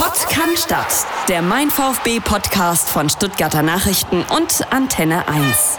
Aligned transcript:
Pott 0.00 0.30
kann 0.30 0.56
Stadt. 0.56 1.06
Der 1.28 1.42
Mein 1.42 1.68
VfB 1.68 2.20
Podcast 2.20 2.88
von 2.88 3.10
Stuttgarter 3.10 3.62
Nachrichten 3.62 4.24
und 4.34 4.72
Antenne 4.72 5.28
1. 5.28 5.78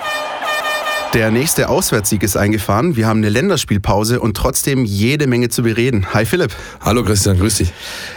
Der 1.13 1.29
nächste 1.29 1.67
Auswärtssieg 1.67 2.23
ist 2.23 2.37
eingefahren. 2.37 2.95
Wir 2.95 3.05
haben 3.05 3.17
eine 3.17 3.27
Länderspielpause 3.27 4.21
und 4.21 4.37
trotzdem 4.37 4.85
jede 4.85 5.27
Menge 5.27 5.49
zu 5.49 5.61
bereden. 5.61 6.13
Hi 6.13 6.25
Philipp. 6.25 6.55
Hallo 6.79 7.03
Christian, 7.03 7.37
grüß 7.37 7.57
dich. 7.57 7.73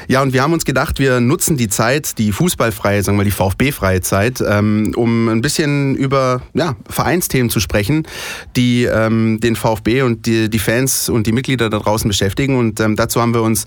Ja, 0.07 0.23
und 0.23 0.33
wir 0.33 0.45
haben 0.45 0.53
uns 0.53 0.65
gedacht, 0.65 1.01
wir 1.01 1.19
nutzen 1.19 1.57
die 1.57 1.67
Zeit, 1.67 2.19
die 2.19 2.31
fußballfreie, 2.31 3.03
sagen 3.03 3.17
wir 3.17 3.23
mal 3.23 3.25
die 3.25 3.33
VfB-freie 3.33 4.01
Zeit, 4.01 4.41
ähm, 4.47 4.93
um 4.95 5.29
ein 5.29 5.41
bisschen 5.41 5.97
über 5.97 6.43
ja, 6.53 6.77
Vereinsthemen 6.89 7.51
zu 7.51 7.59
sprechen, 7.59 8.07
die 8.55 8.85
ähm, 8.85 9.41
den 9.41 9.57
VfB 9.57 10.03
und 10.03 10.27
die, 10.27 10.49
die, 10.49 10.61
Fans 10.61 11.09
und 11.09 11.27
die 11.27 11.33
Mitglieder 11.33 11.71
da 11.71 11.81
draußen 11.81 12.07
beschäftigen. 12.07 12.57
Und 12.57 12.79
ähm, 12.79 12.95
dazu 12.95 13.21
haben 13.21 13.35
wir 13.35 13.43
uns 13.43 13.65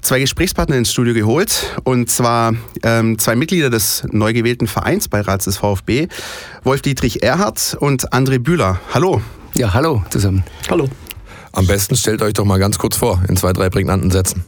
zwei 0.00 0.20
Gesprächspartner 0.20 0.76
ins 0.76 0.92
Studio 0.92 1.12
geholt. 1.12 1.76
Und 1.82 2.08
zwar 2.08 2.54
ähm, 2.84 3.18
zwei 3.18 3.34
Mitglieder 3.34 3.68
des 3.68 4.04
neu 4.12 4.32
gewählten 4.32 4.68
Vereinsbeirats 4.68 5.46
des 5.46 5.56
VfB, 5.56 6.06
Wolf-Dietrich 6.62 7.24
Erhardt 7.24 7.76
und 7.80 8.12
André 8.12 8.38
Bühler. 8.38 8.59
Müller. 8.60 8.78
Hallo. 8.92 9.22
Ja, 9.54 9.72
hallo 9.72 10.02
zusammen. 10.10 10.44
Hallo. 10.68 10.86
Am 11.52 11.66
besten 11.66 11.96
stellt 11.96 12.20
euch 12.20 12.34
doch 12.34 12.44
mal 12.44 12.58
ganz 12.58 12.76
kurz 12.76 12.94
vor, 12.94 13.22
in 13.26 13.38
zwei, 13.38 13.54
drei 13.54 13.70
prägnanten 13.70 14.10
Sätzen. 14.10 14.44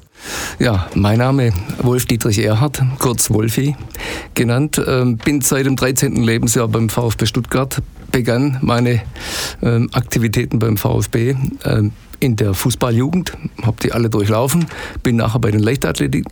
Ja, 0.59 0.87
mein 0.95 1.17
Name 1.17 1.55
Wolf-Dietrich 1.79 2.45
Erhardt, 2.45 2.83
kurz 2.99 3.31
Wolfi 3.31 3.75
genannt. 4.35 4.79
Ähm, 4.87 5.17
bin 5.17 5.41
seit 5.41 5.65
dem 5.65 5.77
13. 5.77 6.17
Lebensjahr 6.17 6.69
beim 6.69 6.91
VfB 6.91 7.25
Stuttgart, 7.25 7.81
begann 8.11 8.59
meine 8.61 9.01
ähm, 9.63 9.89
Aktivitäten 9.93 10.59
beim 10.59 10.77
VfB 10.77 11.35
ähm, 11.65 11.93
in 12.21 12.37
der 12.37 12.53
Fußballjugend, 12.53 13.33
habe 13.63 13.79
die 13.83 13.93
alle 13.93 14.11
durchlaufen, 14.11 14.67
bin 15.03 15.17
nachher 15.17 15.39
bei 15.39 15.51
den 15.51 15.61
Leichtathletik 15.61 16.27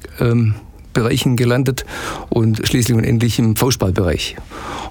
Bereichen 0.92 1.36
gelandet 1.36 1.84
und 2.28 2.66
schließlich 2.66 2.96
und 2.96 3.04
endlich 3.04 3.38
im 3.38 3.56
Faustballbereich. 3.56 4.36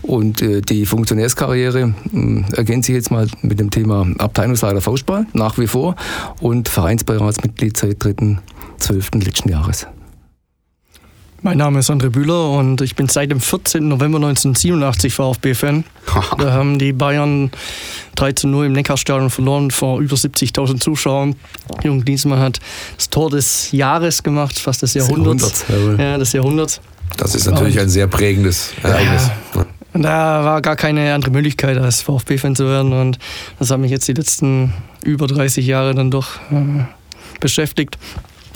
Und 0.02 0.42
äh, 0.42 0.62
die 0.62 0.86
Funktionärskarriere 0.86 1.94
äh, 2.14 2.56
ergänze 2.56 2.92
ich 2.92 2.96
jetzt 2.96 3.12
mal 3.12 3.28
mit 3.42 3.60
dem 3.60 3.70
Thema 3.70 4.08
Abteilungsleiter 4.18 4.82
Faustball 4.82 5.26
nach 5.34 5.58
wie 5.58 5.68
vor 5.68 5.96
und 6.40 6.70
Vereinsbeiratsmitglied 6.70 7.78
seit 7.78 7.98
3.12. 7.98 9.24
letzten 9.24 9.50
Jahres. 9.50 9.88
Mein 11.42 11.58
Name 11.58 11.80
ist 11.80 11.90
André 11.90 12.10
Bühler 12.10 12.50
und 12.50 12.82
ich 12.82 12.98
bin 12.98 13.08
seit 13.08 13.32
dem 13.32 13.40
14. 13.40 13.88
November 13.88 14.18
1987 14.18 15.14
VfB-Fan. 15.14 15.86
da 16.38 16.52
haben 16.52 16.80
die 16.80 16.92
Bayern 16.92 17.52
3 18.16 18.34
zu 18.34 18.48
0 18.50 18.66
im 18.66 18.74
Neckarstadion 18.74 19.30
verloren 19.30 19.72
vor 19.72 20.02
über 20.02 20.18
70.000 20.18 20.82
Zuschauern. 20.82 21.36
Jürgen 21.82 22.04
Klinsmann 22.04 22.40
hat 22.40 22.60
das 22.98 23.10
Tor 23.10 23.30
des 23.30 23.72
Jahres 23.72 24.22
gemacht, 24.22 24.60
fast 24.60 24.82
des 24.82 24.96
Jahrhunderts. 24.96 25.64
Jahrhundert, 25.70 26.00
ja, 26.00 26.18
des 26.18 26.34
Jahrhunderts. 26.34 26.82
Das 27.16 27.36
ist 27.36 27.46
natürlich 27.46 27.76
und, 27.76 27.84
ein 27.84 27.90
sehr 27.90 28.08
prägendes 28.08 28.74
Ereignis. 28.84 29.32
Ja. 29.56 29.66
Da 29.94 30.44
war 30.44 30.62
gar 30.62 30.76
keine 30.76 31.14
andere 31.14 31.32
Möglichkeit, 31.32 31.78
als 31.78 32.02
VfB-Fan 32.02 32.58
zu 32.58 32.66
werden. 32.66 32.92
Und 32.92 33.18
das 33.60 33.72
hat 33.72 33.80
mich 33.80 33.92
jetzt 33.92 34.08
die 34.10 34.14
letzten 34.14 34.74
über 35.04 35.28
30 35.28 35.66
Jahre 35.66 35.96
dann 35.96 36.12
doch 36.12 36.36
äh, 36.52 36.84
beschäftigt. 37.40 37.98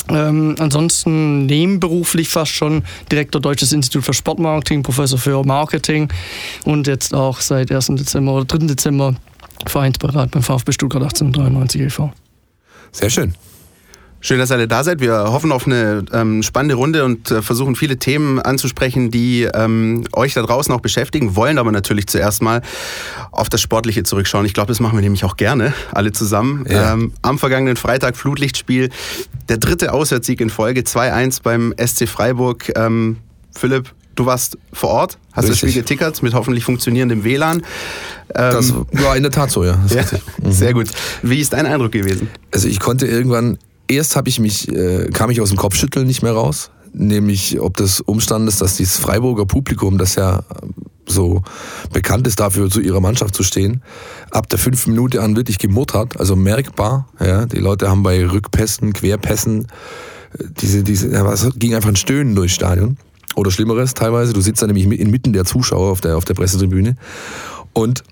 Ähm, 0.10 0.56
ansonsten 0.60 1.46
nebenberuflich 1.46 2.30
fast 2.30 2.52
schon 2.52 2.84
Direktor 3.12 3.42
Deutsches 3.42 3.72
Institut 3.72 4.04
für 4.04 4.14
Sportmarketing, 4.14 4.84
Professor 4.84 5.18
für 5.18 5.44
Marketing 5.44 6.10
und 6.66 6.88
jetzt 6.88 7.14
auch 7.14 7.40
seit 7.40 7.72
1. 7.72 7.88
Dezember 7.88 8.34
oder 8.34 8.46
3. 8.46 8.68
Dezember 8.68 9.16
Vereinsberat 9.66 10.32
beim 10.32 10.44
VfB 10.44 10.74
Stuttgart 10.74 11.04
1893 11.04 11.82
e.V. 11.82 12.12
Sehr 12.92 13.10
schön. 13.10 13.34
Schön, 14.26 14.40
dass 14.40 14.52
ihr 14.52 14.56
alle 14.56 14.70
da 14.70 14.86
seid. 14.86 15.02
Wir 15.02 15.34
hoffen 15.34 15.52
auf 15.52 15.68
eine 15.68 16.06
ähm, 16.14 16.44
spannende 16.44 16.76
Runde 16.76 17.04
und 17.04 17.30
äh, 17.30 17.42
versuchen 17.42 17.76
viele 17.76 17.98
Themen 17.98 18.40
anzusprechen, 18.40 19.12
die 19.12 19.50
ähm, 19.54 20.06
euch 20.14 20.34
da 20.34 20.42
draußen 20.42 20.74
auch 20.74 20.80
beschäftigen, 20.80 21.36
wollen 21.36 21.58
aber 21.58 21.74
natürlich 21.74 22.08
zuerst 22.08 22.42
mal 22.42 22.62
auf 23.32 23.50
das 23.50 23.60
Sportliche 23.60 24.04
zurückschauen. 24.04 24.46
Ich 24.46 24.54
glaube, 24.54 24.70
das 24.70 24.80
machen 24.80 24.96
wir 24.96 25.02
nämlich 25.02 25.26
auch 25.26 25.36
gerne, 25.36 25.74
alle 25.92 26.14
zusammen. 26.14 26.66
Ja. 26.70 26.94
Ähm, 26.94 27.12
am 27.22 27.38
vergangenen 27.38 27.76
Freitag 27.76 28.16
Flutlichtspiel, 28.16 28.92
der 29.50 29.58
dritte 29.58 29.92
Auswärtssieg 29.92 30.40
in 30.40 30.50
Folge, 30.50 30.84
2-1 30.84 31.42
beim 31.44 31.74
SC 31.78 32.08
Freiburg. 32.08 32.72
Ähm, 32.78 33.18
Philipp, 33.54 33.94
du 34.16 34.26
warst 34.26 34.58
vor 34.72 34.92
Ort, 34.92 35.18
hast 35.34 35.50
richtig. 35.50 35.50
das 35.50 35.70
Spiel 35.70 35.82
getickert 35.82 36.24
mit 36.24 36.34
hoffentlich 36.34 36.64
funktionierendem 36.64 37.26
WLAN. 37.26 37.62
das 38.30 38.70
ähm, 38.70 38.86
war 38.94 39.18
in 39.18 39.24
der 39.24 39.34
Tat 39.34 39.52
so, 39.52 39.66
ja. 39.66 39.78
ja 39.90 40.04
mhm. 40.42 40.52
Sehr 40.54 40.74
gut. 40.74 40.88
Wie 41.24 41.42
ist 41.42 41.52
dein 41.52 41.66
Eindruck 41.66 41.92
gewesen? 41.92 42.30
Also 42.52 42.70
ich 42.70 42.80
konnte 42.80 43.06
irgendwann 43.06 43.58
erst 43.88 44.16
habe 44.16 44.30
ich 44.30 44.40
mich, 44.40 44.70
äh, 44.70 45.10
kam 45.12 45.30
ich 45.30 45.42
aus 45.42 45.50
dem 45.50 45.58
Kopfschütteln 45.58 46.08
nicht 46.08 46.24
mehr 46.24 46.34
raus. 46.34 46.72
Nämlich, 46.94 47.60
ob 47.60 47.78
das 47.78 48.02
Umstand 48.02 48.48
ist, 48.48 48.62
dass 48.62 48.78
dieses 48.78 48.98
Freiburger 48.98 49.46
Publikum, 49.46 49.98
das 49.98 50.16
ja 50.16 50.44
so 51.08 51.42
bekannt 51.92 52.28
ist 52.28 52.40
dafür, 52.40 52.70
zu 52.70 52.80
ihrer 52.80 53.00
Mannschaft 53.02 53.36
zu 53.36 53.44
stehen, 53.44 53.82
ab 54.32 54.48
der 54.50 54.60
fünften 54.60 54.92
Minute 54.92 55.22
an 55.22 55.36
wirklich 55.36 55.58
gemurrt 55.58 55.94
hat, 55.94 56.20
also 56.20 56.36
merkbar. 56.36 57.08
Ja, 57.20 57.46
die 57.46 57.60
Leute 57.60 57.90
haben 57.90 58.04
bei 58.04 58.26
Rückpässen, 58.26 58.94
Querpässen, 58.94 59.68
äh, 60.38 60.46
diese, 60.62 60.84
diese, 60.84 61.12
ja, 61.12 61.30
es 61.32 61.50
ging 61.56 61.76
einfach 61.76 61.90
ein 61.90 61.96
Stöhnen 61.96 62.36
durchs 62.36 62.56
Stadion. 62.56 62.98
Oder 63.36 63.50
Schlimmeres 63.50 63.96
teilweise. 63.96 64.34
Du 64.34 64.42
sitzt 64.42 64.62
da 64.62 64.68
nämlich 64.68 64.86
inmitten 65.00 65.34
der 65.34 65.46
Zuschauer 65.46 65.92
auf 65.92 66.02
der, 66.02 66.18
auf 66.18 66.26
der 66.26 66.36
Pressetribüne. 66.36 66.96
Und 67.74 68.04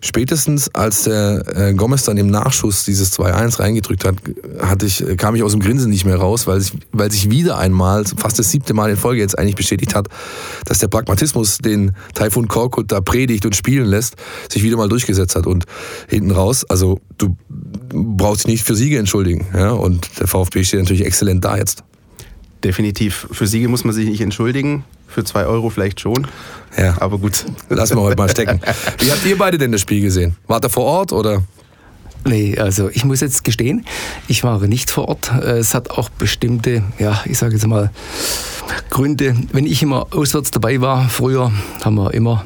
Spätestens 0.00 0.74
als 0.74 1.04
der 1.04 1.42
äh, 1.56 1.74
Gomez 1.74 2.04
dann 2.04 2.16
im 2.16 2.28
Nachschuss 2.28 2.84
dieses 2.84 3.18
2-1 3.18 3.60
reingedrückt 3.60 4.04
hat, 4.04 4.16
hatte 4.60 4.86
ich, 4.86 5.04
kam 5.16 5.34
ich 5.34 5.42
aus 5.42 5.52
dem 5.52 5.60
Grinsen 5.60 5.90
nicht 5.90 6.04
mehr 6.04 6.16
raus, 6.16 6.46
weil, 6.46 6.60
ich, 6.60 6.72
weil 6.92 7.10
sich 7.10 7.30
wieder 7.30 7.58
einmal, 7.58 8.04
fast 8.16 8.38
das 8.38 8.50
siebte 8.50 8.74
Mal 8.74 8.90
in 8.90 8.96
Folge 8.96 9.20
jetzt 9.20 9.38
eigentlich 9.38 9.56
bestätigt 9.56 9.94
hat, 9.94 10.08
dass 10.64 10.78
der 10.78 10.88
Pragmatismus, 10.88 11.58
den 11.58 11.92
Taifun 12.14 12.48
Korkut 12.48 12.92
da 12.92 13.00
predigt 13.00 13.44
und 13.44 13.56
spielen 13.56 13.86
lässt, 13.86 14.16
sich 14.50 14.62
wieder 14.62 14.76
mal 14.76 14.88
durchgesetzt 14.88 15.36
hat. 15.36 15.46
Und 15.46 15.64
hinten 16.08 16.30
raus, 16.30 16.64
also 16.68 17.00
du 17.16 17.36
brauchst 17.90 18.44
dich 18.44 18.52
nicht 18.52 18.64
für 18.64 18.74
Siege 18.74 18.98
entschuldigen. 18.98 19.46
Ja? 19.54 19.70
Und 19.70 20.08
der 20.20 20.28
VfB 20.28 20.64
steht 20.64 20.80
natürlich 20.80 21.04
exzellent 21.04 21.44
da 21.44 21.56
jetzt. 21.56 21.84
Definitiv. 22.64 23.28
Für 23.30 23.46
Siege 23.46 23.68
muss 23.68 23.84
man 23.84 23.94
sich 23.94 24.08
nicht 24.08 24.20
entschuldigen. 24.20 24.84
Für 25.08 25.24
zwei 25.24 25.46
Euro 25.46 25.70
vielleicht 25.70 26.00
schon. 26.00 26.26
Ja. 26.76 26.96
Aber 27.00 27.18
gut. 27.18 27.44
Lassen 27.68 27.96
wir 27.96 28.02
heute 28.02 28.16
mal 28.16 28.28
stecken. 28.28 28.60
Wie 28.98 29.10
habt 29.10 29.24
ihr 29.24 29.36
beide 29.36 29.58
denn 29.58 29.72
das 29.72 29.80
Spiel 29.80 30.02
gesehen? 30.02 30.36
Wart 30.46 30.64
ihr 30.64 30.70
vor 30.70 30.84
Ort 30.84 31.12
oder? 31.12 31.42
Nee, 32.24 32.58
also 32.58 32.90
ich 32.90 33.04
muss 33.04 33.20
jetzt 33.20 33.44
gestehen, 33.44 33.86
ich 34.26 34.44
war 34.44 34.60
nicht 34.66 34.90
vor 34.90 35.08
Ort. 35.08 35.32
Es 35.32 35.74
hat 35.74 35.90
auch 35.90 36.08
bestimmte, 36.10 36.82
ja, 36.98 37.22
ich 37.24 37.38
sage 37.38 37.54
jetzt 37.54 37.66
mal, 37.66 37.90
Gründe. 38.90 39.34
Wenn 39.52 39.66
ich 39.66 39.82
immer 39.82 40.08
auswärts 40.10 40.50
dabei 40.50 40.80
war, 40.80 41.08
früher 41.08 41.52
haben 41.82 41.94
wir 41.94 42.12
immer 42.12 42.44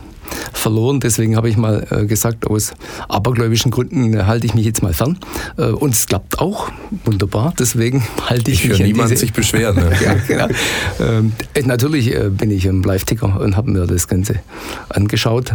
verloren. 0.53 1.01
Deswegen 1.01 1.37
habe 1.37 1.49
ich 1.49 1.57
mal 1.57 1.87
äh, 1.91 2.07
gesagt, 2.07 2.47
aus 2.47 2.73
abergläubischen 3.09 3.71
Gründen 3.71 4.15
äh, 4.15 4.23
halte 4.25 4.47
ich 4.47 4.55
mich 4.55 4.65
jetzt 4.65 4.83
mal 4.83 4.95
fern. 4.95 5.19
Äh, 5.57 5.67
und 5.67 5.95
es 5.95 6.07
klappt 6.07 6.39
auch 6.39 6.71
wunderbar. 7.05 7.55
Deswegen 7.59 8.05
halte 8.29 8.51
ich, 8.51 8.65
ich 8.65 8.71
mich 8.71 8.81
an 8.81 8.87
niemand 8.87 9.11
diese... 9.11 9.21
sich 9.21 9.33
beschweren. 9.33 9.73
Ne? 9.83 9.91
ja, 10.05 10.15
genau. 10.29 10.49
Ähm, 11.01 11.33
natürlich 11.65 12.15
bin 12.37 12.51
ich 12.51 12.67
im 12.67 12.83
Live-Ticker 12.83 13.41
und 13.41 13.57
habe 13.57 13.71
mir 13.71 13.87
das 13.87 14.07
Ganze 14.07 14.37
angeschaut 14.91 15.53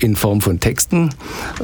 in 0.00 0.16
Form 0.16 0.40
von 0.40 0.60
Texten. 0.60 1.10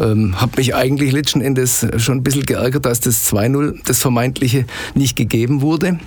Ähm, 0.00 0.41
habe 0.41 0.52
mich 0.56 0.75
eigentlich 0.75 1.12
letzten 1.12 1.41
Endes 1.41 1.86
schon 1.98 2.19
ein 2.19 2.22
bisschen 2.22 2.47
geärgert, 2.47 2.86
dass 2.86 3.00
das 3.00 3.31
2-0, 3.31 3.81
das 3.84 3.98
vermeintliche, 3.98 4.64
nicht 4.94 5.16
gegeben 5.16 5.60
wurde. 5.60 5.98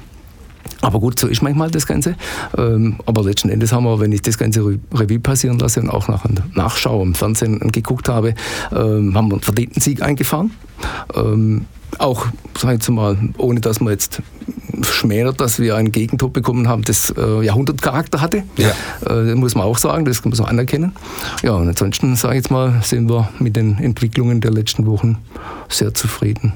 Aber 0.82 1.00
gut, 1.00 1.20
so 1.20 1.28
ist 1.28 1.42
manchmal 1.42 1.72
das 1.72 1.88
Ganze. 1.88 2.16
Ähm, 2.58 2.98
aber 3.06 3.24
letzten 3.24 3.50
Endes 3.50 3.72
haben 3.72 3.86
wir, 3.86 4.00
wenn 4.00 4.12
ich 4.12 4.22
das 4.22 4.38
ganze 4.38 4.78
Revue 4.94 5.20
passieren 5.20 5.60
lasse 5.60 5.82
und 5.82 5.90
auch 5.90 6.08
nach 6.08 6.26
Nachschau 6.54 7.02
im 7.02 7.16
Fernsehen 7.16 7.72
geguckt 7.72 8.10
habe, 8.10 8.36
ähm, 8.72 9.16
haben 9.16 9.30
wir 9.30 9.36
einen 9.36 9.42
verdienten 9.42 9.82
Sieg 9.82 10.02
eingefahren. 10.02 10.52
Ähm, 11.16 11.66
auch, 12.00 12.28
sag 12.58 12.82
ich 12.82 12.90
mal, 12.90 13.18
ohne 13.38 13.62
dass 13.62 13.80
man 13.80 13.94
jetzt 13.94 14.22
schmälert, 14.82 15.40
dass 15.40 15.60
wir 15.60 15.76
einen 15.76 15.92
Gegentor 15.92 16.32
bekommen 16.32 16.68
haben, 16.68 16.84
das 16.84 17.14
äh, 17.18 17.42
Jahrhundertcharakter 17.44 18.22
hatte. 18.22 18.44
Ja. 18.58 18.72
Äh, 19.10 19.36
muss 19.36 19.56
man 19.56 19.66
auch 19.66 19.78
sagen, 19.78 20.06
das 20.06 20.24
muss 20.26 20.40
man 20.40 20.50
anerkennen. 20.50 20.94
Ja, 21.44 21.54
und 21.54 21.68
ansonsten, 21.68 22.16
sage 22.16 22.36
ich 22.36 22.44
jetzt 22.44 22.52
mal, 22.52 22.82
sind 22.84 23.10
wir 23.10 23.30
mit 23.40 23.56
den 23.56 23.78
Entwicklungen 23.78 24.42
der 24.42 24.52
letzten 24.52 24.86
Wochen 24.86 25.18
sehr 25.70 25.94
zufrieden. 25.94 26.54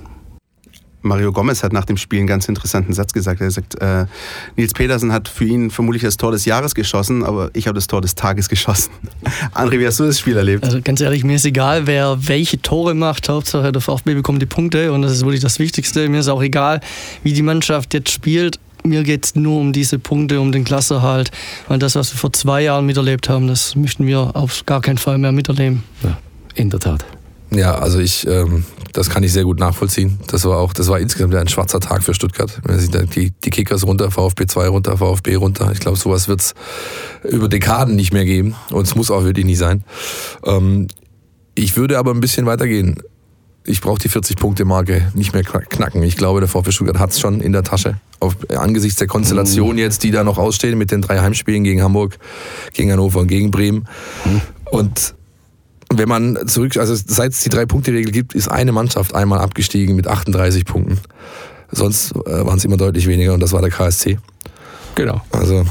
Mario 1.02 1.32
Gomez 1.32 1.64
hat 1.64 1.74
nach 1.74 1.86
dem 1.86 1.98
Spiel 1.98 2.20
einen 2.20 2.28
ganz 2.28 2.48
interessanten 2.48 2.94
Satz 2.94 3.14
gesagt. 3.14 3.42
Er 3.42 3.52
sagt, 3.52 3.82
äh, 3.82 4.06
Nils 4.58 4.74
Petersen 4.74 5.14
hat 5.14 5.28
für 5.28 5.46
ihn 5.46 5.72
vermutlich 5.72 6.04
das 6.04 6.18
Tor 6.18 6.32
des 6.32 6.46
Jahres 6.46 6.76
geschossen, 6.76 7.24
aber 7.24 7.52
ich 7.54 7.68
habe 7.68 7.76
das 7.76 7.88
Tor 7.88 8.02
des 8.02 8.16
Tages 8.16 8.50
geschossen. 8.50 8.92
André, 9.54 9.80
wie 9.80 9.88
hast 9.88 10.00
du 10.00 10.06
das 10.06 10.20
Spiel 10.20 10.36
erlebt? 10.36 10.64
Also 10.64 10.82
ganz 10.84 11.00
ehrlich, 11.02 11.24
mir 11.24 11.36
ist 11.36 11.46
egal, 11.46 11.88
wer 11.88 12.18
welche 12.28 12.62
Tore 12.62 12.94
macht. 12.94 13.30
Hauptsache 13.30 13.72
der 13.72 13.82
VfB 13.82 14.14
bekommt 14.14 14.42
die 14.42 14.46
Punkte 14.46 14.92
und 14.92 15.02
das 15.02 15.14
ist 15.14 15.22
wirklich 15.22 15.42
das 15.42 15.60
Wichtigste. 15.60 16.10
Mir 16.10 16.20
ist 16.20 16.28
auch 16.28 16.42
egal, 16.42 16.82
wie 17.24 17.34
die 17.34 17.44
Mannschaft 17.44 17.94
jetzt 17.94 18.12
spielt. 18.12 18.60
Mir 18.84 19.04
geht 19.04 19.26
es 19.26 19.36
nur 19.36 19.60
um 19.60 19.74
diese 19.74 20.00
Punkte, 20.00 20.40
um 20.40 20.52
den 20.52 20.64
Klasserhalt. 20.64 21.32
Weil 21.68 21.80
das, 21.80 21.96
was 21.96 22.14
wir 22.14 22.18
vor 22.18 22.34
zwei 22.34 22.62
Jahren 22.62 22.86
miterlebt 22.86 23.30
haben, 23.30 23.48
das 23.48 23.76
möchten 23.76 24.08
wir 24.08 24.36
auf 24.36 24.66
gar 24.66 24.82
keinen 24.82 24.98
Fall 24.98 25.18
mehr 25.18 25.32
miterleben. 25.32 25.84
Ja, 26.04 26.18
in 26.56 26.70
der 26.70 26.80
Tat. 26.80 27.06
Ja, 27.52 27.76
also 27.76 28.00
ich, 28.00 28.28
ähm, 28.28 28.64
das 28.94 29.10
kann 29.10 29.24
ich 29.24 29.34
sehr 29.34 29.44
gut 29.44 29.60
nachvollziehen. 29.60 30.20
Das 30.28 30.46
war 30.46 30.58
auch, 30.58 30.74
das 30.74 30.88
war 30.88 31.00
insgesamt 31.00 31.34
ein 31.36 31.48
schwarzer 31.48 31.80
Tag 31.80 32.04
für 32.04 32.14
Stuttgart. 32.14 32.60
Man 32.68 32.80
sieht 32.80 33.16
die, 33.16 33.32
die 33.32 33.50
Kickers 33.50 33.86
runter, 33.86 34.12
VfB 34.12 34.46
2 34.46 34.68
runter, 34.68 34.98
VfB 34.98 35.36
runter. 35.36 35.72
Ich 35.72 35.80
glaube, 35.80 35.98
sowas 35.98 36.28
wird 36.28 36.42
es 36.42 36.54
über 37.24 37.48
Dekaden 37.48 37.96
nicht 37.96 38.14
mehr 38.14 38.26
geben 38.26 38.56
und 38.72 38.86
es 38.86 38.96
muss 38.96 39.10
auch 39.10 39.24
wirklich 39.24 39.46
nicht 39.46 39.58
sein. 39.58 39.84
Ähm, 40.46 40.88
ich 41.56 41.76
würde 41.76 41.98
aber 41.98 42.12
ein 42.12 42.20
bisschen 42.20 42.46
weitergehen. 42.46 43.02
Ich 43.66 43.82
brauche 43.82 44.00
die 44.00 44.10
40-Punkte-Marke 44.10 45.12
nicht 45.14 45.34
mehr 45.34 45.44
knacken. 45.44 46.02
Ich 46.04 46.16
glaube, 46.16 46.40
der 46.40 46.48
VfB 46.48 46.72
Stuttgart 46.72 47.00
hat 47.00 47.12
es 47.12 47.20
schon 47.20 47.42
in 47.42 47.52
der 47.52 47.64
Tasche. 47.64 48.00
Auf, 48.20 48.36
angesichts 48.56 48.98
der 48.98 49.08
Konstellation 49.08 49.74
mhm. 49.74 49.80
jetzt, 49.80 50.04
die 50.04 50.12
da 50.12 50.24
noch 50.24 50.38
ausstehen 50.38 50.78
mit 50.78 50.92
den 50.92 51.02
drei 51.02 51.20
Heimspielen 51.20 51.64
gegen 51.64 51.82
Hamburg, 51.82 52.18
gegen 52.74 52.92
Hannover 52.92 53.20
und 53.20 53.28
gegen 53.28 53.52
Bremen. 53.52 53.88
Mhm. 54.26 54.42
Und 54.72 55.16
wenn 55.92 56.08
man 56.10 56.48
zurück, 56.48 56.78
also 56.78 56.96
seit 56.96 57.34
es 57.34 57.42
die 57.42 57.50
Drei-Punkte-Regel 57.50 58.12
gibt, 58.12 58.34
ist 58.36 58.48
eine 58.48 58.72
Mannschaft 58.72 59.16
einmal 59.16 59.40
abgestiegen 59.40 59.96
mit 59.96 60.08
38 60.08 60.66
Punkten. 60.66 61.00
Sonst 61.72 62.12
äh, 62.12 62.46
waren 62.46 62.58
es 62.58 62.66
immer 62.66 62.78
deutlich 62.78 63.08
weniger 63.08 63.34
und 63.34 63.40
das 63.40 63.52
war 63.54 63.62
der 63.62 63.72
KSC. 63.72 64.18
Genau. 64.96 65.22
Also 65.32 65.66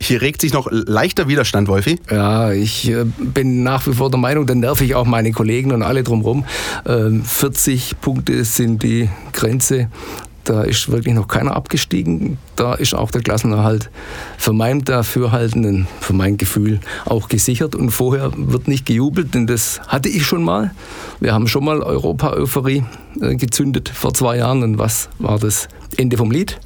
hier 0.00 0.22
regt 0.22 0.40
sich 0.40 0.52
noch 0.52 0.68
leichter 0.70 1.28
Widerstand, 1.28 1.68
Wolfi. 1.68 1.98
Ja, 2.10 2.52
ich 2.52 2.88
äh, 2.88 3.04
bin 3.18 3.62
nach 3.62 3.86
wie 3.86 3.92
vor 3.92 4.10
der 4.10 4.18
Meinung, 4.18 4.46
dann 4.46 4.60
nerv 4.60 4.80
ich 4.80 4.94
auch 4.94 5.04
meine 5.04 5.32
Kollegen 5.32 5.72
und 5.72 5.82
alle 5.82 6.02
drumherum. 6.02 6.44
40 6.84 7.92
ähm, 7.92 7.98
Punkte 8.00 8.44
sind 8.44 8.82
die 8.82 9.08
Grenze. 9.32 9.88
Da 10.44 10.62
ist 10.62 10.90
wirklich 10.90 11.14
noch 11.14 11.26
keiner 11.26 11.56
abgestiegen. 11.56 12.38
Da 12.54 12.74
ist 12.74 12.94
auch 12.94 13.10
der 13.10 13.22
Klassenerhalt 13.22 13.90
für 14.36 14.52
mein 14.52 14.84
Dafürhalten, 14.84 15.86
für 16.00 16.12
mein 16.12 16.36
Gefühl 16.36 16.80
auch 17.06 17.28
gesichert. 17.28 17.74
Und 17.74 17.90
vorher 17.90 18.30
wird 18.36 18.68
nicht 18.68 18.84
gejubelt, 18.84 19.34
denn 19.34 19.46
das 19.46 19.80
hatte 19.88 20.08
ich 20.08 20.26
schon 20.26 20.42
mal. 20.42 20.72
Wir 21.20 21.32
haben 21.32 21.48
schon 21.48 21.64
mal 21.64 21.82
Europa-Euphorie 21.82 22.84
äh, 23.20 23.36
gezündet 23.36 23.88
vor 23.88 24.12
zwei 24.12 24.36
Jahren. 24.36 24.62
Und 24.62 24.78
was 24.78 25.08
war 25.18 25.38
das 25.38 25.68
Ende 25.96 26.18
vom 26.18 26.30
Lied? 26.30 26.60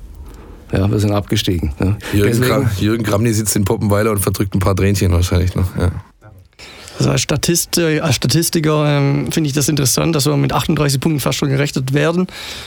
Ja, 0.73 0.91
wir 0.91 0.99
sind 0.99 1.13
abgestiegen. 1.13 1.73
Ja. 1.79 1.97
Jürgen, 2.13 2.41
Deswegen, 2.41 2.71
Jürgen 2.79 3.05
Kramny 3.05 3.33
sitzt 3.33 3.57
in 3.57 3.65
Poppenweiler 3.65 4.11
und 4.11 4.19
verdrückt 4.19 4.55
ein 4.55 4.59
paar 4.59 4.77
Tränchen 4.77 5.13
wahrscheinlich 5.13 5.55
noch. 5.55 5.77
Ja. 5.77 5.93
Also 6.99 7.11
als, 7.11 7.21
Statist, 7.21 7.79
als 7.79 8.17
Statistiker 8.17 8.85
ähm, 8.87 9.31
finde 9.31 9.49
ich 9.49 9.55
das 9.55 9.69
interessant, 9.69 10.17
dass 10.17 10.27
wir 10.27 10.37
mit 10.37 10.53
38 10.53 11.01
Punkten 11.01 11.21
fast 11.21 11.39
schon 11.39 11.49
gerechnet 11.49 11.95
werden. 11.95 12.27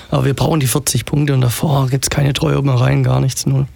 Aber 0.10 0.26
wir 0.26 0.34
brauchen 0.34 0.60
die 0.60 0.68
40 0.68 1.06
Punkte 1.06 1.34
und 1.34 1.42
davor 1.42 1.88
gibt 1.88 2.06
es 2.06 2.10
keine 2.10 2.34
Treue 2.34 2.62
mehr 2.62 2.76
rein, 2.76 3.04
gar 3.04 3.20
nichts, 3.20 3.46
null. 3.46 3.68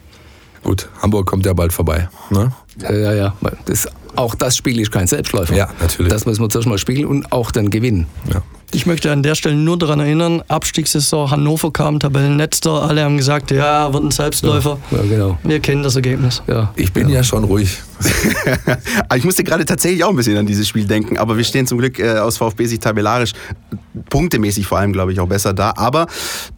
Gut, 0.64 0.90
Hamburg 1.02 1.28
kommt 1.28 1.46
ja 1.46 1.54
bald 1.54 1.74
vorbei. 1.74 2.10
Ne? 2.32 2.52
Ja, 2.82 2.92
ja, 2.92 3.14
ja. 3.14 3.34
Das, 3.66 3.88
auch 4.16 4.34
das 4.34 4.58
Spiel 4.58 4.80
ist 4.80 4.92
kein 4.92 5.06
Selbstläufer. 5.06 5.56
Ja, 5.56 5.70
natürlich. 5.80 6.12
Das 6.12 6.26
müssen 6.26 6.42
wir 6.42 6.50
zuerst 6.50 6.68
mal 6.68 6.78
spielen 6.78 7.06
und 7.06 7.32
auch 7.32 7.52
dann 7.52 7.70
gewinnen. 7.70 8.08
Ja. 8.34 8.42
Ich 8.72 8.86
möchte 8.86 9.12
an 9.12 9.22
der 9.24 9.36
Stelle 9.36 9.56
nur 9.56 9.78
daran 9.78 10.00
erinnern, 10.00 10.42
Abstiegssaison, 10.48 11.32
Hannover 11.32 11.72
kam, 11.72 12.00
Tabellenletzter, 12.00 12.84
alle 12.84 13.04
haben 13.04 13.16
gesagt, 13.16 13.52
ja, 13.52 13.94
wird 13.94 14.04
ein 14.04 14.12
Selbstläufer. 14.12 14.80
Ja, 14.92 14.98
ja 14.98 15.04
genau. 15.04 15.38
Wir 15.44 15.60
kennen 15.60 15.84
das 15.84 15.96
Ergebnis. 15.96 16.42
Ja. 16.48 16.74
Ich 16.76 16.92
bin 16.92 17.08
ja, 17.10 17.18
ja 17.18 17.24
schon 17.24 17.44
ruhig. 17.44 17.78
ich 19.16 19.24
musste 19.24 19.44
gerade 19.44 19.66
tatsächlich 19.66 20.04
auch 20.04 20.10
ein 20.10 20.16
bisschen 20.16 20.38
an 20.38 20.46
dieses 20.46 20.68
Spiel 20.68 20.86
denken, 20.86 21.18
aber 21.18 21.38
wir 21.38 21.44
stehen 21.44 21.68
zum 21.68 21.78
Glück 21.78 22.00
äh, 22.00 22.18
aus 22.18 22.38
VfB-Sicht 22.38 22.84
tabellarisch, 22.84 23.34
punktemäßig 24.10 24.68
vor 24.68 24.78
allem, 24.78 24.94
glaube 24.94 25.14
ich, 25.14 25.20
auch 25.20 25.28
besser 25.28 25.54
da. 25.54 25.74
Aber 25.78 26.08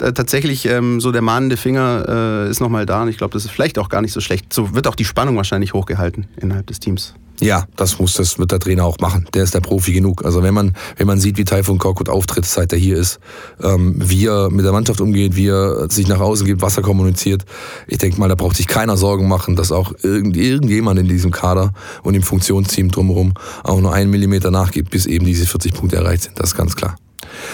äh, 0.01 0.13
tatsächlich, 0.13 0.65
ähm, 0.65 0.99
so 0.99 1.11
der 1.11 1.21
mahnende 1.21 1.57
Finger 1.57 2.45
äh, 2.47 2.49
ist 2.49 2.59
nochmal 2.59 2.85
da 2.85 3.03
und 3.03 3.09
ich 3.09 3.17
glaube, 3.17 3.33
das 3.33 3.45
ist 3.45 3.51
vielleicht 3.51 3.77
auch 3.77 3.89
gar 3.89 4.01
nicht 4.01 4.13
so 4.13 4.21
schlecht. 4.21 4.53
So 4.53 4.73
wird 4.73 4.87
auch 4.87 4.95
die 4.95 5.05
Spannung 5.05 5.37
wahrscheinlich 5.37 5.73
hochgehalten 5.73 6.27
innerhalb 6.37 6.67
des 6.67 6.79
Teams. 6.79 7.13
Ja, 7.39 7.65
das 7.75 7.99
muss, 7.99 8.13
das 8.13 8.39
wird 8.39 8.51
der 8.51 8.59
Trainer 8.59 8.83
auch 8.85 8.97
machen. 8.99 9.27
Der 9.35 9.43
ist 9.43 9.53
der 9.53 9.59
Profi 9.59 9.93
genug. 9.93 10.25
Also 10.25 10.41
wenn 10.41 10.55
man, 10.55 10.73
wenn 10.95 11.05
man 11.05 11.19
sieht, 11.19 11.37
wie 11.37 11.45
Taifun 11.45 11.77
Korkut 11.77 12.09
auftritt, 12.09 12.45
seit 12.45 12.73
er 12.73 12.79
hier 12.79 12.97
ist, 12.97 13.19
ähm, 13.61 13.95
wie 13.97 14.25
er 14.25 14.49
mit 14.49 14.65
der 14.65 14.71
Mannschaft 14.71 15.01
umgeht, 15.01 15.35
wie 15.35 15.49
er 15.49 15.87
sich 15.89 16.07
nach 16.07 16.19
außen 16.19 16.47
gibt, 16.47 16.63
was 16.63 16.77
er 16.77 16.83
kommuniziert, 16.83 17.45
ich 17.85 17.99
denke 17.99 18.19
mal, 18.19 18.27
da 18.27 18.33
braucht 18.33 18.57
sich 18.57 18.65
keiner 18.65 18.97
Sorgen 18.97 19.27
machen, 19.27 19.55
dass 19.55 19.71
auch 19.71 19.93
irgend, 20.01 20.35
irgendjemand 20.35 20.99
in 20.99 21.07
diesem 21.07 21.26
Kader 21.31 21.73
und 22.03 22.13
im 22.13 22.23
Funktionsteam 22.23 22.89
drumherum 22.89 23.33
auch 23.63 23.79
nur 23.79 23.93
einen 23.93 24.11
Millimeter 24.11 24.51
nachgibt, 24.51 24.89
bis 24.89 25.05
eben 25.05 25.25
diese 25.25 25.45
40 25.45 25.73
Punkte 25.73 25.97
erreicht 25.97 26.23
sind. 26.23 26.39
Das 26.39 26.49
ist 26.49 26.55
ganz 26.55 26.75
klar. 26.75 26.95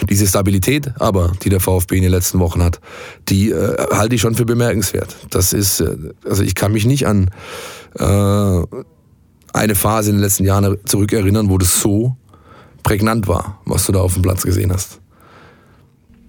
Diese 0.10 0.28
Stabilität 0.28 0.92
aber, 1.00 1.32
die 1.44 1.50
der 1.50 1.60
VfB 1.60 1.98
in 1.98 2.04
den 2.04 2.12
letzten 2.12 2.40
Wochen 2.40 2.62
hat, 2.64 2.80
die 3.30 3.52
äh, 3.52 3.76
halte 3.92 4.16
ich 4.16 4.22
schon 4.22 4.36
für 4.36 4.46
bemerkenswert. 4.46 5.16
Das 5.30 5.54
ist, 5.54 5.80
äh, 5.80 5.96
also 6.26 6.44
ich 6.44 6.56
kann 6.56 6.72
mich 6.72 6.86
nicht 6.86 7.08
an 7.08 7.30
äh, 7.98 8.62
eine 9.54 9.76
Phase 9.76 10.10
in 10.10 10.18
den 10.18 10.22
letzten 10.24 10.46
Jahren 10.46 10.78
zurückerinnern, 10.86 11.50
wo 11.50 11.58
das 11.58 11.80
so 11.80 12.18
prägnant 12.84 13.28
war, 13.28 13.62
was 13.66 13.86
du 13.86 13.92
da 13.92 14.00
auf 14.00 14.14
dem 14.14 14.22
Platz 14.22 14.44
gesehen 14.44 14.72
hast? 14.72 15.00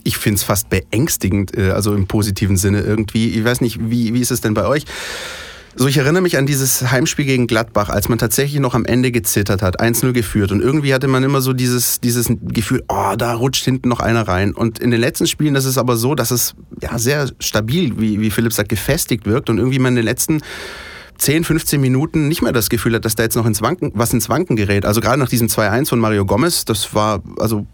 Ich 0.04 0.18
finde 0.18 0.36
es 0.36 0.42
fast 0.42 0.68
beängstigend, 0.68 1.56
äh, 1.56 1.70
also 1.70 1.94
im 1.94 2.06
positiven 2.06 2.56
Sinne 2.56 2.80
irgendwie. 2.80 3.30
Ich 3.30 3.44
weiß 3.44 3.60
nicht, 3.60 3.78
wie, 3.90 4.14
wie 4.14 4.20
ist 4.20 4.30
es 4.30 4.40
denn 4.40 4.54
bei 4.54 4.66
euch? 4.66 4.84
So, 5.76 5.88
ich 5.88 5.96
erinnere 5.96 6.22
mich 6.22 6.38
an 6.38 6.46
dieses 6.46 6.92
Heimspiel 6.92 7.24
gegen 7.24 7.48
Gladbach, 7.48 7.88
als 7.88 8.08
man 8.08 8.18
tatsächlich 8.18 8.60
noch 8.60 8.74
am 8.74 8.84
Ende 8.84 9.10
gezittert 9.10 9.60
hat, 9.60 9.80
1-0 9.80 10.12
geführt. 10.12 10.52
Und 10.52 10.60
irgendwie 10.60 10.94
hatte 10.94 11.08
man 11.08 11.24
immer 11.24 11.40
so 11.40 11.52
dieses, 11.52 12.00
dieses 12.00 12.28
Gefühl, 12.42 12.84
oh, 12.88 13.14
da 13.18 13.34
rutscht 13.34 13.64
hinten 13.64 13.88
noch 13.88 13.98
einer 13.98 14.28
rein. 14.28 14.54
Und 14.54 14.78
in 14.78 14.92
den 14.92 15.00
letzten 15.00 15.26
Spielen 15.26 15.56
ist 15.56 15.64
es 15.64 15.76
aber 15.76 15.96
so, 15.96 16.14
dass 16.14 16.30
es 16.30 16.54
ja 16.80 16.96
sehr 16.98 17.28
stabil, 17.40 17.98
wie, 17.98 18.20
wie 18.20 18.30
Philipp 18.30 18.52
sagt, 18.52 18.68
gefestigt 18.68 19.26
wirkt. 19.26 19.50
Und 19.50 19.58
irgendwie 19.58 19.80
man 19.80 19.92
in 19.92 19.96
den 19.96 20.04
letzten 20.04 20.42
10, 21.18 21.42
15 21.42 21.80
Minuten 21.80 22.28
nicht 22.28 22.42
mehr 22.42 22.52
das 22.52 22.68
Gefühl 22.68 22.94
hat, 22.94 23.04
dass 23.04 23.16
da 23.16 23.24
jetzt 23.24 23.36
noch 23.36 23.46
ins 23.46 23.60
Wanken, 23.60 23.90
was 23.94 24.12
ins 24.12 24.28
Wanken 24.28 24.54
gerät. 24.54 24.84
Also 24.86 25.00
gerade 25.00 25.18
nach 25.18 25.28
diesem 25.28 25.48
2-1 25.48 25.88
von 25.88 25.98
Mario 25.98 26.24
Gomez, 26.24 26.64
das 26.64 26.94
war, 26.94 27.20
also 27.38 27.66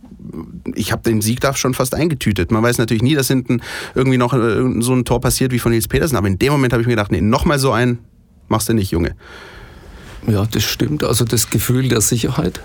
ich 0.74 0.92
habe 0.92 1.02
den 1.02 1.20
Sieg 1.20 1.40
da 1.40 1.54
schon 1.54 1.74
fast 1.74 1.94
eingetütet. 1.94 2.50
Man 2.50 2.62
weiß 2.62 2.78
natürlich 2.78 3.02
nie, 3.02 3.14
dass 3.14 3.28
hinten 3.28 3.60
irgendwie 3.94 4.18
noch 4.18 4.32
äh, 4.32 4.80
so 4.80 4.92
ein 4.94 5.04
Tor 5.04 5.20
passiert 5.20 5.52
wie 5.52 5.58
von 5.58 5.72
Nils 5.72 5.88
Petersen, 5.88 6.16
aber 6.16 6.28
in 6.28 6.38
dem 6.38 6.52
Moment 6.52 6.72
habe 6.72 6.82
ich 6.82 6.86
mir 6.86 6.94
gedacht, 6.94 7.12
nee, 7.12 7.20
nochmal 7.20 7.58
so 7.58 7.72
ein 7.72 7.98
machst 8.50 8.68
du 8.68 8.74
nicht, 8.74 8.90
Junge. 8.90 9.14
Ja, 10.26 10.46
das 10.50 10.62
stimmt. 10.64 11.02
Also 11.02 11.24
das 11.24 11.50
Gefühl 11.50 11.88
der 11.88 12.00
Sicherheit 12.00 12.60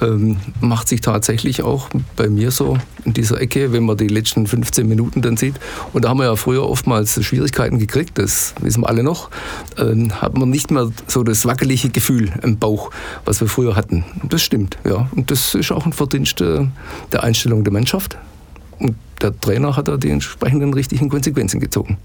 ähm, 0.00 0.38
macht 0.60 0.88
sich 0.88 1.00
tatsächlich 1.00 1.62
auch 1.62 1.88
bei 2.16 2.28
mir 2.28 2.50
so 2.50 2.78
in 3.04 3.12
dieser 3.12 3.40
Ecke, 3.40 3.72
wenn 3.72 3.84
man 3.84 3.96
die 3.96 4.08
letzten 4.08 4.46
15 4.46 4.88
Minuten 4.88 5.22
dann 5.22 5.36
sieht. 5.36 5.54
Und 5.92 6.04
da 6.04 6.08
haben 6.08 6.18
wir 6.18 6.24
ja 6.24 6.36
früher 6.36 6.68
oftmals 6.68 7.22
Schwierigkeiten 7.24 7.78
gekriegt, 7.78 8.18
das 8.18 8.54
wissen 8.60 8.82
wir 8.82 8.88
alle 8.88 9.02
noch. 9.02 9.30
Ähm, 9.78 10.20
hat 10.20 10.36
man 10.36 10.50
nicht 10.50 10.70
mehr 10.70 10.90
so 11.06 11.22
das 11.22 11.44
wackelige 11.44 11.90
Gefühl 11.90 12.32
im 12.42 12.58
Bauch, 12.58 12.90
was 13.24 13.40
wir 13.40 13.48
früher 13.48 13.76
hatten. 13.76 14.04
Das 14.28 14.42
stimmt, 14.42 14.76
ja. 14.84 15.08
Und 15.14 15.30
das 15.30 15.54
ist 15.54 15.70
auch 15.70 15.86
ein 15.86 15.92
Verdienst 15.92 16.40
äh, 16.40 16.66
der 17.12 17.22
Einstellung 17.22 17.62
der 17.64 17.72
Mannschaft. 17.72 18.18
Und 18.78 18.96
der 19.20 19.38
Trainer 19.38 19.76
hat 19.76 19.88
da 19.88 19.96
die 19.96 20.10
entsprechenden 20.10 20.74
richtigen 20.74 21.08
Konsequenzen 21.08 21.60
gezogen. 21.60 21.98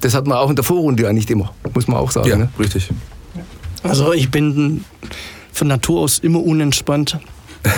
Das 0.00 0.14
hat 0.14 0.26
man 0.26 0.36
auch 0.36 0.50
in 0.50 0.56
der 0.56 0.64
Vorrunde 0.64 1.04
ja 1.04 1.12
nicht 1.12 1.30
immer, 1.30 1.54
muss 1.74 1.86
man 1.86 1.96
auch 1.96 2.10
sagen. 2.10 2.28
Ja, 2.28 2.36
ne? 2.36 2.48
richtig. 2.58 2.90
Also 3.82 4.12
ich 4.12 4.30
bin 4.30 4.84
von 5.52 5.68
Natur 5.68 6.00
aus 6.00 6.18
immer 6.18 6.42
unentspannt. 6.42 7.18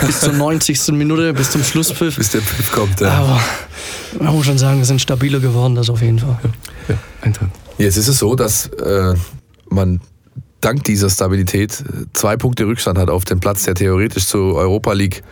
Bis 0.05 0.21
zur 0.21 0.33
90. 0.33 0.87
Minute, 0.93 1.33
bis 1.33 1.51
zum 1.51 1.63
Schlusspfiff. 1.63 2.17
Bis 2.17 2.29
der 2.29 2.41
Pfiff 2.41 2.71
kommt, 2.71 3.01
ja. 3.01 3.11
Aber 3.11 3.39
man 4.19 4.33
muss 4.33 4.45
schon 4.47 4.57
sagen, 4.57 4.79
wir 4.79 4.85
sind 4.85 4.99
stabiler 4.99 5.39
geworden, 5.39 5.75
das 5.75 5.91
auf 5.91 6.01
jeden 6.01 6.17
Fall. 6.17 6.39
Ja, 6.87 6.95
ja 7.23 7.31
Jetzt 7.77 7.97
ist 7.97 8.07
es 8.07 8.17
so, 8.17 8.35
dass 8.35 8.67
äh, 8.67 9.13
man 9.69 10.01
dank 10.61 10.83
dieser 10.85 11.09
Stabilität 11.09 11.81
äh, 11.81 12.05
zwei 12.13 12.35
Punkte 12.35 12.65
Rückstand 12.65 12.97
hat 12.97 13.09
auf 13.09 13.25
den 13.25 13.39
Platz, 13.39 13.63
der 13.63 13.75
theoretisch 13.75 14.25
zur 14.25 14.55
Europa 14.55 14.93
League 14.93 15.23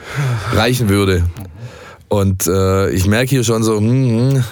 reichen 0.53 0.89
würde. 0.89 1.23
Und 2.13 2.45
äh, 2.45 2.91
ich 2.91 3.07
merke 3.07 3.31
hier 3.31 3.43
schon 3.43 3.63
so, 3.63 3.77
hm, 3.77 4.33
hm, 4.33 4.43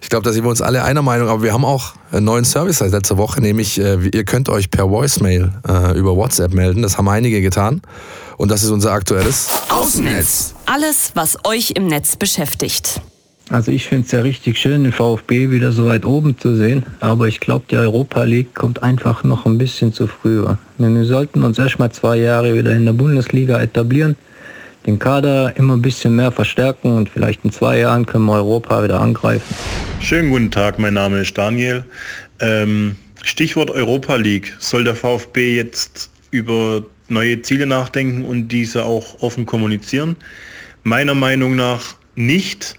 ich 0.00 0.08
glaube, 0.08 0.24
da 0.24 0.32
sind 0.32 0.42
wir 0.42 0.48
uns 0.48 0.62
alle 0.62 0.84
einer 0.84 1.02
Meinung, 1.02 1.28
aber 1.28 1.42
wir 1.42 1.52
haben 1.52 1.66
auch 1.66 1.92
einen 2.10 2.24
neuen 2.24 2.46
Service 2.46 2.78
seit 2.78 2.92
letzter 2.92 3.18
Woche, 3.18 3.42
nämlich 3.42 3.78
äh, 3.78 3.98
ihr 4.10 4.24
könnt 4.24 4.48
euch 4.48 4.70
per 4.70 4.88
Voicemail 4.88 5.52
äh, 5.68 5.98
über 5.98 6.16
WhatsApp 6.16 6.54
melden. 6.54 6.80
Das 6.80 6.96
haben 6.96 7.06
einige 7.10 7.42
getan. 7.42 7.82
Und 8.38 8.50
das 8.50 8.62
ist 8.62 8.70
unser 8.70 8.92
aktuelles 8.92 9.48
Außennetz. 9.68 10.54
Alles, 10.64 11.10
was 11.12 11.44
euch 11.44 11.72
im 11.72 11.88
Netz 11.88 12.16
beschäftigt. 12.16 13.02
Also 13.50 13.70
ich 13.70 13.84
finde 13.86 14.06
es 14.06 14.12
ja 14.12 14.20
richtig 14.20 14.56
schön, 14.56 14.84
den 14.84 14.92
VfB 14.94 15.50
wieder 15.50 15.72
so 15.72 15.84
weit 15.84 16.06
oben 16.06 16.38
zu 16.38 16.56
sehen. 16.56 16.86
Aber 17.00 17.28
ich 17.28 17.38
glaube, 17.38 17.66
die 17.70 17.76
Europa 17.76 18.24
League 18.24 18.54
kommt 18.54 18.82
einfach 18.82 19.24
noch 19.24 19.44
ein 19.44 19.58
bisschen 19.58 19.92
zu 19.92 20.06
früh. 20.06 20.42
Wir 20.78 21.04
sollten 21.04 21.42
uns 21.42 21.58
erst 21.58 21.78
mal 21.78 21.92
zwei 21.92 22.16
Jahre 22.16 22.54
wieder 22.54 22.74
in 22.74 22.86
der 22.86 22.94
Bundesliga 22.94 23.60
etablieren 23.60 24.16
den 24.86 24.98
Kader 24.98 25.56
immer 25.56 25.76
ein 25.76 25.82
bisschen 25.82 26.16
mehr 26.16 26.30
verstärken 26.30 26.96
und 26.96 27.08
vielleicht 27.08 27.44
in 27.44 27.52
zwei 27.52 27.78
Jahren 27.78 28.04
können 28.06 28.26
wir 28.26 28.34
Europa 28.34 28.84
wieder 28.84 29.00
angreifen. 29.00 29.54
Schönen 30.00 30.30
guten 30.30 30.50
Tag, 30.50 30.78
mein 30.78 30.94
Name 30.94 31.20
ist 31.20 31.36
Daniel. 31.36 31.84
Ähm, 32.40 32.96
Stichwort 33.22 33.70
Europa 33.70 34.16
League. 34.16 34.54
Soll 34.58 34.84
der 34.84 34.94
VfB 34.94 35.56
jetzt 35.56 36.10
über 36.30 36.84
neue 37.08 37.40
Ziele 37.42 37.66
nachdenken 37.66 38.24
und 38.24 38.48
diese 38.48 38.84
auch 38.84 39.22
offen 39.22 39.46
kommunizieren? 39.46 40.16
Meiner 40.82 41.14
Meinung 41.14 41.56
nach 41.56 41.96
nicht. 42.14 42.74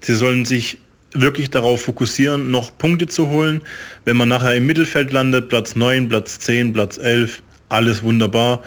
Sie 0.00 0.14
sollen 0.14 0.44
sich 0.44 0.78
wirklich 1.12 1.50
darauf 1.50 1.82
fokussieren, 1.82 2.50
noch 2.50 2.76
Punkte 2.76 3.06
zu 3.06 3.28
holen. 3.28 3.62
Wenn 4.04 4.16
man 4.16 4.28
nachher 4.28 4.56
im 4.56 4.66
Mittelfeld 4.66 5.12
landet, 5.12 5.48
Platz 5.48 5.76
9, 5.76 6.08
Platz 6.08 6.40
10, 6.40 6.72
Platz 6.72 6.98
11, 6.98 7.40
alles 7.68 8.02
wunderbar. 8.02 8.62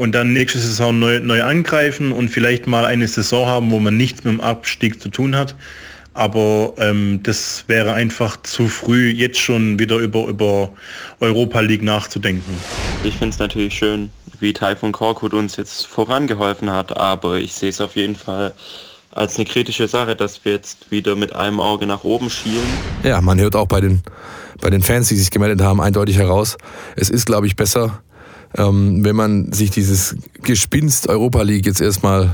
Und 0.00 0.12
dann 0.12 0.32
nächste 0.32 0.58
Saison 0.58 0.98
neu, 0.98 1.20
neu 1.20 1.42
angreifen 1.42 2.10
und 2.12 2.30
vielleicht 2.30 2.66
mal 2.66 2.86
eine 2.86 3.06
Saison 3.06 3.46
haben, 3.46 3.70
wo 3.70 3.80
man 3.80 3.98
nichts 3.98 4.24
mit 4.24 4.32
dem 4.32 4.40
Abstieg 4.40 4.98
zu 4.98 5.10
tun 5.10 5.36
hat. 5.36 5.54
Aber 6.14 6.72
ähm, 6.78 7.20
das 7.22 7.64
wäre 7.66 7.92
einfach 7.92 8.40
zu 8.40 8.68
früh, 8.68 9.10
jetzt 9.10 9.38
schon 9.38 9.78
wieder 9.78 9.98
über, 9.98 10.26
über 10.26 10.70
Europa 11.20 11.60
League 11.60 11.82
nachzudenken. 11.82 12.56
Ich 13.04 13.18
finde 13.18 13.34
es 13.34 13.38
natürlich 13.38 13.74
schön, 13.74 14.08
wie 14.38 14.54
Taifun 14.54 14.92
Korkut 14.92 15.34
uns 15.34 15.56
jetzt 15.56 15.86
vorangeholfen 15.86 16.70
hat, 16.70 16.96
aber 16.96 17.36
ich 17.36 17.52
sehe 17.52 17.68
es 17.68 17.82
auf 17.82 17.94
jeden 17.94 18.16
Fall 18.16 18.54
als 19.10 19.36
eine 19.36 19.44
kritische 19.44 19.86
Sache, 19.86 20.16
dass 20.16 20.42
wir 20.46 20.52
jetzt 20.52 20.90
wieder 20.90 21.14
mit 21.14 21.34
einem 21.34 21.60
Auge 21.60 21.86
nach 21.86 22.04
oben 22.04 22.30
schielen. 22.30 22.64
Ja, 23.02 23.20
man 23.20 23.38
hört 23.38 23.54
auch 23.54 23.66
bei 23.66 23.82
den, 23.82 24.00
bei 24.62 24.70
den 24.70 24.80
Fans, 24.80 25.08
die 25.08 25.16
sich 25.16 25.30
gemeldet 25.30 25.60
haben, 25.60 25.78
eindeutig 25.78 26.16
heraus. 26.16 26.56
Es 26.96 27.10
ist, 27.10 27.26
glaube 27.26 27.46
ich, 27.46 27.54
besser, 27.54 28.02
ähm, 28.56 29.04
wenn 29.04 29.16
man 29.16 29.52
sich 29.52 29.70
dieses 29.70 30.16
Gespinst 30.42 31.08
Europa 31.08 31.42
League 31.42 31.66
jetzt 31.66 31.80
erstmal 31.80 32.30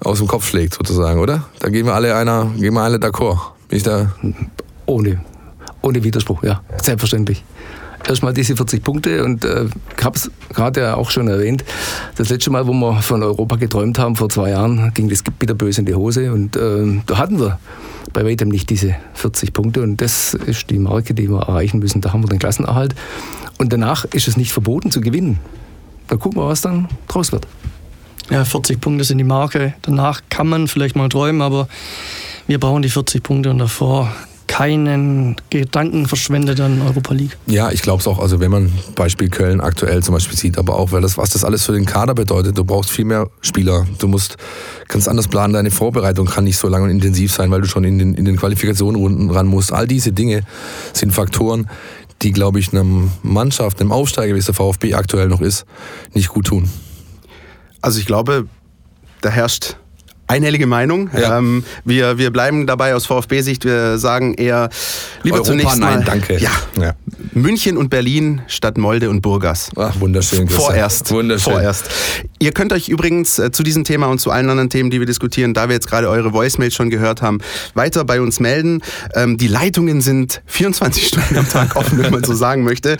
aus 0.00 0.18
dem 0.18 0.28
Kopf 0.28 0.46
schlägt, 0.46 0.74
sozusagen, 0.74 1.20
oder? 1.20 1.44
Da 1.58 1.68
gehen 1.68 1.86
wir 1.86 1.94
alle 1.94 2.14
einer, 2.14 2.50
gehen 2.56 2.74
wir 2.74 2.82
alle 2.82 2.98
d'accord. 2.98 3.38
Bin 3.68 3.78
ich 3.78 3.82
da? 3.82 4.14
Ohne, 4.86 5.20
ohne 5.82 6.02
Widerspruch, 6.02 6.42
ja, 6.42 6.62
selbstverständlich 6.82 7.44
erstmal 8.06 8.32
diese 8.32 8.56
40 8.56 8.82
Punkte 8.82 9.24
und 9.24 9.44
äh, 9.44 9.66
ich 9.96 10.04
habe 10.04 10.16
es 10.16 10.30
gerade 10.54 10.80
ja 10.80 10.94
auch 10.94 11.10
schon 11.10 11.28
erwähnt. 11.28 11.64
Das 12.16 12.28
letzte 12.28 12.50
Mal, 12.50 12.66
wo 12.66 12.72
wir 12.72 13.02
von 13.02 13.22
Europa 13.22 13.56
geträumt 13.56 13.98
haben, 13.98 14.16
vor 14.16 14.28
zwei 14.28 14.50
Jahren, 14.50 14.92
ging 14.94 15.08
das 15.08 15.22
bitterböse 15.22 15.80
in 15.80 15.86
die 15.86 15.94
Hose 15.94 16.32
und 16.32 16.56
äh, 16.56 17.00
da 17.06 17.18
hatten 17.18 17.38
wir 17.40 17.58
bei 18.12 18.24
weitem 18.24 18.48
nicht 18.48 18.70
diese 18.70 18.96
40 19.14 19.52
Punkte 19.52 19.82
und 19.82 20.00
das 20.00 20.34
ist 20.34 20.70
die 20.70 20.78
Marke, 20.78 21.14
die 21.14 21.28
wir 21.28 21.40
erreichen 21.40 21.78
müssen. 21.78 22.00
Da 22.00 22.12
haben 22.12 22.22
wir 22.22 22.28
den 22.28 22.38
Klassenerhalt 22.38 22.94
und 23.58 23.72
danach 23.72 24.04
ist 24.06 24.28
es 24.28 24.36
nicht 24.36 24.52
verboten 24.52 24.90
zu 24.90 25.00
gewinnen. 25.00 25.38
Da 26.08 26.16
gucken 26.16 26.40
wir, 26.40 26.48
was 26.48 26.62
dann 26.62 26.88
draus 27.06 27.32
wird. 27.32 27.46
Ja, 28.30 28.44
40 28.44 28.80
Punkte 28.80 29.04
sind 29.04 29.18
die 29.18 29.24
Marke. 29.24 29.74
Danach 29.82 30.22
kann 30.28 30.48
man 30.48 30.68
vielleicht 30.68 30.96
mal 30.96 31.08
träumen, 31.08 31.42
aber 31.42 31.68
wir 32.46 32.58
brauchen 32.60 32.82
die 32.82 32.88
40 32.88 33.22
Punkte 33.22 33.50
und 33.50 33.58
davor 33.58 34.12
keinen 34.48 35.36
Gedanken 35.50 36.06
verschwendet 36.06 36.58
an 36.60 36.80
Europa 36.80 37.14
League. 37.14 37.36
Ja, 37.46 37.70
ich 37.70 37.82
glaube 37.82 38.00
es 38.00 38.08
auch. 38.08 38.18
Also 38.18 38.40
wenn 38.40 38.50
man 38.50 38.72
Beispiel 38.96 39.28
Köln 39.28 39.60
aktuell 39.60 40.02
zum 40.02 40.14
Beispiel 40.14 40.36
sieht, 40.36 40.58
aber 40.58 40.74
auch, 40.76 40.90
weil 40.90 41.02
das, 41.02 41.16
was 41.16 41.30
das 41.30 41.44
alles 41.44 41.64
für 41.64 41.72
den 41.72 41.84
Kader 41.84 42.14
bedeutet, 42.14 42.56
du 42.58 42.64
brauchst 42.64 42.90
viel 42.90 43.04
mehr 43.04 43.28
Spieler. 43.40 43.86
Du 43.98 44.08
musst 44.08 44.36
ganz 44.88 45.06
anders 45.06 45.28
planen, 45.28 45.52
deine 45.52 45.70
Vorbereitung 45.70 46.26
kann 46.26 46.44
nicht 46.44 46.56
so 46.56 46.66
lang 46.68 46.82
und 46.82 46.90
intensiv 46.90 47.32
sein, 47.32 47.50
weil 47.50 47.60
du 47.60 47.68
schon 47.68 47.84
in 47.84 47.98
den, 47.98 48.14
in 48.14 48.24
den 48.24 48.36
Qualifikationsrunden 48.36 49.30
ran 49.30 49.46
musst. 49.46 49.72
All 49.72 49.86
diese 49.86 50.12
Dinge 50.12 50.42
sind 50.92 51.12
Faktoren, 51.12 51.68
die, 52.22 52.32
glaube 52.32 52.58
ich, 52.58 52.72
einem 52.72 53.10
Mannschaft, 53.22 53.80
einem 53.80 53.92
Aufsteiger, 53.92 54.34
wie 54.34 54.38
es 54.38 54.46
der 54.46 54.54
VfB 54.54 54.94
aktuell 54.94 55.28
noch 55.28 55.40
ist, 55.40 55.64
nicht 56.14 56.28
gut 56.28 56.46
tun. 56.46 56.68
Also 57.80 58.00
ich 58.00 58.06
glaube, 58.06 58.46
da 59.20 59.30
herrscht 59.30 59.76
einhellige 60.28 60.66
Meinung. 60.66 61.10
Ja. 61.18 61.38
Ähm, 61.38 61.64
wir, 61.84 62.18
wir 62.18 62.30
bleiben 62.30 62.66
dabei 62.66 62.94
aus 62.94 63.06
VfB-Sicht. 63.06 63.64
Wir 63.64 63.98
sagen 63.98 64.34
eher 64.34 64.68
lieber 65.22 65.36
Europa, 65.36 65.50
zunächst 65.50 65.78
nein, 65.78 66.00
mal, 66.00 66.04
danke. 66.04 66.38
Ja, 66.38 66.50
ja, 66.80 66.94
München 67.32 67.76
und 67.76 67.90
Berlin 67.90 68.42
statt 68.46 68.78
Molde 68.78 69.10
und 69.10 69.22
Burgas. 69.22 69.70
Ach, 69.76 69.98
wunderschön. 69.98 70.46
Christian. 70.46 70.66
Vorerst. 70.66 71.10
Wunderschön. 71.10 71.54
Vorerst. 71.54 71.90
Ihr 72.38 72.52
könnt 72.52 72.72
euch 72.72 72.88
übrigens 72.88 73.38
äh, 73.38 73.50
zu 73.50 73.62
diesem 73.62 73.84
Thema 73.84 74.06
und 74.06 74.20
zu 74.20 74.30
allen 74.30 74.50
anderen 74.50 74.70
Themen, 74.70 74.90
die 74.90 75.00
wir 75.00 75.06
diskutieren, 75.06 75.54
da 75.54 75.68
wir 75.68 75.74
jetzt 75.74 75.88
gerade 75.88 76.08
eure 76.08 76.32
Voicemail 76.32 76.70
schon 76.70 76.90
gehört 76.90 77.22
haben, 77.22 77.38
weiter 77.74 78.04
bei 78.04 78.20
uns 78.20 78.38
melden. 78.38 78.82
Ähm, 79.14 79.38
die 79.38 79.48
Leitungen 79.48 80.02
sind 80.02 80.42
24 80.46 81.06
Stunden 81.08 81.38
am 81.38 81.48
Tag 81.48 81.74
offen, 81.76 81.98
wenn 81.98 82.12
man 82.12 82.22
so 82.22 82.34
sagen 82.34 82.64
möchte. 82.64 82.98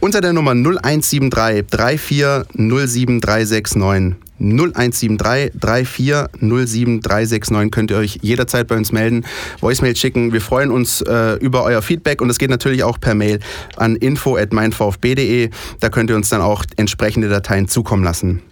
Unter 0.00 0.20
der 0.20 0.32
Nummer 0.32 0.52
0173 0.52 1.64
3407369. 1.68 4.27
0173 4.40 5.52
3407 5.58 7.00
369 7.00 7.70
könnt 7.70 7.90
ihr 7.90 7.96
euch 7.96 8.18
jederzeit 8.22 8.66
bei 8.68 8.76
uns 8.76 8.92
melden, 8.92 9.24
Voicemail 9.60 9.96
schicken. 9.96 10.32
Wir 10.32 10.40
freuen 10.40 10.70
uns 10.70 11.00
äh, 11.02 11.34
über 11.40 11.64
euer 11.64 11.82
Feedback 11.82 12.20
und 12.20 12.30
es 12.30 12.38
geht 12.38 12.50
natürlich 12.50 12.84
auch 12.84 13.00
per 13.00 13.14
Mail 13.14 13.40
an 13.76 13.96
info@meinvfb.de. 13.96 15.50
Da 15.80 15.88
könnt 15.88 16.10
ihr 16.10 16.16
uns 16.16 16.28
dann 16.28 16.40
auch 16.40 16.64
entsprechende 16.76 17.28
Dateien 17.28 17.68
zukommen 17.68 18.04
lassen. 18.04 18.42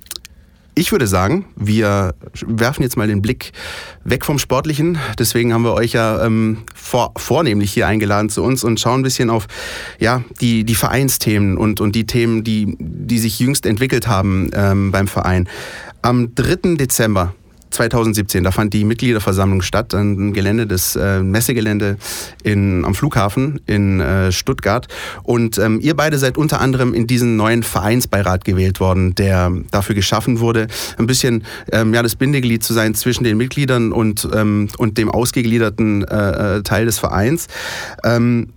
Ich 0.78 0.92
würde 0.92 1.06
sagen, 1.06 1.46
wir 1.56 2.14
werfen 2.46 2.82
jetzt 2.82 2.98
mal 2.98 3.08
den 3.08 3.22
Blick 3.22 3.52
weg 4.04 4.26
vom 4.26 4.38
Sportlichen. 4.38 4.98
Deswegen 5.18 5.54
haben 5.54 5.64
wir 5.64 5.72
euch 5.72 5.92
ja 5.92 6.22
ähm, 6.22 6.64
vor, 6.74 7.14
vornehmlich 7.16 7.72
hier 7.72 7.86
eingeladen 7.86 8.28
zu 8.28 8.42
uns 8.42 8.62
und 8.62 8.78
schauen 8.78 9.00
ein 9.00 9.02
bisschen 9.02 9.30
auf 9.30 9.46
ja, 9.98 10.22
die, 10.42 10.64
die 10.64 10.74
Vereinsthemen 10.74 11.56
und, 11.56 11.80
und 11.80 11.96
die 11.96 12.04
Themen, 12.04 12.44
die, 12.44 12.76
die 12.78 13.18
sich 13.18 13.40
jüngst 13.40 13.64
entwickelt 13.64 14.06
haben 14.06 14.50
ähm, 14.52 14.92
beim 14.92 15.08
Verein. 15.08 15.48
Am 16.02 16.34
3. 16.34 16.74
Dezember 16.74 17.34
2017, 17.76 18.42
da 18.42 18.50
fand 18.50 18.74
die 18.74 18.84
Mitgliederversammlung 18.84 19.62
statt, 19.62 19.94
ein 19.94 20.32
Gelände, 20.32 20.66
das 20.66 20.96
äh, 20.96 21.22
Messegelände 21.22 21.96
in, 22.42 22.84
am 22.84 22.94
Flughafen 22.94 23.60
in 23.66 24.00
äh, 24.00 24.32
Stuttgart. 24.32 24.88
Und 25.22 25.58
ähm, 25.58 25.80
ihr 25.80 25.94
beide 25.94 26.18
seid 26.18 26.36
unter 26.36 26.60
anderem 26.60 26.94
in 26.94 27.06
diesen 27.06 27.36
neuen 27.36 27.62
Vereinsbeirat 27.62 28.44
gewählt 28.44 28.80
worden, 28.80 29.14
der 29.14 29.52
dafür 29.70 29.94
geschaffen 29.94 30.40
wurde, 30.40 30.66
ein 30.98 31.06
bisschen 31.06 31.44
ähm, 31.72 31.94
ja, 31.94 32.02
das 32.02 32.16
Bindeglied 32.16 32.62
zu 32.64 32.72
sein 32.72 32.94
zwischen 32.94 33.24
den 33.24 33.36
Mitgliedern 33.36 33.92
und, 33.92 34.28
ähm, 34.34 34.68
und 34.78 34.98
dem 34.98 35.10
ausgegliederten 35.10 36.04
äh, 36.04 36.56
äh 36.56 36.62
Teil 36.62 36.86
des 36.86 36.98
Vereins. 36.98 37.46
Ähm, 38.04 38.48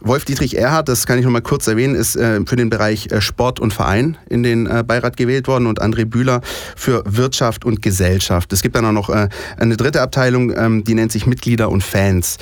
Wolf-Dietrich 0.00 0.56
Erhard, 0.56 0.88
das 0.88 1.06
kann 1.06 1.18
ich 1.18 1.24
noch 1.24 1.32
mal 1.32 1.42
kurz 1.42 1.66
erwähnen, 1.66 1.94
ist 1.94 2.16
äh, 2.16 2.40
für 2.46 2.56
den 2.56 2.70
Bereich 2.70 3.10
äh, 3.10 3.20
Sport 3.20 3.60
und 3.60 3.72
Verein 3.72 4.16
in 4.28 4.42
den 4.42 4.66
äh, 4.66 4.84
Beirat 4.86 5.16
gewählt 5.16 5.48
worden 5.48 5.66
und 5.66 5.82
André 5.82 6.04
Bühler 6.04 6.40
für 6.76 7.02
Wirtschaft 7.06 7.64
und 7.64 7.82
Gesellschaft. 7.82 8.52
Es 8.52 8.62
gibt 8.62 8.76
dann 8.76 8.84
auch 8.84 8.92
noch 8.92 9.08
eine 9.08 9.76
dritte 9.76 10.02
Abteilung, 10.02 10.52
ähm, 10.56 10.84
die 10.84 10.94
nennt 10.94 11.12
sich 11.12 11.26
Mitglieder 11.26 11.70
und 11.70 11.82
Fans. 11.82 12.38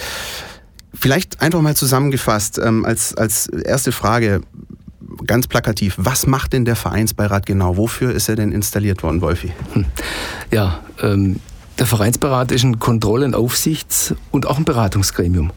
Vielleicht 0.95 1.43
einfach 1.43 1.61
mal 1.61 1.77
zusammengefasst 1.77 2.59
ähm, 2.63 2.85
als, 2.85 3.15
als 3.17 3.49
erste 3.49 3.93
Frage, 3.93 4.41
ganz 5.27 5.47
plakativ, 5.47 5.95
was 5.99 6.27
macht 6.27 6.53
denn 6.53 6.65
der 6.65 6.77
Vereinsbeirat 6.77 7.47
genau? 7.47 7.77
Wofür 7.77 8.13
ist 8.13 8.29
er 8.29 8.37
denn 8.37 8.53
installiert 8.53 9.03
worden, 9.03 9.21
Wolfi? 9.21 9.53
Hm. 9.73 9.85
Ja, 10.51 10.81
ähm, 11.03 11.41
der 11.79 11.87
Vereinsberat 11.87 12.53
ist 12.53 12.65
ein 12.65 12.79
Kontroll- 12.79 13.23
und 13.23 13.35
Aufsichts- 13.35 14.15
und 14.31 14.47
auch 14.47 14.59
ein 14.59 14.65
Beratungsgremium. 14.65 15.53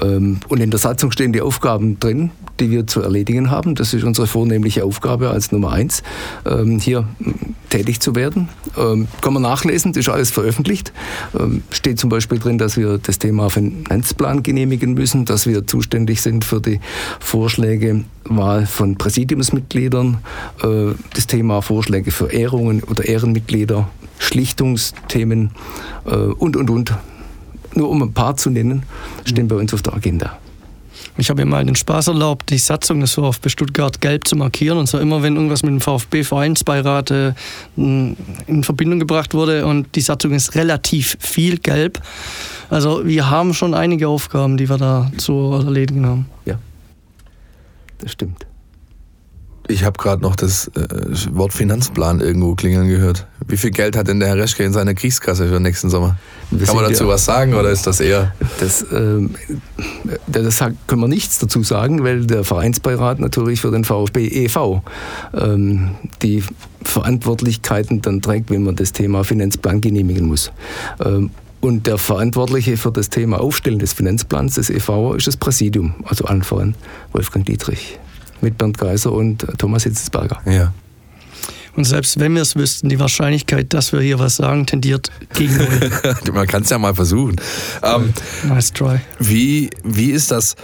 Ähm, 0.00 0.40
und 0.48 0.60
in 0.60 0.70
der 0.70 0.78
Satzung 0.78 1.10
stehen 1.12 1.32
die 1.32 1.40
Aufgaben 1.40 2.00
drin, 2.00 2.30
die 2.60 2.70
wir 2.70 2.86
zu 2.86 3.02
erledigen 3.02 3.50
haben. 3.50 3.74
Das 3.74 3.94
ist 3.94 4.04
unsere 4.04 4.26
vornehmliche 4.26 4.84
Aufgabe 4.84 5.30
als 5.30 5.52
Nummer 5.52 5.72
eins, 5.72 6.02
ähm, 6.46 6.78
hier 6.78 7.06
tätig 7.68 8.00
zu 8.00 8.14
werden. 8.14 8.48
Ähm, 8.76 9.08
kann 9.20 9.32
man 9.34 9.42
nachlesen, 9.42 9.92
das 9.92 10.00
ist 10.00 10.08
alles 10.08 10.30
veröffentlicht. 10.30 10.92
Steht 11.70 11.98
zum 11.98 12.10
Beispiel 12.10 12.38
drin, 12.38 12.58
dass 12.58 12.76
wir 12.76 12.98
das 12.98 13.18
Thema 13.18 13.50
Finanzplan 13.50 14.42
genehmigen 14.42 14.94
müssen, 14.94 15.24
dass 15.24 15.46
wir 15.46 15.66
zuständig 15.66 16.22
sind 16.22 16.44
für 16.44 16.60
die 16.60 16.80
Vorschläge 17.20 18.04
Wahl 18.24 18.66
von 18.66 18.96
Präsidiumsmitgliedern, 18.96 20.18
äh, 20.62 20.94
das 21.14 21.26
Thema 21.26 21.62
Vorschläge 21.62 22.10
für 22.10 22.32
Ehrungen 22.32 22.82
oder 22.82 23.04
Ehrenmitglieder, 23.04 23.88
Schlichtungsthemen 24.18 25.50
äh, 26.06 26.14
und, 26.14 26.56
und, 26.56 26.70
und. 26.70 26.94
Nur 27.74 27.90
um 27.90 28.02
ein 28.02 28.12
paar 28.12 28.36
zu 28.36 28.50
nennen, 28.50 28.82
stehen 29.24 29.48
bei 29.48 29.56
uns 29.56 29.72
auf 29.74 29.82
der 29.82 29.94
Agenda. 29.94 30.38
Ich 31.18 31.30
habe 31.30 31.44
mir 31.44 31.50
mal 31.50 31.64
den 31.64 31.74
Spaß 31.74 32.08
erlaubt, 32.08 32.48
die 32.50 32.58
Satzung 32.58 33.00
des 33.00 33.14
VfB 33.14 33.48
Stuttgart 33.48 34.00
gelb 34.00 34.28
zu 34.28 34.36
markieren. 34.36 34.78
Und 34.78 34.86
zwar 34.86 35.00
immer, 35.00 35.20
wenn 35.20 35.34
irgendwas 35.34 35.64
mit 35.64 35.72
dem 35.72 35.80
VfB-Vereinsbeirat 35.80 37.10
äh, 37.10 37.32
in 37.76 38.62
Verbindung 38.62 39.00
gebracht 39.00 39.34
wurde. 39.34 39.66
Und 39.66 39.96
die 39.96 40.00
Satzung 40.00 40.32
ist 40.32 40.54
relativ 40.54 41.16
viel 41.18 41.58
gelb. 41.58 42.00
Also 42.70 43.04
wir 43.04 43.28
haben 43.28 43.52
schon 43.52 43.74
einige 43.74 44.06
Aufgaben, 44.08 44.56
die 44.56 44.68
wir 44.68 44.78
da 44.78 45.10
zu 45.16 45.52
erledigen 45.52 46.06
haben. 46.06 46.26
Ja, 46.46 46.58
das 47.98 48.12
stimmt. 48.12 48.47
Ich 49.70 49.84
habe 49.84 49.98
gerade 49.98 50.22
noch 50.22 50.34
das 50.34 50.68
äh, 50.68 51.34
Wort 51.36 51.52
Finanzplan 51.52 52.20
irgendwo 52.20 52.54
klingeln 52.54 52.88
gehört. 52.88 53.26
Wie 53.46 53.58
viel 53.58 53.70
Geld 53.70 53.96
hat 53.96 54.08
denn 54.08 54.18
der 54.18 54.30
Herr 54.30 54.38
Reschke 54.38 54.64
in 54.64 54.72
seiner 54.72 54.94
Kriegskasse 54.94 55.46
für 55.46 55.60
nächsten 55.60 55.90
Sommer? 55.90 56.16
Kann 56.64 56.74
man 56.74 56.90
dazu 56.90 57.06
was 57.06 57.26
sagen 57.26 57.52
oder 57.52 57.68
ist 57.70 57.86
das 57.86 58.00
eher? 58.00 58.34
Das, 58.60 58.80
äh, 58.80 59.28
das 60.26 60.58
können 60.86 61.02
wir 61.02 61.08
nichts 61.08 61.38
dazu 61.38 61.62
sagen, 61.62 62.02
weil 62.02 62.24
der 62.24 62.44
Vereinsbeirat 62.44 63.20
natürlich 63.20 63.60
für 63.60 63.70
den 63.70 63.84
VfB 63.84 64.26
e.V. 64.28 64.82
Ähm, 65.34 65.90
die 66.22 66.42
Verantwortlichkeiten 66.82 68.00
dann 68.00 68.22
trägt, 68.22 68.50
wenn 68.50 68.62
man 68.62 68.74
das 68.74 68.92
Thema 68.92 69.22
Finanzplan 69.22 69.82
genehmigen 69.82 70.26
muss. 70.26 70.50
Ähm, 71.04 71.30
und 71.60 71.86
der 71.86 71.98
Verantwortliche 71.98 72.78
für 72.78 72.92
das 72.92 73.10
Thema 73.10 73.40
Aufstellen 73.40 73.80
des 73.80 73.92
Finanzplans 73.92 74.54
des 74.54 74.70
e.V. 74.70 75.12
ist 75.12 75.26
das 75.26 75.36
Präsidium, 75.36 75.94
also 76.04 76.24
allen 76.24 76.42
voran 76.42 76.74
Wolfgang 77.12 77.44
Dietrich 77.44 77.98
mit 78.40 78.58
Bernd 78.58 78.78
Geiser 78.78 79.12
und 79.12 79.46
Thomas 79.58 79.84
Hitzelsberger. 79.84 80.40
Ja. 80.46 80.72
Und 81.78 81.84
selbst 81.84 82.18
wenn 82.18 82.34
wir 82.34 82.42
es 82.42 82.56
wüssten, 82.56 82.88
die 82.88 82.98
Wahrscheinlichkeit, 82.98 83.72
dass 83.72 83.92
wir 83.92 84.00
hier 84.00 84.18
was 84.18 84.34
sagen, 84.34 84.66
tendiert 84.66 85.12
gegen 85.34 85.56
null. 85.58 85.90
Man 86.32 86.48
kann 86.48 86.62
es 86.62 86.70
ja 86.70 86.78
mal 86.78 86.92
versuchen. 86.92 87.36
Ähm, 87.84 88.12
nice 88.48 88.72
try. 88.72 88.98
Wie, 89.20 89.70
wie 89.84 90.10
ist 90.10 90.32
das 90.32 90.56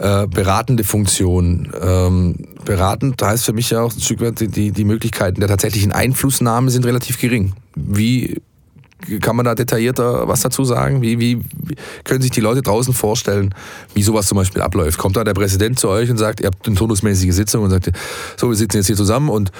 äh, 0.00 0.26
beratende 0.26 0.82
Funktion? 0.82 1.72
Ähm, 1.80 2.48
beratend 2.64 3.22
heißt 3.22 3.44
für 3.44 3.52
mich 3.52 3.70
ja 3.70 3.80
auch 3.82 3.94
ein 3.94 4.00
Stück 4.00 4.20
weit, 4.20 4.40
die, 4.40 4.72
die 4.72 4.84
Möglichkeiten 4.84 5.38
der 5.38 5.48
tatsächlichen 5.48 5.92
Einflussnahme 5.92 6.68
sind 6.72 6.84
relativ 6.84 7.20
gering. 7.20 7.52
Wie 7.76 8.42
kann 9.20 9.36
man 9.36 9.44
da 9.44 9.54
detaillierter 9.54 10.26
was 10.26 10.40
dazu 10.40 10.64
sagen? 10.64 11.02
Wie, 11.02 11.18
wie, 11.18 11.40
können 12.04 12.22
sich 12.22 12.30
die 12.30 12.40
Leute 12.40 12.62
draußen 12.62 12.94
vorstellen, 12.94 13.54
wie 13.94 14.02
sowas 14.02 14.26
zum 14.26 14.36
Beispiel 14.36 14.62
abläuft? 14.62 14.98
Kommt 14.98 15.16
da 15.16 15.24
der 15.24 15.34
Präsident 15.34 15.78
zu 15.78 15.88
euch 15.88 16.10
und 16.10 16.16
sagt, 16.16 16.40
ihr 16.40 16.46
habt 16.46 16.66
eine 16.66 16.76
turnusmäßige 16.76 17.34
Sitzung 17.34 17.64
und 17.64 17.70
sagt, 17.70 17.90
so, 18.36 18.48
wir 18.48 18.56
sitzen 18.56 18.78
jetzt 18.78 18.86
hier 18.86 18.96
zusammen 18.96 19.28
und 19.28 19.52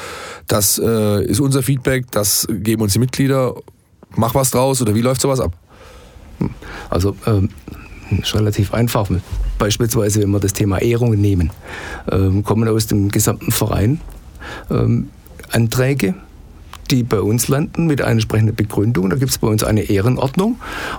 das 0.47 0.79
äh, 0.79 1.25
ist 1.25 1.41
unser 1.41 1.63
Feedback, 1.63 2.11
das 2.11 2.49
geben 2.51 2.83
uns 2.83 2.95
die 2.95 2.99
Mitglieder, 2.99 3.55
mach 4.17 4.35
was 4.35 4.51
draus 4.51 4.81
oder 4.83 4.95
wie 4.95 5.03
läuft 5.03 5.21
sowas 5.21 5.41
ab? 5.41 5.53
Also 6.91 7.17
ähm, 7.27 7.51
ist 8.11 8.35
relativ 8.35 8.73
einfach. 8.75 9.09
Beispielsweise, 9.59 10.23
wenn 10.23 10.31
wir 10.31 10.41
das 10.41 10.53
Thema 10.53 10.81
Ehrungen 10.81 11.21
nehmen, 11.21 11.51
ähm, 12.11 12.43
kommen 12.43 12.69
aus 12.69 12.87
dem 12.87 13.11
gesamten 13.11 13.53
Verein 13.53 14.01
ähm, 14.71 15.11
Anträge 15.51 16.15
die 16.87 17.03
bei 17.03 17.21
uns 17.21 17.49
landen 17.49 17.87
mit 17.87 18.01
einer 18.01 18.13
entsprechenden 18.13 18.55
Begründung. 18.55 19.11
Da 19.11 19.17
gibt 19.17 19.31
es 19.31 19.39
bei 19.39 19.49
uns 19.49 19.65
eine 19.65 19.83
Ehrenordnung 19.83 20.57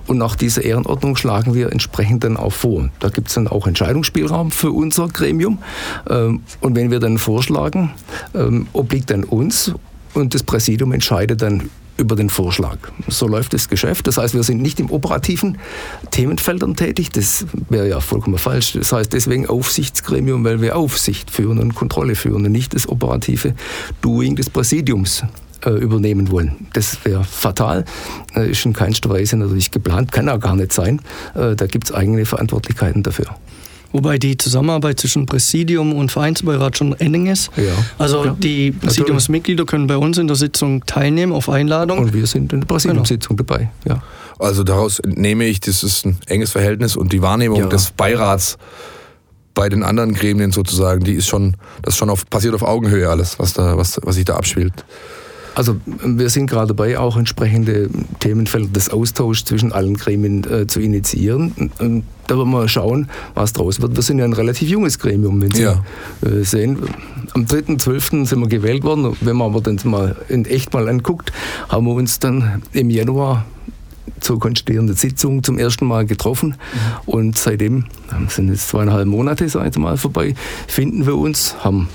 und 0.07 0.17
nach 0.17 0.35
dieser 0.35 0.63
Ehrenordnung 0.63 1.15
schlagen 1.15 1.53
wir 1.53 1.71
entsprechend 1.71 2.23
dann 2.23 2.37
auch 2.37 2.53
vor. 2.53 2.89
Da 2.99 3.09
gibt 3.09 3.29
es 3.29 3.35
dann 3.35 3.47
auch 3.47 3.67
Entscheidungsspielraum 3.67 4.51
für 4.51 4.71
unser 4.71 5.07
Gremium. 5.07 5.59
Ähm, 6.09 6.41
und 6.61 6.75
wenn 6.75 6.91
wir 6.91 6.99
dann 6.99 7.17
vorschlagen, 7.17 7.91
ähm, 8.35 8.67
obliegt 8.73 9.09
dann 9.09 9.23
uns 9.23 9.73
und 10.13 10.33
das 10.33 10.43
Präsidium 10.43 10.91
entscheidet 10.91 11.41
dann 11.41 11.69
über 11.97 12.15
den 12.15 12.29
Vorschlag. 12.29 12.77
So 13.07 13.27
läuft 13.27 13.53
das 13.53 13.69
Geschäft. 13.69 14.07
Das 14.07 14.17
heißt, 14.17 14.33
wir 14.33 14.43
sind 14.43 14.61
nicht 14.61 14.79
im 14.79 14.91
operativen 14.91 15.57
Themenfeldern 16.11 16.75
tätig. 16.75 17.11
Das 17.11 17.45
wäre 17.69 17.89
ja 17.89 17.99
vollkommen 17.99 18.37
falsch. 18.37 18.73
Das 18.73 18.93
heißt 18.93 19.11
deswegen 19.13 19.47
Aufsichtsgremium, 19.47 20.43
weil 20.43 20.61
wir 20.61 20.75
Aufsicht 20.75 21.31
führen 21.31 21.59
und 21.59 21.75
Kontrolle 21.75 22.15
führen 22.15 22.45
und 22.45 22.51
nicht 22.51 22.75
das 22.75 22.87
operative 22.87 23.55
Doing 24.01 24.35
des 24.35 24.49
Präsidiums 24.49 25.23
äh, 25.65 25.71
übernehmen 25.71 26.31
wollen. 26.31 26.67
Das 26.73 26.97
wäre 27.03 27.23
fatal, 27.23 27.85
äh, 28.35 28.51
ist 28.51 28.65
in 28.65 28.73
keinster 28.73 29.09
Weise 29.09 29.37
natürlich 29.37 29.71
geplant, 29.71 30.11
kann 30.11 30.29
auch 30.29 30.39
gar 30.39 30.55
nicht 30.55 30.73
sein. 30.73 31.01
Äh, 31.35 31.55
da 31.55 31.65
gibt 31.67 31.85
es 31.85 31.93
eigene 31.93 32.25
Verantwortlichkeiten 32.25 33.03
dafür. 33.03 33.27
Wobei 33.93 34.17
die 34.17 34.35
Zusammenarbeit 34.35 34.99
zwischen 34.99 35.25
Präsidium 35.25 35.93
und 35.93 36.11
Vereinsbeirat 36.11 36.77
schon 36.77 36.93
eng 36.99 37.27
ist. 37.27 37.49
Ja. 37.55 37.71
Also 37.97 38.25
ja, 38.25 38.35
die 38.37 38.71
Präsidiumsmitglieder 38.71 39.65
können 39.65 39.87
bei 39.87 39.97
uns 39.97 40.17
in 40.17 40.27
der 40.27 40.35
Sitzung 40.35 40.85
teilnehmen 40.85 41.31
auf 41.31 41.49
Einladung. 41.49 41.99
Und 41.99 42.13
wir 42.13 42.27
sind 42.27 42.51
in 42.51 42.61
der 42.61 42.67
Präsidiumssitzung 42.67 43.37
genau. 43.37 43.47
dabei. 43.47 43.69
Ja. 43.87 44.03
Also 44.39 44.63
daraus 44.63 44.99
entnehme 44.99 45.45
ich, 45.45 45.61
das 45.61 45.83
ist 45.83 46.05
ein 46.05 46.17
enges 46.27 46.51
Verhältnis 46.51 46.95
und 46.95 47.13
die 47.13 47.21
Wahrnehmung 47.21 47.61
ja. 47.61 47.67
des 47.67 47.91
Beirats 47.91 48.57
bei 49.53 49.69
den 49.69 49.81
anderen 49.81 50.13
Gremien 50.13 50.51
sozusagen, 50.51 51.03
die 51.03 51.13
ist 51.13 51.27
schon, 51.27 51.57
das 51.81 51.95
ist 51.95 51.97
schon 51.97 52.11
auf, 52.11 52.29
passiert 52.29 52.53
auf 52.53 52.61
Augenhöhe 52.61 53.09
alles, 53.09 53.39
was 53.39 53.53
da, 53.53 53.75
was, 53.77 53.99
was 54.03 54.15
sich 54.15 54.25
da 54.25 54.35
abspielt. 54.35 54.85
Also 55.57 55.77
wir 55.85 56.29
sind 56.29 56.45
gerade 56.45 56.67
dabei, 56.67 56.99
auch 56.99 57.17
entsprechende 57.17 57.89
Themenfelder 58.19 58.67
des 58.67 58.89
Austauschs 58.91 59.43
zwischen 59.43 59.71
allen 59.71 59.95
Gremien 59.95 60.43
äh, 60.43 60.67
zu 60.67 60.79
initiieren. 60.79 61.71
Und 61.79 62.03
da 62.27 62.37
wollen 62.37 62.51
wir 62.51 62.67
schauen, 62.67 63.09
was 63.33 63.53
draus 63.53 63.81
wird. 63.81 63.95
Wir 63.95 64.03
sind 64.03 64.19
ja 64.19 64.25
ein 64.25 64.33
relativ 64.33 64.69
junges 64.69 64.99
Gremium, 64.99 65.41
wenn 65.41 65.49
Sie 65.49 65.63
ja. 65.63 65.83
äh, 66.23 66.43
sehen. 66.43 66.77
Am 67.33 67.45
3.12. 67.45 68.27
sind 68.27 68.39
wir 68.39 68.47
gewählt 68.47 68.83
worden. 68.83 69.17
Wenn 69.19 69.35
man 69.35 69.47
aber 69.47 69.61
dann 69.61 69.79
mal 69.85 70.15
in 70.29 70.45
echt 70.45 70.73
mal 70.73 70.87
anguckt, 70.87 71.31
haben 71.69 71.87
wir 71.87 71.93
uns 71.93 72.19
dann 72.19 72.61
im 72.73 72.91
Januar 72.91 73.47
zur 74.19 74.39
konstituierenden 74.39 74.95
Sitzung 74.95 75.41
zum 75.41 75.57
ersten 75.57 75.87
Mal 75.87 76.05
getroffen. 76.05 76.49
Mhm. 76.49 76.55
Und 77.07 77.37
seitdem, 77.39 77.85
sind 78.27 78.49
jetzt 78.49 78.67
zweieinhalb 78.67 79.07
Monate, 79.07 79.49
sag 79.49 79.71
ich 79.71 79.77
mal, 79.79 79.97
vorbei, 79.97 80.35
finden 80.67 81.07
wir 81.07 81.15
uns, 81.15 81.55
haben 81.63 81.89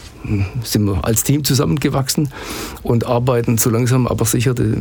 sind 0.63 0.85
wir 0.85 1.05
als 1.05 1.25
Team 1.25 1.45
zusammengewachsen 1.45 2.29
und 2.83 3.07
arbeiten 3.07 3.59
so 3.59 3.71
langsam 3.71 4.07
aber 4.07 4.25
sicher 4.25 4.55
die 4.55 4.75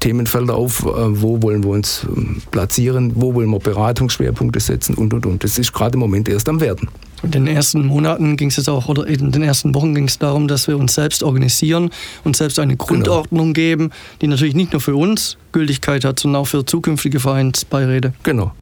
Themenfelder 0.00 0.54
auf, 0.54 0.84
äh, 0.84 0.86
wo 0.86 1.42
wollen 1.42 1.64
wir 1.64 1.70
uns 1.70 2.06
ähm, 2.08 2.42
platzieren, 2.50 3.12
wo 3.14 3.34
wollen 3.34 3.50
wir 3.50 3.58
Beratungsschwerpunkte 3.58 4.60
setzen 4.60 4.94
und 4.94 5.12
und 5.14 5.26
und. 5.26 5.44
Das 5.44 5.58
ist 5.58 5.72
gerade 5.72 5.94
im 5.94 6.00
Moment 6.00 6.28
erst 6.28 6.48
am 6.48 6.60
Werden. 6.60 6.88
In 7.22 7.32
den 7.32 7.46
ersten 7.48 7.84
Monaten 7.84 8.36
ging 8.36 8.48
es 8.48 8.56
jetzt 8.56 8.68
auch, 8.68 8.88
oder 8.88 9.06
in 9.06 9.32
den 9.32 9.42
ersten 9.42 9.74
Wochen 9.74 9.94
ging 9.94 10.04
es 10.04 10.18
darum, 10.18 10.46
dass 10.46 10.68
wir 10.68 10.78
uns 10.78 10.94
selbst 10.94 11.22
organisieren 11.24 11.90
und 12.22 12.36
selbst 12.36 12.58
eine 12.60 12.76
genau. 12.76 12.86
Grundordnung 12.86 13.52
genau. 13.52 13.54
geben, 13.54 13.90
die 14.22 14.28
natürlich 14.28 14.54
nicht 14.54 14.72
nur 14.72 14.80
für 14.80 14.94
uns 14.94 15.36
Gültigkeit 15.50 16.04
hat, 16.04 16.20
sondern 16.20 16.42
auch 16.42 16.46
für 16.46 16.64
zukünftige 16.64 17.18
Vereinsbeiräte. 17.18 18.12
Genau. 18.22 18.52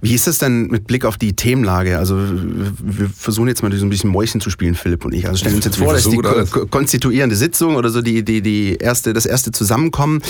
Wie 0.00 0.14
ist 0.14 0.28
das 0.28 0.38
denn 0.38 0.68
mit 0.68 0.86
Blick 0.86 1.04
auf 1.04 1.16
die 1.16 1.34
Themenlage? 1.34 1.98
Also 1.98 2.16
wir 2.16 3.08
versuchen 3.08 3.48
jetzt 3.48 3.62
mal 3.62 3.72
so 3.72 3.84
ein 3.84 3.90
bisschen 3.90 4.10
Mäuschen 4.10 4.40
zu 4.40 4.48
spielen, 4.48 4.76
Philipp 4.76 5.04
und 5.04 5.12
ich. 5.12 5.26
Also 5.26 5.38
stellen 5.38 5.56
uns 5.56 5.64
jetzt 5.64 5.78
vor, 5.78 5.92
dass 5.92 6.08
die 6.08 6.20
konstituierende 6.70 7.34
Sitzung 7.34 7.74
oder 7.74 7.90
so 7.90 8.00
die, 8.00 8.24
die, 8.24 8.40
die 8.40 8.76
erste, 8.76 9.12
das 9.12 9.26
erste 9.26 9.50
Zusammenkommen. 9.50 10.22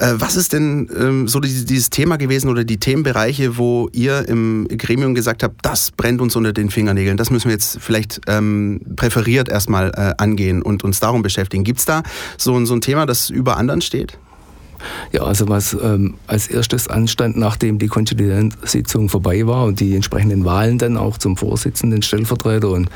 Äh, 0.00 0.14
was 0.16 0.34
ist 0.34 0.52
denn 0.52 0.90
ähm, 0.98 1.28
so 1.28 1.38
dieses 1.38 1.90
Thema 1.90 2.16
gewesen 2.16 2.50
oder 2.50 2.64
die 2.64 2.78
Themenbereiche, 2.78 3.56
wo 3.56 3.88
ihr 3.92 4.28
im 4.28 4.66
Gremium 4.68 5.14
gesagt 5.14 5.44
habt, 5.44 5.64
das 5.64 5.92
brennt 5.92 6.20
uns 6.20 6.34
unter 6.34 6.52
den 6.52 6.70
Fingernägeln, 6.70 7.16
das 7.16 7.30
müssen 7.30 7.46
wir 7.46 7.52
jetzt 7.52 7.78
vielleicht 7.80 8.22
ähm, 8.26 8.80
präferiert 8.96 9.48
erstmal 9.48 9.90
äh, 9.90 10.14
angehen 10.20 10.62
und 10.62 10.82
uns 10.82 10.98
darum 10.98 11.22
beschäftigen. 11.22 11.62
Gibt 11.62 11.78
es 11.78 11.84
da 11.84 12.02
so, 12.38 12.64
so 12.64 12.74
ein 12.74 12.80
Thema, 12.80 13.06
das 13.06 13.30
über 13.30 13.56
anderen 13.56 13.82
steht? 13.82 14.18
Ja, 15.12 15.22
also 15.22 15.48
was 15.48 15.76
ähm, 15.80 16.14
als 16.26 16.48
erstes 16.48 16.88
anstand, 16.88 17.36
nachdem 17.36 17.78
die 17.78 17.88
Konstituierendsitzung 17.88 19.08
vorbei 19.08 19.46
war 19.46 19.64
und 19.64 19.80
die 19.80 19.94
entsprechenden 19.94 20.44
Wahlen 20.44 20.78
dann 20.78 20.96
auch 20.96 21.18
zum 21.18 21.36
Vorsitzenden, 21.36 22.02
Stellvertreter 22.02 22.70
und 22.70 22.88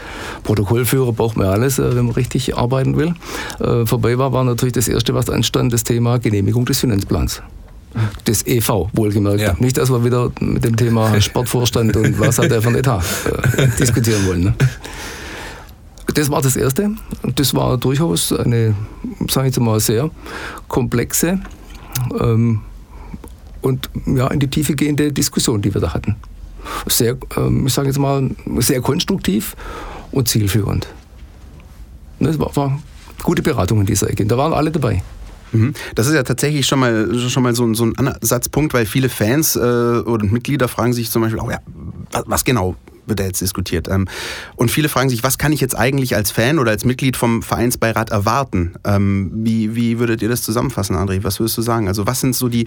Protokollführer 0.45 1.13
braucht 1.13 1.37
man 1.37 1.47
alles, 1.47 1.79
äh, 1.79 1.97
wenn 1.97 2.07
man 2.07 2.15
richtig 2.15 2.57
arbeiten 2.57 2.97
will, 2.97 3.15
äh, 3.61 3.87
vorbei 3.87 4.19
war, 4.19 4.33
war 4.33 4.45
natürlich 4.45 4.75
das 4.75 4.89
erste, 4.89 5.15
was 5.15 5.31
anstand, 5.31 5.73
das 5.73 5.85
Thema 5.85 6.19
Genehmigung 6.19 6.65
des 6.65 6.81
Finanzplans 6.81 7.43
des 8.27 8.47
EV, 8.47 8.89
wohlgemerkt. 8.93 9.41
Ja. 9.41 9.57
Nicht, 9.59 9.77
dass 9.77 9.91
wir 9.91 10.05
wieder 10.05 10.31
mit 10.41 10.65
dem 10.65 10.77
Thema 10.77 11.21
Sportvorstand 11.21 11.97
und 11.97 12.21
was 12.21 12.39
hat 12.39 12.51
er 12.51 12.63
von 12.63 12.75
Etat 12.75 13.03
äh, 13.57 13.67
diskutieren 13.79 14.27
wollen. 14.27 14.45
Ne? 14.45 14.55
Das 16.15 16.31
war 16.31 16.43
das 16.43 16.57
Erste. 16.57 16.91
Das 17.37 17.55
war 17.55 17.79
durchaus 17.79 18.33
eine, 18.33 18.75
sage 19.29 19.49
ich 19.49 19.55
jetzt 19.55 19.61
mal, 19.61 19.81
sehr 19.81 20.11
komplexe 20.69 21.41
und 23.63 23.91
ja, 24.07 24.29
in 24.29 24.41
die 24.41 24.49
Tiefe 24.49 24.75
gehende 24.75 25.13
Diskussion, 25.13 25.63
die 25.63 25.73
wir 25.73 25.81
da 25.81 25.93
hatten. 25.93 26.17
Sehr, 26.87 27.17
ähm, 27.37 27.67
ich 27.67 27.75
sage 27.75 27.89
jetzt 27.89 27.99
mal, 27.99 28.31
sehr 28.59 28.81
konstruktiv 28.81 29.57
und 30.13 30.29
zielführend. 30.29 30.87
Das 32.21 32.39
war, 32.39 32.55
war 32.57 32.81
gute 33.23 33.43
Beratung 33.43 33.81
in 33.81 33.87
dieser 33.87 34.11
Ecke. 34.11 34.27
Da 34.27 34.37
waren 34.37 34.53
alle 34.53 34.71
dabei. 34.71 35.03
Mhm. 35.53 35.75
Das 35.95 36.07
ist 36.07 36.15
ja 36.15 36.23
tatsächlich 36.23 36.67
schon 36.67 36.81
mal, 36.81 37.13
schon 37.29 37.43
mal 37.43 37.55
so, 37.55 37.65
ein, 37.65 37.75
so 37.75 37.85
ein 37.85 37.97
Ansatzpunkt, 37.97 38.73
weil 38.75 38.87
viele 38.87 39.09
Fans 39.09 39.57
äh, 39.57 39.59
oder 39.59 40.25
Mitglieder 40.25 40.69
fragen 40.69 40.93
sich 40.93 41.11
zum 41.11 41.23
Beispiel, 41.23 41.41
oh 41.41 41.51
ja, 41.51 41.61
was 42.27 42.45
genau 42.45 42.77
wird 43.11 43.21
da 43.21 43.25
jetzt 43.25 43.43
diskutiert. 43.43 43.89
Ähm, 43.89 44.09
und 44.57 44.71
viele 44.71 44.89
fragen 44.89 45.11
sich, 45.11 45.23
was 45.23 45.37
kann 45.37 45.53
ich 45.53 45.61
jetzt 45.61 45.77
eigentlich 45.77 46.17
als 46.17 46.31
Fan 46.31 46.59
oder 46.59 46.71
als 46.71 46.87
Mitglied 46.87 47.17
vom 47.17 47.43
Vereinsbeirat 47.43 48.11
erwarten? 48.11 48.73
Ähm, 48.85 49.31
wie, 49.35 49.77
wie 49.77 49.99
würdet 49.99 50.23
ihr 50.23 50.31
das 50.31 50.43
zusammenfassen, 50.43 50.97
André? 50.97 51.23
Was 51.23 51.39
würdest 51.39 51.59
du 51.59 51.63
sagen? 51.63 51.89
Also 51.89 52.07
was 52.07 52.21
sind 52.21 52.35
so 52.35 52.49
die, 52.49 52.67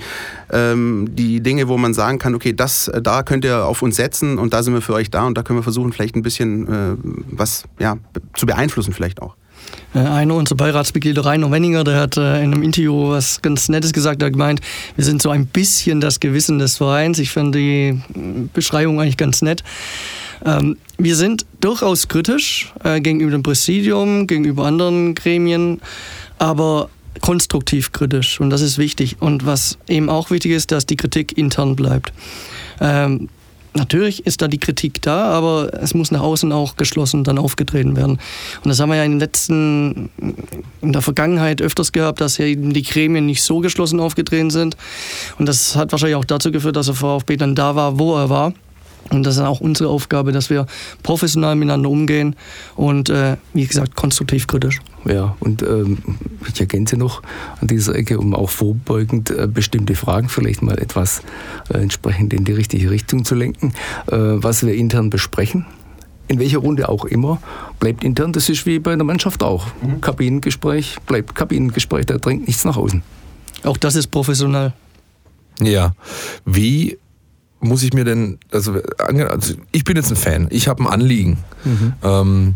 ähm, 0.51 1.09
die 1.11 1.41
Dinge, 1.41 1.67
wo 1.67 1.77
man 1.77 1.95
sagen 1.95 2.19
kann, 2.19 2.35
okay, 2.35 2.53
das, 2.53 2.87
äh, 2.89 3.01
da 3.01 3.23
könnt 3.23 3.45
ihr 3.45 3.65
auf 3.65 3.81
uns 3.81 3.95
setzen 3.95 4.37
und 4.37 4.53
da 4.53 4.61
sind 4.61 4.73
wir 4.73 4.81
für 4.81 4.93
euch 4.93 5.09
da 5.09 5.25
und 5.25 5.37
da 5.37 5.43
können 5.43 5.59
wir 5.59 5.63
versuchen, 5.63 5.91
vielleicht 5.91 6.15
ein 6.15 6.21
bisschen 6.21 6.67
äh, 6.67 6.97
was 7.31 7.63
ja, 7.79 7.97
zu 8.35 8.45
beeinflussen 8.45 8.93
vielleicht 8.93 9.21
auch? 9.21 9.35
Äh, 9.95 9.99
einer 9.99 10.35
unserer 10.35 10.57
Beiratsmitglieder, 10.57 11.25
Rainer 11.25 11.51
Wenninger, 11.51 11.83
der 11.83 11.99
hat 11.99 12.17
in 12.17 12.23
einem 12.23 12.63
Interview 12.63 13.09
was 13.09 13.41
ganz 13.41 13.69
Nettes 13.69 13.93
gesagt. 13.93 14.21
Er 14.21 14.27
hat 14.27 14.33
gemeint, 14.33 14.61
wir 14.95 15.05
sind 15.05 15.21
so 15.21 15.29
ein 15.29 15.45
bisschen 15.45 16.01
das 16.01 16.19
Gewissen 16.19 16.59
des 16.59 16.77
Vereins. 16.77 17.19
Ich 17.19 17.31
fand 17.31 17.55
die 17.55 18.01
Beschreibung 18.53 18.99
eigentlich 18.99 19.17
ganz 19.17 19.41
nett. 19.41 19.63
Ähm, 20.45 20.77
wir 20.97 21.15
sind 21.15 21.45
durchaus 21.61 22.07
kritisch 22.07 22.73
äh, 22.83 23.01
gegenüber 23.01 23.31
dem 23.31 23.43
Präsidium, 23.43 24.27
gegenüber 24.27 24.65
anderen 24.65 25.15
Gremien, 25.15 25.81
aber 26.37 26.89
konstruktiv 27.21 27.91
kritisch 27.91 28.39
und 28.39 28.49
das 28.49 28.61
ist 28.61 28.77
wichtig. 28.77 29.17
Und 29.19 29.45
was 29.45 29.77
eben 29.87 30.09
auch 30.09 30.31
wichtig 30.31 30.51
ist, 30.51 30.71
dass 30.71 30.85
die 30.85 30.95
Kritik 30.95 31.37
intern 31.37 31.75
bleibt. 31.75 32.11
Ähm, 32.81 33.29
natürlich 33.73 34.25
ist 34.25 34.41
da 34.41 34.47
die 34.47 34.57
Kritik 34.57 35.01
da, 35.01 35.25
aber 35.25 35.73
es 35.81 35.93
muss 35.93 36.11
nach 36.11 36.21
außen 36.21 36.51
auch 36.51 36.75
geschlossen 36.75 37.23
dann 37.23 37.37
aufgetreten 37.37 37.95
werden. 37.95 38.19
Und 38.63 38.69
das 38.69 38.79
haben 38.79 38.89
wir 38.89 38.97
ja 38.97 39.03
in 39.03 39.11
den 39.11 39.19
letzten, 39.19 40.09
in 40.81 40.93
der 40.93 41.01
Vergangenheit 41.01 41.61
öfters 41.61 41.91
gehabt, 41.91 42.21
dass 42.21 42.39
eben 42.39 42.73
die 42.73 42.83
Gremien 42.83 43.25
nicht 43.25 43.43
so 43.43 43.59
geschlossen 43.59 43.99
aufgetreten 43.99 44.49
sind. 44.49 44.75
Und 45.37 45.47
das 45.47 45.75
hat 45.75 45.91
wahrscheinlich 45.91 46.17
auch 46.17 46.25
dazu 46.25 46.51
geführt, 46.51 46.75
dass 46.75 46.87
der 46.87 46.95
VfB 46.95 47.37
dann 47.37 47.55
da 47.55 47.75
war, 47.75 47.99
wo 47.99 48.15
er 48.15 48.29
war. 48.29 48.53
Und 49.09 49.25
das 49.25 49.35
ist 49.35 49.41
auch 49.41 49.59
unsere 49.59 49.89
Aufgabe, 49.89 50.31
dass 50.31 50.49
wir 50.49 50.65
professionell 51.03 51.55
miteinander 51.55 51.89
umgehen 51.89 52.35
und, 52.75 53.09
äh, 53.09 53.37
wie 53.53 53.67
gesagt, 53.67 53.95
konstruktiv 53.95 54.47
kritisch. 54.47 54.79
Ja, 55.05 55.35
und 55.39 55.61
ähm, 55.61 55.97
ich 56.47 56.59
ergänze 56.59 56.95
noch 56.95 57.21
an 57.59 57.67
dieser 57.67 57.95
Ecke, 57.95 58.19
um 58.19 58.33
auch 58.33 58.49
vorbeugend 58.49 59.29
äh, 59.31 59.47
bestimmte 59.47 59.95
Fragen 59.95 60.29
vielleicht 60.29 60.61
mal 60.61 60.79
etwas 60.79 61.21
äh, 61.69 61.77
entsprechend 61.77 62.33
in 62.33 62.45
die 62.45 62.53
richtige 62.53 62.89
Richtung 62.89 63.25
zu 63.25 63.35
lenken, 63.35 63.73
äh, 64.07 64.15
was 64.15 64.65
wir 64.65 64.73
intern 64.73 65.09
besprechen. 65.09 65.65
In 66.29 66.39
welcher 66.39 66.59
Runde 66.59 66.87
auch 66.87 67.03
immer, 67.03 67.41
bleibt 67.79 68.03
intern, 68.05 68.31
das 68.31 68.47
ist 68.47 68.65
wie 68.65 68.79
bei 68.79 68.95
der 68.95 69.03
Mannschaft 69.03 69.43
auch. 69.43 69.67
Mhm. 69.81 69.99
Kabinengespräch 69.99 70.97
bleibt 71.05 71.35
Kabinengespräch, 71.35 72.05
da 72.05 72.17
dringt 72.17 72.47
nichts 72.47 72.63
nach 72.63 72.77
außen. 72.77 73.03
Auch 73.63 73.77
das 73.77 73.95
ist 73.95 74.07
professionell. 74.07 74.73
Ja. 75.61 75.93
Wie 76.45 76.97
muss 77.63 77.83
ich 77.83 77.93
mir 77.93 78.03
denn, 78.03 78.39
also, 78.51 78.75
also 78.97 79.53
ich 79.71 79.83
bin 79.83 79.95
jetzt 79.95 80.11
ein 80.11 80.15
Fan, 80.15 80.47
ich 80.49 80.67
habe 80.67 80.83
ein 80.83 80.87
Anliegen. 80.87 81.37
Mhm. 81.63 81.93
Ähm, 82.03 82.55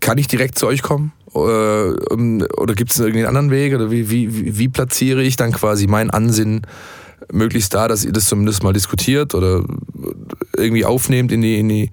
kann 0.00 0.18
ich 0.18 0.26
direkt 0.26 0.58
zu 0.58 0.66
euch 0.66 0.82
kommen? 0.82 1.12
Oder, 1.32 1.94
oder 2.58 2.74
gibt 2.74 2.90
es 2.90 2.98
irgendeinen 2.98 3.26
anderen 3.26 3.50
Weg? 3.50 3.74
Oder 3.74 3.90
wie, 3.90 4.10
wie, 4.10 4.58
wie 4.58 4.68
platziere 4.68 5.22
ich 5.22 5.36
dann 5.36 5.52
quasi 5.52 5.86
mein 5.86 6.10
Ansinnen 6.10 6.62
möglichst 7.32 7.74
da, 7.74 7.86
dass 7.86 8.04
ihr 8.04 8.12
das 8.12 8.26
zumindest 8.26 8.62
mal 8.62 8.72
diskutiert 8.72 9.34
oder 9.34 9.64
irgendwie 10.56 10.84
aufnehmt 10.84 11.30
in 11.30 11.42
die, 11.42 11.58
in 11.58 11.68
die, 11.68 11.90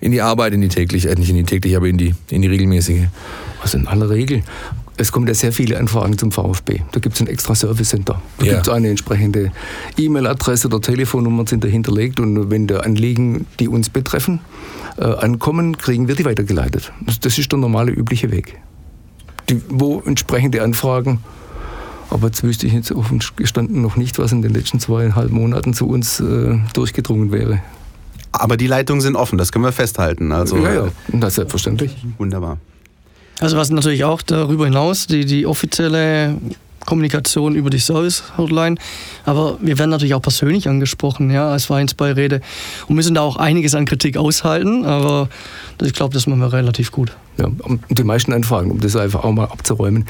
in 0.00 0.12
die 0.12 0.22
Arbeit, 0.22 0.54
in 0.54 0.60
die 0.60 0.68
tägliche, 0.68 1.10
äh, 1.10 1.14
nicht 1.14 1.30
in 1.30 1.36
die 1.36 1.44
tägliche, 1.44 1.76
aber 1.76 1.88
in 1.88 1.98
die, 1.98 2.14
in 2.30 2.42
die 2.42 2.48
regelmäßige? 2.48 3.08
Also 3.60 3.78
in 3.78 3.86
aller 3.86 4.08
Regel 4.08 4.42
es 4.96 5.10
kommen 5.10 5.26
ja 5.26 5.34
sehr 5.34 5.52
viele 5.52 5.78
Anfragen 5.78 6.18
zum 6.18 6.32
VfB. 6.32 6.80
Da 6.92 7.00
gibt 7.00 7.14
es 7.14 7.20
ein 7.20 7.26
extra 7.26 7.54
Service 7.54 7.90
Center. 7.90 8.20
Da 8.38 8.44
ja. 8.44 8.54
gibt 8.54 8.66
es 8.66 8.72
eine 8.72 8.90
entsprechende 8.90 9.52
E-Mail-Adresse 9.96 10.68
oder 10.68 10.80
Telefonnummern 10.80 11.46
sind 11.46 11.64
dahinterlegt 11.64 12.20
und 12.20 12.50
wenn 12.50 12.66
der 12.66 12.84
Anliegen, 12.84 13.46
die 13.58 13.68
uns 13.68 13.88
betreffen, 13.88 14.40
äh, 14.98 15.04
ankommen, 15.04 15.78
kriegen 15.78 16.08
wir 16.08 16.14
die 16.14 16.24
weitergeleitet. 16.24 16.92
Das 17.20 17.38
ist 17.38 17.50
der 17.50 17.58
normale, 17.58 17.92
übliche 17.92 18.30
Weg. 18.30 18.60
Die, 19.48 19.60
wo 19.68 20.00
entsprechende 20.04 20.62
Anfragen, 20.62 21.20
aber 22.10 22.26
jetzt 22.26 22.42
wüsste 22.42 22.66
ich 22.66 22.74
jetzt 22.74 22.92
offen 22.92 23.20
gestanden 23.36 23.80
noch 23.80 23.96
nicht, 23.96 24.18
was 24.18 24.32
in 24.32 24.42
den 24.42 24.52
letzten 24.52 24.78
zweieinhalb 24.78 25.30
Monaten 25.30 25.72
zu 25.72 25.88
uns 25.88 26.20
äh, 26.20 26.58
durchgedrungen 26.74 27.32
wäre. 27.32 27.62
Aber 28.32 28.56
die 28.56 28.66
Leitungen 28.66 29.00
sind 29.00 29.16
offen, 29.16 29.38
das 29.38 29.52
können 29.52 29.64
wir 29.64 29.72
festhalten. 29.72 30.32
Also, 30.32 30.58
ja, 30.58 30.74
ja, 30.74 30.88
das 31.12 31.34
selbstverständlich. 31.34 31.96
Wunderbar. 32.18 32.58
Also 33.42 33.56
was 33.56 33.70
natürlich 33.70 34.04
auch 34.04 34.22
darüber 34.22 34.66
hinaus, 34.66 35.08
die, 35.08 35.24
die 35.24 35.46
offizielle 35.46 36.36
Kommunikation 36.86 37.54
über 37.54 37.70
die 37.70 37.78
Service-Hotline. 37.78 38.76
Aber 39.24 39.58
wir 39.60 39.78
werden 39.78 39.90
natürlich 39.90 40.14
auch 40.14 40.22
persönlich 40.22 40.68
angesprochen, 40.68 41.30
ja, 41.30 41.48
als 41.48 41.64
Vereinsbeirede 41.66 42.40
und 42.86 42.96
müssen 42.96 43.14
da 43.14 43.22
auch 43.22 43.36
einiges 43.36 43.74
an 43.74 43.84
Kritik 43.84 44.16
aushalten. 44.16 44.84
Aber 44.84 45.28
ich 45.80 45.92
glaube, 45.92 46.14
das 46.14 46.26
machen 46.26 46.40
wir 46.40 46.52
relativ 46.52 46.92
gut. 46.92 47.16
Ja, 47.38 47.48
die 47.88 48.04
meisten 48.04 48.32
Anfragen, 48.32 48.70
um 48.70 48.80
das 48.80 48.94
einfach 48.94 49.24
auch 49.24 49.32
mal 49.32 49.46
abzuräumen, 49.46 50.04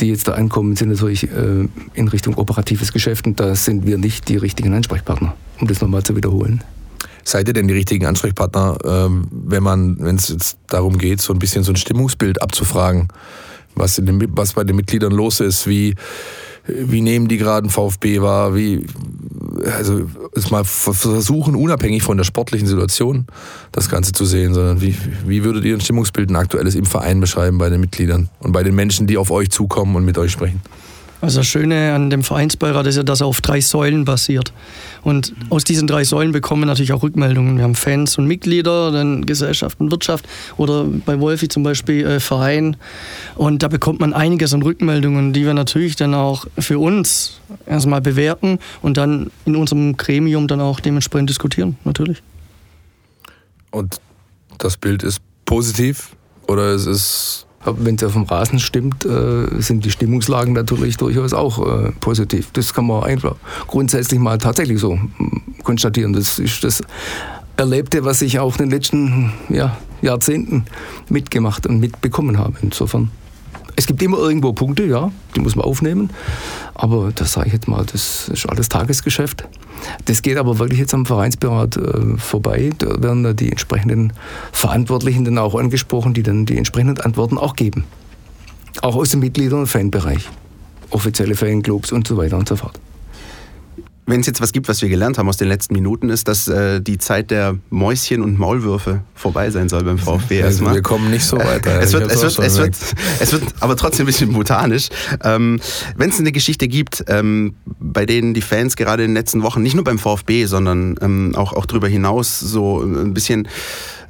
die 0.00 0.06
jetzt 0.06 0.28
da 0.28 0.32
ankommen, 0.32 0.76
sind 0.76 0.90
natürlich 0.90 1.24
äh, 1.24 1.68
in 1.94 2.08
Richtung 2.08 2.34
operatives 2.34 2.92
Geschäft 2.92 3.26
und 3.26 3.38
da 3.38 3.54
sind 3.54 3.86
wir 3.86 3.96
nicht 3.96 4.28
die 4.28 4.36
richtigen 4.36 4.74
Ansprechpartner, 4.74 5.34
um 5.60 5.68
das 5.68 5.80
nochmal 5.80 6.02
zu 6.02 6.16
wiederholen. 6.16 6.62
Seid 7.24 7.48
ihr 7.48 7.54
denn 7.54 7.68
die 7.68 7.74
richtigen 7.74 8.06
Ansprechpartner, 8.06 8.78
ähm, 8.84 9.28
wenn 9.30 9.62
man, 9.62 9.96
wenn 10.00 10.16
es 10.16 10.28
jetzt 10.28 10.58
darum 10.68 10.98
geht, 10.98 11.20
so 11.20 11.32
ein 11.32 11.38
bisschen 11.38 11.64
so 11.64 11.72
ein 11.72 11.76
Stimmungsbild 11.76 12.42
abzufragen, 12.42 13.08
was, 13.74 13.98
in 13.98 14.06
den, 14.06 14.36
was 14.36 14.52
bei 14.52 14.64
den 14.64 14.76
Mitgliedern 14.76 15.12
los 15.12 15.40
ist, 15.40 15.66
wie, 15.66 15.94
wie 16.66 17.00
nehmen 17.00 17.28
die 17.28 17.38
gerade 17.38 17.66
ein 17.66 17.70
VfB 17.70 18.20
wahr, 18.20 18.54
wie, 18.54 18.86
also 19.76 20.06
es 20.34 20.50
mal 20.50 20.64
versuchen, 20.64 21.54
unabhängig 21.54 22.02
von 22.02 22.16
der 22.16 22.24
sportlichen 22.24 22.66
Situation 22.66 23.26
das 23.72 23.88
Ganze 23.88 24.12
zu 24.12 24.24
sehen, 24.24 24.54
sondern 24.54 24.80
wie, 24.80 24.94
wie 25.26 25.44
würdet 25.44 25.64
ihr 25.64 25.74
ein 25.74 25.80
Stimmungsbild 25.80 26.30
ein 26.30 26.36
aktuelles 26.36 26.74
im 26.74 26.86
Verein 26.86 27.20
beschreiben 27.20 27.58
bei 27.58 27.68
den 27.68 27.80
Mitgliedern 27.80 28.28
und 28.40 28.52
bei 28.52 28.62
den 28.62 28.74
Menschen, 28.74 29.06
die 29.06 29.18
auf 29.18 29.30
euch 29.30 29.50
zukommen 29.50 29.96
und 29.96 30.04
mit 30.04 30.18
euch 30.18 30.32
sprechen? 30.32 30.60
Also 31.20 31.40
das 31.40 31.46
Schöne 31.46 31.94
an 31.94 32.10
dem 32.10 32.22
Vereinsbeirat 32.22 32.86
ist 32.86 32.96
ja, 32.96 33.02
dass 33.02 33.20
er 33.20 33.26
auf 33.26 33.40
drei 33.40 33.60
Säulen 33.60 34.04
basiert. 34.04 34.52
Und 35.02 35.32
aus 35.48 35.64
diesen 35.64 35.86
drei 35.86 36.04
Säulen 36.04 36.32
bekommen 36.32 36.62
wir 36.62 36.66
natürlich 36.66 36.92
auch 36.92 37.02
Rückmeldungen. 37.02 37.56
Wir 37.56 37.64
haben 37.64 37.74
Fans 37.74 38.18
und 38.18 38.26
Mitglieder, 38.26 38.90
dann 38.90 39.24
Gesellschaft 39.24 39.80
und 39.80 39.90
Wirtschaft 39.90 40.26
oder 40.56 40.84
bei 40.84 41.18
Wolfi 41.20 41.48
zum 41.48 41.62
Beispiel 41.62 42.04
äh, 42.06 42.20
Verein. 42.20 42.76
Und 43.36 43.62
da 43.62 43.68
bekommt 43.68 44.00
man 44.00 44.12
einiges 44.12 44.52
an 44.54 44.62
Rückmeldungen, 44.62 45.32
die 45.32 45.44
wir 45.44 45.54
natürlich 45.54 45.96
dann 45.96 46.14
auch 46.14 46.46
für 46.58 46.78
uns 46.78 47.40
erstmal 47.66 48.00
bewerten 48.00 48.58
und 48.82 48.96
dann 48.96 49.30
in 49.44 49.56
unserem 49.56 49.96
Gremium 49.96 50.46
dann 50.46 50.60
auch 50.60 50.80
dementsprechend 50.80 51.30
diskutieren, 51.30 51.76
natürlich. 51.84 52.22
Und 53.70 54.00
das 54.58 54.76
Bild 54.76 55.02
ist 55.02 55.20
positiv 55.44 56.16
oder 56.46 56.74
es 56.74 56.86
ist 56.86 57.43
wenn 57.64 57.96
es 57.96 58.04
auf 58.04 58.12
dem 58.12 58.24
Rasen 58.24 58.58
stimmt, 58.58 59.04
äh, 59.04 59.60
sind 59.60 59.84
die 59.84 59.90
Stimmungslagen 59.90 60.52
natürlich 60.52 60.96
durchaus 60.96 61.32
auch 61.32 61.84
äh, 61.84 61.92
positiv. 62.00 62.50
Das 62.52 62.74
kann 62.74 62.86
man 62.86 63.04
einfach 63.04 63.36
grundsätzlich 63.66 64.20
mal 64.20 64.38
tatsächlich 64.38 64.78
so 64.80 64.92
hm, 64.92 65.42
konstatieren. 65.62 66.12
Das 66.12 66.38
ist 66.38 66.64
das 66.64 66.82
Erlebte, 67.56 68.04
was 68.04 68.22
ich 68.22 68.38
auch 68.38 68.58
in 68.58 68.64
den 68.64 68.70
letzten 68.70 69.32
ja, 69.48 69.76
Jahrzehnten 70.02 70.64
mitgemacht 71.08 71.66
und 71.66 71.80
mitbekommen 71.80 72.38
habe. 72.38 72.54
Insofern. 72.62 73.10
Es 73.76 73.86
gibt 73.86 74.02
immer 74.02 74.18
irgendwo 74.18 74.52
Punkte, 74.52 74.84
ja, 74.84 75.10
die 75.34 75.40
muss 75.40 75.56
man 75.56 75.64
aufnehmen. 75.64 76.10
Aber 76.74 77.10
das 77.14 77.32
sage 77.32 77.48
ich 77.48 77.52
jetzt 77.52 77.68
mal, 77.68 77.84
das 77.84 78.28
ist 78.28 78.48
alles 78.48 78.68
Tagesgeschäft. 78.68 79.48
Das 80.04 80.22
geht 80.22 80.36
aber 80.36 80.58
wirklich 80.58 80.78
jetzt 80.78 80.94
am 80.94 81.06
Vereinsberat 81.06 81.76
äh, 81.76 82.16
vorbei. 82.16 82.70
Da 82.78 83.02
werden 83.02 83.36
die 83.36 83.50
entsprechenden 83.50 84.12
Verantwortlichen 84.52 85.24
dann 85.24 85.38
auch 85.38 85.54
angesprochen, 85.54 86.14
die 86.14 86.22
dann 86.22 86.46
die 86.46 86.56
entsprechenden 86.56 87.00
Antworten 87.00 87.38
auch 87.38 87.56
geben. 87.56 87.84
Auch 88.82 88.96
aus 88.96 89.10
dem 89.10 89.20
Mitglieder- 89.20 89.58
und 89.58 89.66
Fanbereich. 89.66 90.28
Offizielle 90.90 91.34
Fanclubs 91.34 91.92
und 91.92 92.06
so 92.06 92.16
weiter 92.16 92.36
und 92.36 92.48
so 92.48 92.56
fort 92.56 92.78
wenn 94.06 94.20
es 94.20 94.26
jetzt 94.26 94.40
was 94.40 94.52
gibt, 94.52 94.68
was 94.68 94.82
wir 94.82 94.88
gelernt 94.88 95.16
haben 95.16 95.28
aus 95.28 95.38
den 95.38 95.48
letzten 95.48 95.74
Minuten, 95.74 96.10
ist, 96.10 96.28
dass 96.28 96.46
äh, 96.46 96.80
die 96.80 96.98
Zeit 96.98 97.30
der 97.30 97.56
Mäuschen 97.70 98.22
und 98.22 98.38
Maulwürfe 98.38 99.02
vorbei 99.14 99.50
sein 99.50 99.68
soll 99.68 99.84
beim 99.84 99.98
VfB 99.98 100.42
also 100.42 100.46
erstmal. 100.46 100.74
Wir 100.74 100.82
kommen 100.82 101.10
nicht 101.10 101.24
so 101.24 101.38
weiter. 101.38 101.80
es, 101.80 101.92
wird, 101.92 102.10
es, 102.10 102.22
wird, 102.22 102.38
es, 102.38 102.58
wird, 102.58 102.76
es 103.20 103.32
wird 103.32 103.42
aber 103.60 103.76
trotzdem 103.76 104.04
ein 104.04 104.08
bisschen 104.08 104.32
botanisch. 104.32 104.88
Ähm, 105.22 105.58
wenn 105.96 106.10
es 106.10 106.20
eine 106.20 106.32
Geschichte 106.32 106.68
gibt, 106.68 107.04
ähm, 107.08 107.54
bei 107.64 108.04
denen 108.04 108.34
die 108.34 108.42
Fans 108.42 108.76
gerade 108.76 109.04
in 109.04 109.10
den 109.10 109.16
letzten 109.16 109.42
Wochen, 109.42 109.62
nicht 109.62 109.74
nur 109.74 109.84
beim 109.84 109.98
VfB, 109.98 110.44
sondern 110.44 110.96
ähm, 111.00 111.34
auch, 111.34 111.54
auch 111.54 111.64
darüber 111.64 111.88
hinaus 111.88 112.38
so 112.38 112.82
ein 112.82 113.14
bisschen 113.14 113.48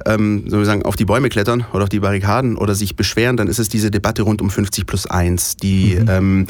ähm, 0.05 0.43
soll 0.47 0.61
ich 0.61 0.67
sagen, 0.67 0.83
auf 0.83 0.95
die 0.95 1.05
Bäume 1.05 1.29
klettern 1.29 1.65
oder 1.73 1.83
auf 1.83 1.89
die 1.89 1.99
Barrikaden 1.99 2.57
oder 2.57 2.75
sich 2.75 2.95
beschweren, 2.95 3.37
dann 3.37 3.47
ist 3.47 3.59
es 3.59 3.69
diese 3.69 3.91
Debatte 3.91 4.21
rund 4.21 4.41
um 4.41 4.49
50 4.49 4.85
plus 4.85 5.07
1. 5.07 5.57
Die, 5.57 5.97
mhm. 5.99 6.09
ähm, 6.09 6.47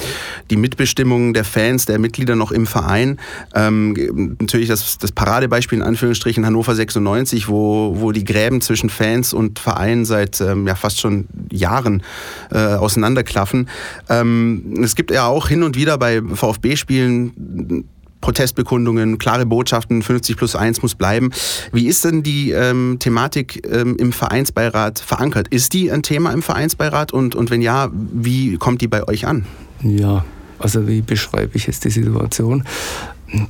die 0.50 0.58
Mitbestimmung 0.58 1.34
der 1.34 1.44
Fans, 1.44 1.86
der 1.86 2.00
Mitglieder 2.00 2.36
noch 2.36 2.52
im 2.52 2.68
Verein. 2.68 3.20
Ähm, 3.54 4.38
natürlich 4.40 4.68
das, 4.68 4.98
das 4.98 5.12
Paradebeispiel 5.12 5.80
in 5.80 5.84
Anführungsstrichen 5.84 6.46
Hannover 6.46 6.76
96, 6.76 7.48
wo, 7.48 7.96
wo 7.98 8.12
die 8.12 8.24
Gräben 8.24 8.62
zwischen 8.62 8.90
Fans 8.90 9.34
und 9.34 9.60
Verein 9.60 10.06
seit 10.06 10.42
ähm, 10.42 10.68
ja, 10.68 10.76
fast 10.76 11.00
schon 11.00 11.28
Jahren 11.52 12.04
äh, 12.52 12.58
auseinanderklaffen. 12.58 13.70
Ähm, 14.10 14.82
es 14.84 14.96
gibt 14.96 15.12
ja 15.12 15.28
auch 15.28 15.48
hin 15.48 15.64
und 15.64 15.76
wieder 15.76 15.98
bei 15.98 16.22
VfB-Spielen 16.22 17.86
Protestbekundungen, 18.26 19.20
klare 19.20 19.46
Botschaften, 19.46 20.02
50 20.02 20.36
plus 20.36 20.56
1 20.56 20.82
muss 20.82 20.96
bleiben. 20.96 21.30
Wie 21.72 21.86
ist 21.86 22.04
denn 22.06 22.24
die 22.24 22.50
ähm, 22.50 22.98
Thematik 23.00 23.68
ähm, 23.72 23.96
im 24.00 24.12
Vereinsbeirat 24.12 24.98
verankert? 24.98 25.48
Ist 25.50 25.74
die 25.74 25.92
ein 25.92 26.02
Thema 26.02 26.32
im 26.32 26.42
Vereinsbeirat 26.42 27.14
und, 27.14 27.36
und 27.36 27.52
wenn 27.52 27.62
ja, 27.62 27.92
wie 27.94 28.58
kommt 28.58 28.82
die 28.82 28.88
bei 28.88 29.08
euch 29.08 29.28
an? 29.28 29.46
Ja, 29.84 30.26
also 30.58 30.88
wie 30.88 31.02
beschreibe 31.02 31.56
ich 31.56 31.68
jetzt 31.68 31.86
die 31.86 31.92
Situation? 31.92 32.64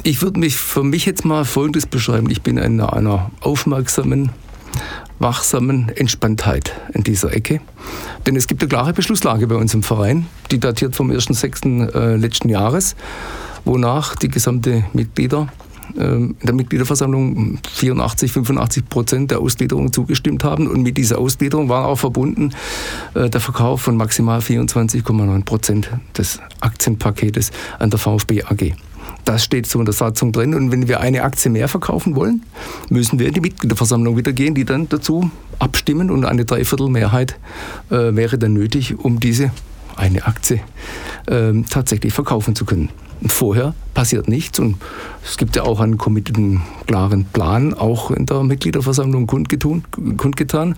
Ich 0.04 0.22
würde 0.22 0.42
mich 0.42 0.58
für 0.58 0.84
mich 0.84 1.06
jetzt 1.06 1.24
mal 1.24 1.46
Folgendes 1.46 1.86
beschreiben. 1.86 2.30
Ich 2.30 2.42
bin 2.42 2.58
in 2.58 2.82
einer 2.82 3.32
aufmerksamen, 3.40 4.32
wachsamen 5.20 5.88
Entspanntheit 5.88 6.74
in 6.94 7.06
dieser 7.06 7.34
Ecke. 7.34 7.62
Denn 8.26 8.36
es 8.36 8.46
gibt 8.46 8.62
eine 8.62 8.68
klare 8.68 8.92
Beschlusslage 8.92 9.48
bei 9.48 9.56
uns 9.56 9.74
im 9.74 9.84
Verein, 9.84 10.28
die 10.52 10.60
datiert 10.60 10.98
vom 10.98 11.12
1.6. 11.12 11.94
Äh, 11.96 12.18
letzten 12.18 12.50
Jahres 12.50 12.98
wonach 13.66 14.16
die 14.16 14.30
gesamte 14.30 14.86
Mitglieder 14.94 15.50
ähm, 15.98 16.36
in 16.40 16.46
der 16.46 16.56
Mitgliederversammlung 16.56 17.60
84, 17.72 18.32
85 18.32 18.90
Prozent 18.90 19.32
der 19.32 19.40
Ausgliederung 19.40 19.94
zugestimmt 19.94 20.44
haben. 20.44 20.68
Und 20.68 20.82
mit 20.82 20.98
dieser 20.98 21.18
Ausgliederung 21.18 21.70
war 21.70 21.88
auch 21.88 21.98
verbunden 21.98 22.52
äh, 23.14 23.30
der 23.30 23.42
Verkauf 23.42 23.82
von 23.82 23.98
maximal 23.98 24.40
24,9 24.40 25.46
Prozent 25.46 25.90
des 26.18 26.40
Aktienpaketes 26.60 27.52
an 27.80 27.90
der 27.90 28.00
VfB 28.00 28.44
AG. 28.44 28.74
Das 29.24 29.44
steht 29.44 29.66
so 29.66 29.80
in 29.80 29.86
der 29.86 29.94
Satzung 29.94 30.32
drin. 30.32 30.54
Und 30.54 30.72
wenn 30.72 30.88
wir 30.88 31.00
eine 31.00 31.24
Aktie 31.24 31.50
mehr 31.50 31.68
verkaufen 31.68 32.16
wollen, 32.16 32.44
müssen 32.90 33.20
wir 33.20 33.28
in 33.28 33.34
die 33.34 33.42
Mitgliederversammlung 33.42 34.18
wieder 34.18 34.34
gehen, 34.34 34.54
die 34.54 34.66
dann 34.66 34.90
dazu 34.90 35.32
abstimmen. 35.60 36.12
Und 36.12 36.26
eine 36.26 36.46
Dreiviertelmehrheit 36.46 37.38
äh, 37.90 38.16
wäre 38.16 38.38
dann 38.38 38.54
nötig, 38.54 38.98
um 38.98 39.20
diese 39.20 39.52
eine 39.96 40.26
Aktie 40.26 40.60
äh, 41.28 41.54
tatsächlich 41.70 42.14
verkaufen 42.14 42.56
zu 42.56 42.66
können. 42.66 42.90
Vorher 43.26 43.74
passiert 43.94 44.28
nichts 44.28 44.60
und 44.60 44.76
es 45.24 45.38
gibt 45.38 45.56
ja 45.56 45.64
auch 45.64 45.80
einen 45.80 45.98
committeden, 45.98 46.62
klaren 46.86 47.26
Plan, 47.26 47.74
auch 47.74 48.12
in 48.12 48.26
der 48.26 48.44
Mitgliederversammlung 48.44 49.26
kundgetun, 49.26 49.84
kundgetan, 50.18 50.76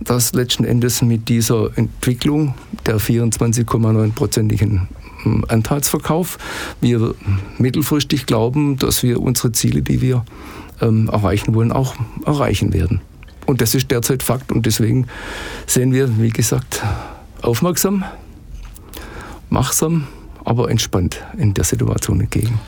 dass 0.00 0.32
letzten 0.32 0.64
Endes 0.64 1.00
mit 1.02 1.28
dieser 1.28 1.76
Entwicklung 1.78 2.54
der 2.86 2.98
24,9-prozentigen 2.98 4.88
hm, 5.22 5.44
Anteilsverkauf 5.48 6.38
wir 6.80 7.14
mittelfristig 7.58 8.26
glauben, 8.26 8.76
dass 8.76 9.02
wir 9.02 9.20
unsere 9.20 9.52
Ziele, 9.52 9.82
die 9.82 10.00
wir 10.00 10.24
ähm, 10.80 11.08
erreichen 11.10 11.54
wollen, 11.54 11.72
auch 11.72 11.94
erreichen 12.26 12.72
werden. 12.72 13.00
Und 13.46 13.62
das 13.62 13.74
ist 13.74 13.90
derzeit 13.90 14.22
Fakt 14.22 14.52
und 14.52 14.66
deswegen 14.66 15.06
sehen 15.66 15.92
wir, 15.92 16.18
wie 16.20 16.30
gesagt, 16.30 16.82
aufmerksam, 17.40 18.04
machsam, 19.48 20.06
aber 20.48 20.70
entspannt 20.70 21.22
in 21.36 21.54
der 21.54 21.64
Situation 21.64 22.20
entgegen. 22.20 22.58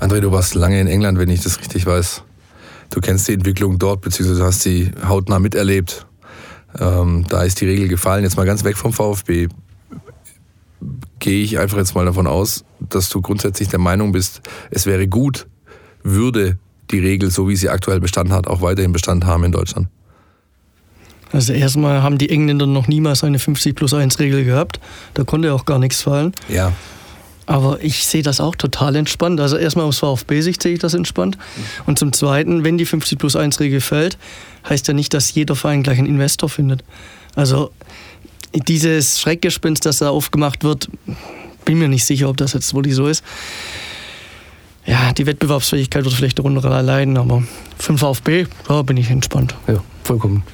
André, 0.00 0.20
du 0.20 0.32
warst 0.32 0.54
lange 0.54 0.80
in 0.80 0.86
England, 0.86 1.18
wenn 1.18 1.28
ich 1.28 1.42
das 1.42 1.60
richtig 1.60 1.86
weiß. 1.86 2.22
Du 2.90 3.00
kennst 3.00 3.28
die 3.28 3.34
Entwicklung 3.34 3.78
dort, 3.78 4.00
beziehungsweise 4.00 4.44
hast 4.44 4.62
sie 4.62 4.90
hautnah 5.06 5.38
miterlebt. 5.38 6.06
Ähm, 6.78 7.24
da 7.28 7.42
ist 7.42 7.60
die 7.60 7.66
Regel 7.66 7.88
gefallen. 7.88 8.24
Jetzt 8.24 8.36
mal 8.36 8.46
ganz 8.46 8.64
weg 8.64 8.76
vom 8.76 8.92
VfB. 8.92 9.48
Gehe 11.18 11.42
ich 11.44 11.58
einfach 11.58 11.78
jetzt 11.78 11.94
mal 11.94 12.04
davon 12.04 12.26
aus, 12.26 12.64
dass 12.80 13.08
du 13.10 13.20
grundsätzlich 13.20 13.68
der 13.68 13.78
Meinung 13.78 14.12
bist, 14.12 14.40
es 14.70 14.86
wäre 14.86 15.06
gut, 15.06 15.46
würde 16.02 16.58
die 16.90 16.98
Regel, 16.98 17.30
so 17.30 17.48
wie 17.48 17.56
sie 17.56 17.68
aktuell 17.68 18.00
Bestand 18.00 18.30
hat, 18.30 18.46
auch 18.46 18.62
weiterhin 18.62 18.92
Bestand 18.92 19.24
haben 19.24 19.44
in 19.44 19.52
Deutschland. 19.52 19.88
Also 21.32 21.52
erstmal 21.52 22.02
haben 22.02 22.18
die 22.18 22.30
Engländer 22.30 22.66
noch 22.66 22.88
niemals 22.88 23.22
eine 23.22 23.38
50 23.38 23.76
plus 23.76 23.94
1 23.94 24.18
Regel 24.18 24.44
gehabt. 24.44 24.80
Da 25.14 25.22
konnte 25.24 25.52
auch 25.52 25.64
gar 25.64 25.78
nichts 25.78 26.02
fallen. 26.02 26.32
Ja. 26.48 26.72
Aber 27.50 27.82
ich 27.82 28.06
sehe 28.06 28.22
das 28.22 28.40
auch 28.40 28.54
total 28.54 28.94
entspannt. 28.94 29.40
Also 29.40 29.56
erstmal 29.56 29.84
aus 29.84 29.98
VfB-Sicht 29.98 30.62
sehe 30.62 30.74
ich 30.74 30.78
das 30.78 30.94
entspannt. 30.94 31.36
Und 31.84 31.98
zum 31.98 32.12
Zweiten, 32.12 32.62
wenn 32.62 32.78
die 32.78 32.86
50 32.86 33.18
plus 33.18 33.34
1 33.34 33.58
Regel 33.58 33.80
fällt, 33.80 34.18
heißt 34.68 34.86
ja 34.86 34.94
nicht, 34.94 35.12
dass 35.14 35.34
jeder 35.34 35.56
Verein 35.56 35.82
gleich 35.82 35.98
einen 35.98 36.06
Investor 36.06 36.48
findet. 36.48 36.84
Also 37.34 37.72
dieses 38.54 39.18
Schreckgespenst, 39.18 39.84
das 39.84 39.98
da 39.98 40.10
aufgemacht 40.10 40.62
wird, 40.62 40.88
bin 41.64 41.80
mir 41.80 41.88
nicht 41.88 42.04
sicher, 42.04 42.28
ob 42.28 42.36
das 42.36 42.52
jetzt 42.52 42.72
wirklich 42.72 42.94
so 42.94 43.08
ist. 43.08 43.24
Ja, 44.86 45.12
die 45.12 45.26
Wettbewerbsfähigkeit 45.26 46.04
wird 46.04 46.14
vielleicht 46.14 46.38
darunter 46.38 46.82
leiden, 46.84 47.16
aber 47.16 47.42
für 47.78 47.94
den 47.94 47.98
VfB 47.98 48.46
ja, 48.68 48.82
bin 48.82 48.96
ich 48.96 49.10
entspannt. 49.10 49.56
Ja, 49.66 49.82
vollkommen. 50.04 50.44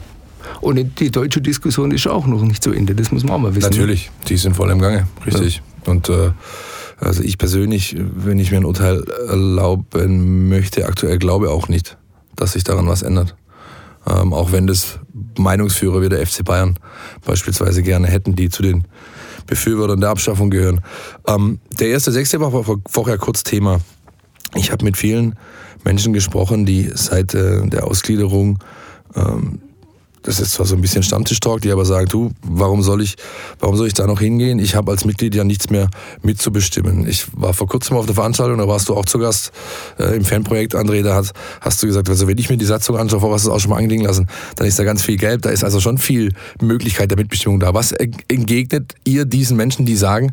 Und 0.63 0.99
die 0.99 1.11
deutsche 1.11 1.43
Diskussion 1.43 1.91
ist 1.91 2.07
auch 2.07 2.27
noch 2.27 2.41
nicht 2.41 2.63
zu 2.63 2.73
Ende, 2.73 2.95
das 2.95 3.13
muss 3.13 3.23
man 3.23 3.33
auch 3.33 3.39
mal 3.39 3.55
wissen. 3.55 3.69
Natürlich, 3.69 4.11
die 4.29 4.39
sind 4.39 4.57
voll 4.57 4.71
im 4.71 4.79
Gange, 4.79 5.07
richtig. 5.27 5.57
Ja. 5.85 5.93
Und 5.93 6.09
äh, 6.09 6.31
also 6.99 7.23
ich 7.23 7.39
persönlich, 7.39 7.97
wenn 7.99 8.39
ich 8.39 8.51
mir 8.51 8.59
ein 8.59 8.65
Urteil 8.65 9.03
erlauben 9.29 10.49
möchte, 10.49 10.87
aktuell 10.87 11.19
glaube 11.19 11.51
auch 11.51 11.69
nicht, 11.69 11.99
dass 12.37 12.53
sich 12.53 12.65
daran 12.65 12.89
was 12.89 13.03
ändert. 13.03 13.37
Ähm, 14.09 14.33
auch 14.33 14.53
wenn 14.53 14.67
das 14.67 15.01
Meinungsführer 15.37 16.01
wie 16.01 16.09
der 16.09 16.25
FC 16.25 16.45
Bayern 16.45 16.79
beispielsweise 17.25 17.83
gerne 17.83 18.07
hätten, 18.07 18.37
die 18.37 18.49
zu 18.49 18.63
den 18.63 18.85
Befürwortern 19.47 20.01
der 20.01 20.11
Abschaffung 20.11 20.51
gehören. 20.51 20.81
Ähm, 21.27 21.61
der 21.79 21.89
erste 21.89 22.13
Sechste 22.13 22.41
war 22.41 22.79
vorher 22.89 23.19
kurz 23.19 23.43
Thema. 23.43 23.81
Ich 24.55 24.73
habe 24.73 24.85
mit 24.85 24.97
vielen 24.97 25.37
Menschen 25.85 26.13
gesprochen, 26.13 26.67
die 26.67 26.91
seit 26.95 27.35
äh, 27.35 27.67
der 27.67 27.85
Ausgliederung 27.85 28.59
ähm, 29.15 29.61
das 30.27 30.41
ist 30.41 30.53
zwar 30.53 30.67
so 30.67 30.75
ein 30.75 30.81
bisschen 30.81 31.05
Stammtisch-Talk, 31.05 31.61
die 31.61 31.71
aber 31.71 31.85
sagen, 31.85 32.09
du, 32.09 32.33
warum 32.43 32.83
soll 32.83 33.01
ich, 33.01 33.15
warum 33.61 33.77
soll 33.77 33.87
ich 33.87 33.95
da 33.95 34.07
noch 34.07 34.21
hingehen? 34.21 34.59
Ich 34.59 34.75
habe 34.75 34.91
als 34.91 35.05
Mitglied 35.05 35.35
ja 35.35 35.45
nichts 35.45 35.71
mehr 35.71 35.89
mitzubestimmen. 36.23 37.07
Ich 37.07 37.27
war 37.33 37.55
vor 37.55 37.69
kurzem 37.69 37.97
auf 37.97 38.07
der 38.07 38.17
Veranstaltung, 38.17 38.59
da 38.59 38.67
warst 38.67 38.89
du 38.89 38.97
auch 38.97 39.05
zu 39.05 39.19
Gast 39.19 39.53
äh, 39.99 40.17
im 40.17 40.25
Fanprojekt, 40.25 40.75
André, 40.75 41.03
da 41.03 41.15
hast, 41.15 41.33
hast 41.61 41.83
du 41.83 41.87
gesagt, 41.87 42.09
also 42.09 42.27
wenn 42.27 42.39
ich 42.39 42.51
mir 42.51 42.57
die 42.57 42.65
Satzung 42.65 42.97
anschaue, 42.97 43.21
vorher 43.21 43.37
hast 43.37 43.47
du 43.47 43.51
es 43.51 43.55
auch 43.55 43.61
schon 43.61 43.71
mal 43.71 43.77
angelegen 43.77 44.05
lassen, 44.05 44.27
dann 44.57 44.67
ist 44.67 44.79
da 44.79 44.85
ganz 44.85 45.05
viel 45.05 45.17
Gelb, 45.17 45.43
da 45.43 45.51
ist 45.51 45.62
also 45.62 45.81
schon 45.81 45.97
viel 45.97 46.33
Möglichkeit 46.61 47.11
der 47.11 47.19
Mitbestimmung 47.19 47.61
da. 47.61 47.73
Was 47.73 47.93
entgegnet 47.93 48.95
ihr 49.05 49.27
diesen 49.27 49.57
Menschen, 49.57 49.87
die 49.87 49.97
sagen, 49.97 50.33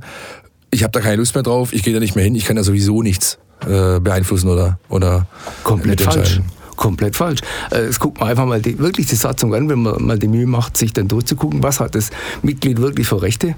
ich 0.72 0.82
habe 0.82 0.92
da 0.92 1.02
keine 1.02 1.18
Lust 1.18 1.36
mehr 1.36 1.44
drauf, 1.44 1.72
ich 1.72 1.84
gehe 1.84 1.94
da 1.94 2.00
nicht 2.00 2.16
mehr 2.16 2.24
hin, 2.24 2.34
ich 2.34 2.46
kann 2.46 2.58
ja 2.58 2.64
sowieso 2.64 3.04
nichts 3.04 3.38
äh, 3.68 4.00
beeinflussen 4.00 4.50
oder, 4.50 4.80
oder 4.90 5.28
komplett 5.64 6.02
falsch 6.02 6.42
komplett 6.76 7.16
falsch. 7.16 7.42
Äh, 7.72 7.82
es 7.82 8.00
guckt 8.00 8.20
man 8.20 8.30
einfach 8.30 8.46
mal 8.46 8.62
die, 8.62 8.78
wirklich 8.80 9.08
die 9.08 9.16
Satzung 9.16 9.54
an, 9.54 9.70
wenn 9.70 9.82
man 9.82 10.04
mal 10.04 10.20
die 10.20 10.28
Mühe 10.28 10.48
macht, 10.48 10.78
sich 10.78 10.94
dann 10.94 11.08
durchzugucken, 11.08 11.64
was 11.64 11.80
hat 11.80 11.96
das 11.96 12.10
Mitglied 12.42 12.80
wirklich 12.80 13.08
für 13.08 13.22
Rechte. 13.22 13.56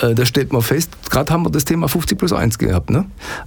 Äh, 0.00 0.14
da 0.14 0.26
stellt 0.26 0.52
man 0.52 0.62
fest, 0.62 0.90
gerade 1.10 1.32
haben 1.32 1.44
wir 1.44 1.50
das 1.50 1.64
Thema 1.64 1.88
50 1.88 2.18
plus 2.18 2.32
1 2.32 2.58
gehabt. 2.58 2.90
Ne? 2.90 3.06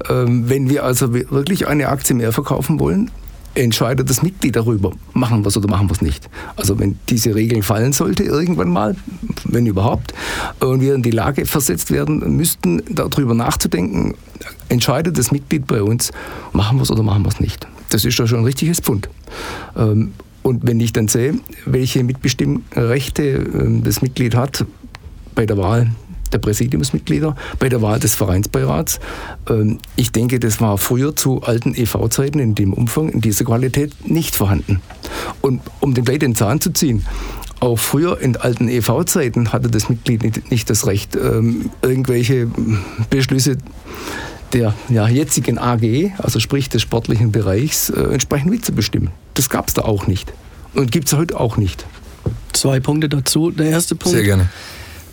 Ähm, 0.09 0.49
wenn 0.49 0.69
wir 0.69 0.83
also 0.83 1.13
wirklich 1.13 1.67
eine 1.67 1.89
Aktie 1.89 2.15
mehr 2.15 2.31
verkaufen 2.31 2.79
wollen, 2.79 3.11
entscheidet 3.55 4.09
das 4.09 4.21
Mitglied 4.21 4.55
darüber, 4.55 4.91
machen 5.13 5.43
wir 5.43 5.47
es 5.47 5.57
oder 5.57 5.67
machen 5.67 5.89
wir 5.89 5.93
es 5.93 6.01
nicht. 6.01 6.29
Also 6.55 6.79
wenn 6.79 6.99
diese 7.09 7.35
Regeln 7.35 7.63
fallen 7.63 7.93
sollte, 7.93 8.23
irgendwann 8.23 8.69
mal, 8.69 8.95
wenn 9.45 9.65
überhaupt, 9.65 10.13
und 10.59 10.81
wir 10.81 10.95
in 10.95 11.03
die 11.03 11.11
Lage 11.11 11.45
versetzt 11.45 11.91
werden 11.91 12.37
müssten, 12.37 12.81
darüber 12.89 13.33
nachzudenken, 13.33 14.15
entscheidet 14.69 15.17
das 15.17 15.31
Mitglied 15.31 15.67
bei 15.67 15.81
uns, 15.81 16.11
machen 16.53 16.77
wir 16.77 16.83
es 16.83 16.91
oder 16.91 17.03
machen 17.03 17.23
wir 17.23 17.29
es 17.29 17.39
nicht. 17.39 17.67
Das 17.89 18.05
ist 18.05 18.19
doch 18.19 18.27
schon 18.27 18.39
ein 18.39 18.45
richtiges 18.45 18.79
Pfund. 18.79 19.09
Ähm, 19.75 20.13
und 20.43 20.65
wenn 20.65 20.79
ich 20.79 20.93
dann 20.93 21.07
sehe, 21.07 21.35
welche 21.65 22.03
Mitbestimmrechte 22.03 23.23
ähm, 23.23 23.83
das 23.83 24.01
Mitglied 24.01 24.35
hat 24.35 24.65
bei 25.35 25.45
der 25.45 25.57
Wahl 25.57 25.91
der 26.31 26.37
Präsidiumsmitglieder, 26.37 27.35
bei 27.57 27.69
der 27.69 27.81
Wahl 27.81 27.99
des 27.99 28.13
Vereinsbeirats, 28.13 28.99
ähm, 29.49 29.79
ich 29.95 30.11
denke, 30.11 30.39
das 30.39 30.61
war 30.61 30.77
früher 30.77 31.15
zu 31.15 31.41
alten 31.41 31.73
EV-Zeiten 31.73 32.39
in 32.39 32.55
dem 32.55 32.73
Umfang, 32.73 33.09
in 33.09 33.21
dieser 33.21 33.45
Qualität 33.45 34.07
nicht 34.07 34.35
vorhanden. 34.35 34.81
Und 35.41 35.61
um 35.79 35.93
den 35.93 36.05
gleich 36.05 36.19
den 36.19 36.35
Zahn 36.35 36.61
zu 36.61 36.71
ziehen, 36.71 37.05
auch 37.59 37.77
früher 37.77 38.21
in 38.21 38.37
alten 38.37 38.69
EV-Zeiten 38.69 39.51
hatte 39.51 39.69
das 39.69 39.89
Mitglied 39.89 40.49
nicht, 40.49 40.69
das 40.69 40.87
Recht, 40.87 41.15
irgendwelche 41.81 42.47
Beschlüsse 43.09 43.57
der 44.53 44.73
ja, 44.89 45.07
jetzigen 45.07 45.57
AG, 45.57 46.11
also 46.17 46.39
sprich 46.39 46.69
des 46.69 46.81
sportlichen 46.81 47.31
Bereichs, 47.31 47.89
äh, 47.89 48.01
entsprechend 48.01 48.51
mitzubestimmen. 48.51 49.11
Das 49.33 49.49
gab 49.49 49.67
es 49.67 49.73
da 49.73 49.83
auch 49.83 50.07
nicht. 50.07 50.33
Und 50.73 50.91
gibt 50.91 51.07
es 51.07 51.13
heute 51.13 51.39
auch 51.39 51.57
nicht. 51.57 51.85
Zwei 52.53 52.79
Punkte 52.79 53.09
dazu. 53.09 53.51
Der 53.51 53.67
erste 53.67 53.95
Punkt. 53.95 54.15
Sehr 54.15 54.25
gerne. 54.25 54.49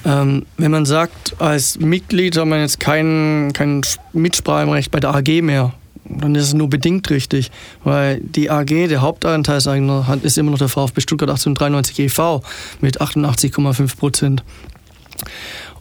Ähm, 0.04 0.46
wenn 0.56 0.70
man 0.70 0.86
sagt, 0.86 1.34
als 1.40 1.78
Mitglied 1.78 2.36
hat 2.36 2.46
man 2.46 2.60
jetzt 2.60 2.78
kein, 2.78 3.50
kein 3.52 3.82
Mitspracherecht 4.12 4.90
bei 4.90 5.00
der 5.00 5.14
AG 5.14 5.42
mehr, 5.42 5.74
dann 6.08 6.34
ist 6.36 6.44
es 6.44 6.54
nur 6.54 6.70
bedingt 6.70 7.10
richtig, 7.10 7.50
weil 7.82 8.20
die 8.20 8.50
AG, 8.50 8.66
der 8.66 9.00
Hauptanteilseigner, 9.00 10.18
ist 10.22 10.38
immer 10.38 10.52
noch 10.52 10.58
der 10.58 10.68
VfB 10.68 11.00
Stuttgart 11.00 11.30
1893 11.30 11.98
e.V. 11.98 12.42
mit 12.80 13.00
88,5 13.00 13.96
Prozent. 13.96 14.44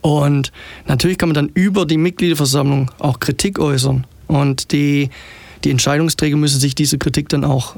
Und 0.06 0.52
natürlich 0.86 1.18
kann 1.18 1.30
man 1.30 1.34
dann 1.34 1.50
über 1.56 1.88
die 1.88 1.98
Mitgliederversammlung 1.98 2.92
auch 3.00 3.20
Kritik 3.20 3.58
äußern. 3.58 4.06
Und 4.28 4.72
die, 4.72 5.10
die 5.64 5.72
Entscheidungsträger 5.72 6.38
müssen 6.38 6.60
sich 6.60 6.76
diese 6.76 7.00
Kritik 7.00 7.28
dann 7.30 7.44
auch 7.44 7.76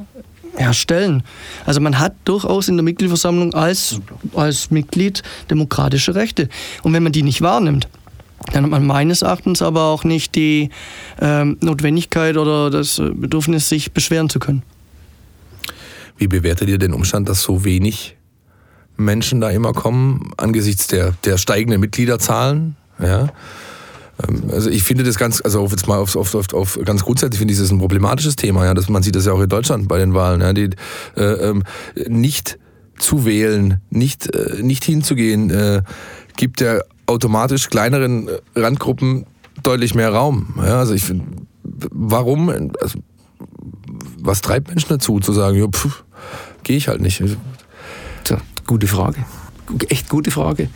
erstellen. 0.58 1.24
Also 1.66 1.80
man 1.80 2.00
hat 2.00 2.16
durchaus 2.26 2.68
in 2.68 2.76
der 2.76 2.84
Mitgliederversammlung 2.84 3.54
als, 3.54 4.02
als 4.36 4.72
Mitglied 4.72 5.24
demokratische 5.50 6.16
Rechte. 6.16 6.50
Und 6.84 6.92
wenn 6.92 7.02
man 7.02 7.14
die 7.14 7.24
nicht 7.24 7.40
wahrnimmt, 7.40 7.88
dann 8.52 8.66
hat 8.66 8.72
man 8.72 8.86
meines 8.86 9.22
Erachtens 9.22 9.62
aber 9.62 9.84
auch 9.84 10.04
nicht 10.04 10.36
die 10.36 10.70
ähm, 11.22 11.56
Notwendigkeit 11.62 12.36
oder 12.36 12.70
das 12.70 12.98
Bedürfnis, 12.98 13.70
sich 13.70 13.94
beschweren 13.94 14.30
zu 14.30 14.40
können. 14.40 14.64
Wie 16.18 16.28
bewertet 16.28 16.68
ihr 16.68 16.78
den 16.78 16.92
Umstand, 16.92 17.30
dass 17.30 17.42
so 17.42 17.64
wenig 17.64 18.17
Menschen 18.98 19.42
da 19.42 19.50
immer 19.50 19.74
kommen, 19.74 20.32
angesichts 20.38 20.88
der, 20.88 21.14
der 21.24 21.38
steigenden 21.38 21.80
Mitgliederzahlen. 21.80 22.76
Ja. 23.00 23.30
Ähm, 24.28 24.44
also 24.52 24.70
ich 24.70 24.84
finde 24.84 25.04
das 25.04 25.18
ganz, 25.18 25.42
also 25.44 25.66
jetzt 25.68 25.88
mal 25.88 25.98
auf, 25.98 26.16
auf, 26.16 26.34
auf, 26.36 26.54
auf 26.54 26.80
ganz 26.84 27.04
grundsätzlich 27.04 27.40
finde 27.40 27.54
ich 27.54 27.60
das 27.60 27.72
ein 27.72 27.80
problematisches 27.80 28.36
Thema, 28.36 28.66
ja. 28.66 28.74
Das, 28.74 28.90
man 28.90 29.04
sieht 29.04 29.16
das 29.16 29.26
ja 29.26 29.34
auch 29.34 29.42
in 29.42 29.50
Deutschland 29.50 29.88
bei 29.88 30.00
den 30.00 30.14
Wahlen, 30.14 30.42
ja. 30.42 30.54
Die, 30.54 30.70
äh, 31.16 31.24
ähm, 31.24 31.64
nicht 32.08 32.58
zu 32.98 33.26
wählen, 33.26 33.80
nicht, 33.90 34.34
äh, 34.36 34.62
nicht 34.62 34.84
hinzugehen, 34.84 35.50
äh, 35.52 35.84
gibt 36.36 36.62
ja 36.62 36.80
automatisch 37.06 37.70
kleineren 37.70 38.30
Randgruppen 38.56 39.26
deutlich 39.64 39.96
mehr 39.96 40.12
Raum. 40.12 40.56
Ja, 40.58 40.80
also 40.80 40.94
ich 40.94 41.04
finde, 41.04 41.26
warum? 41.64 42.50
Also, 42.82 43.00
was 44.20 44.42
treibt 44.42 44.68
Menschen 44.70 44.90
dazu, 44.90 45.20
zu 45.20 45.32
sagen, 45.32 45.58
ja, 45.58 45.68
pff, 45.68 46.04
gehe 46.64 46.78
ich 46.78 46.88
halt 46.88 47.02
nicht. 47.02 47.24
Gute 48.68 48.86
Frage. 48.86 49.24
Echt 49.88 50.10
gute 50.10 50.30
Frage. 50.30 50.70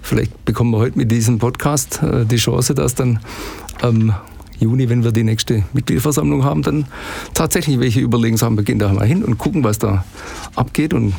Vielleicht 0.00 0.46
bekommen 0.46 0.70
wir 0.70 0.78
heute 0.78 0.96
mit 0.96 1.12
diesem 1.12 1.38
Podcast 1.38 2.02
äh, 2.02 2.24
die 2.24 2.36
Chance, 2.36 2.74
dass 2.74 2.94
dann 2.94 3.20
am 3.82 4.14
Juni, 4.58 4.88
wenn 4.88 5.04
wir 5.04 5.12
die 5.12 5.22
nächste 5.22 5.62
Mitgliederversammlung 5.74 6.44
haben, 6.44 6.62
dann 6.62 6.86
tatsächlich 7.34 7.78
welche 7.78 8.00
überlegen, 8.00 8.38
sagen, 8.38 8.56
wir 8.56 8.64
gehen 8.64 8.78
da 8.78 8.90
mal 8.90 9.06
hin 9.06 9.22
und 9.22 9.36
gucken, 9.36 9.64
was 9.64 9.78
da 9.78 10.06
abgeht. 10.54 10.94
Und 10.94 11.12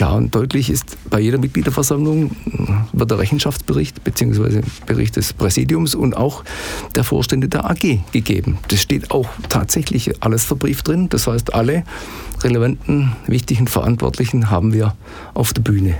klar 0.00 0.16
und 0.16 0.34
deutlich 0.34 0.70
ist, 0.70 0.96
bei 1.10 1.20
jeder 1.20 1.36
Mitgliederversammlung 1.36 2.30
wird 2.94 3.10
der 3.10 3.18
Rechenschaftsbericht 3.18 4.02
bzw. 4.02 4.62
Bericht 4.86 5.16
des 5.16 5.34
Präsidiums 5.34 5.94
und 5.94 6.16
auch 6.16 6.42
der 6.94 7.04
Vorstände 7.04 7.50
der 7.50 7.70
AG 7.70 7.98
gegeben. 8.10 8.56
Das 8.68 8.80
steht 8.80 9.10
auch 9.10 9.28
tatsächlich 9.50 10.22
alles 10.22 10.42
verbrieft 10.44 10.88
drin. 10.88 11.10
Das 11.10 11.26
heißt, 11.26 11.52
alle 11.52 11.84
relevanten, 12.42 13.12
wichtigen 13.26 13.66
Verantwortlichen 13.66 14.48
haben 14.48 14.72
wir 14.72 14.94
auf 15.34 15.52
der 15.52 15.60
Bühne. 15.60 15.96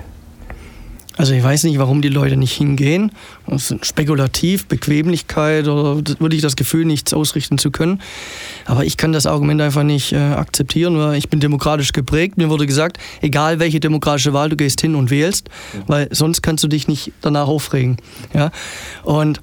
Also 1.20 1.35
ich 1.35 1.42
weiß 1.42 1.64
nicht, 1.64 1.78
warum 1.78 2.00
die 2.00 2.09
Leute 2.09 2.38
nicht 2.38 2.54
hingehen. 2.54 3.12
Das 3.46 3.70
ist 3.70 3.85
spekulativ, 3.85 4.64
Bequemlichkeit 4.68 5.68
oder 5.68 5.96
würde 6.18 6.35
ich 6.35 6.40
das 6.40 6.56
Gefühl, 6.56 6.87
nichts 6.87 7.12
ausrichten 7.12 7.59
zu 7.59 7.70
können. 7.70 8.00
Aber 8.64 8.87
ich 8.87 8.96
kann 8.96 9.12
das 9.12 9.26
Argument 9.26 9.61
einfach 9.61 9.83
nicht 9.83 10.12
äh, 10.12 10.16
akzeptieren, 10.16 10.96
weil 10.96 11.18
ich 11.18 11.28
bin 11.28 11.38
demokratisch 11.38 11.92
geprägt. 11.92 12.38
Mir 12.38 12.48
wurde 12.48 12.66
gesagt, 12.66 12.98
egal 13.20 13.59
welche 13.59 13.80
demokratische 13.80 14.33
Wahl 14.33 14.48
du 14.48 14.56
gehst 14.56 14.80
hin 14.80 14.94
und 14.94 15.11
wählst, 15.11 15.50
weil 15.87 16.09
sonst 16.11 16.40
kannst 16.40 16.64
du 16.64 16.68
dich 16.68 16.88
nicht 16.88 17.12
danach 17.20 17.48
aufregen. 17.48 17.98
Ja? 18.33 18.50
Und 19.02 19.42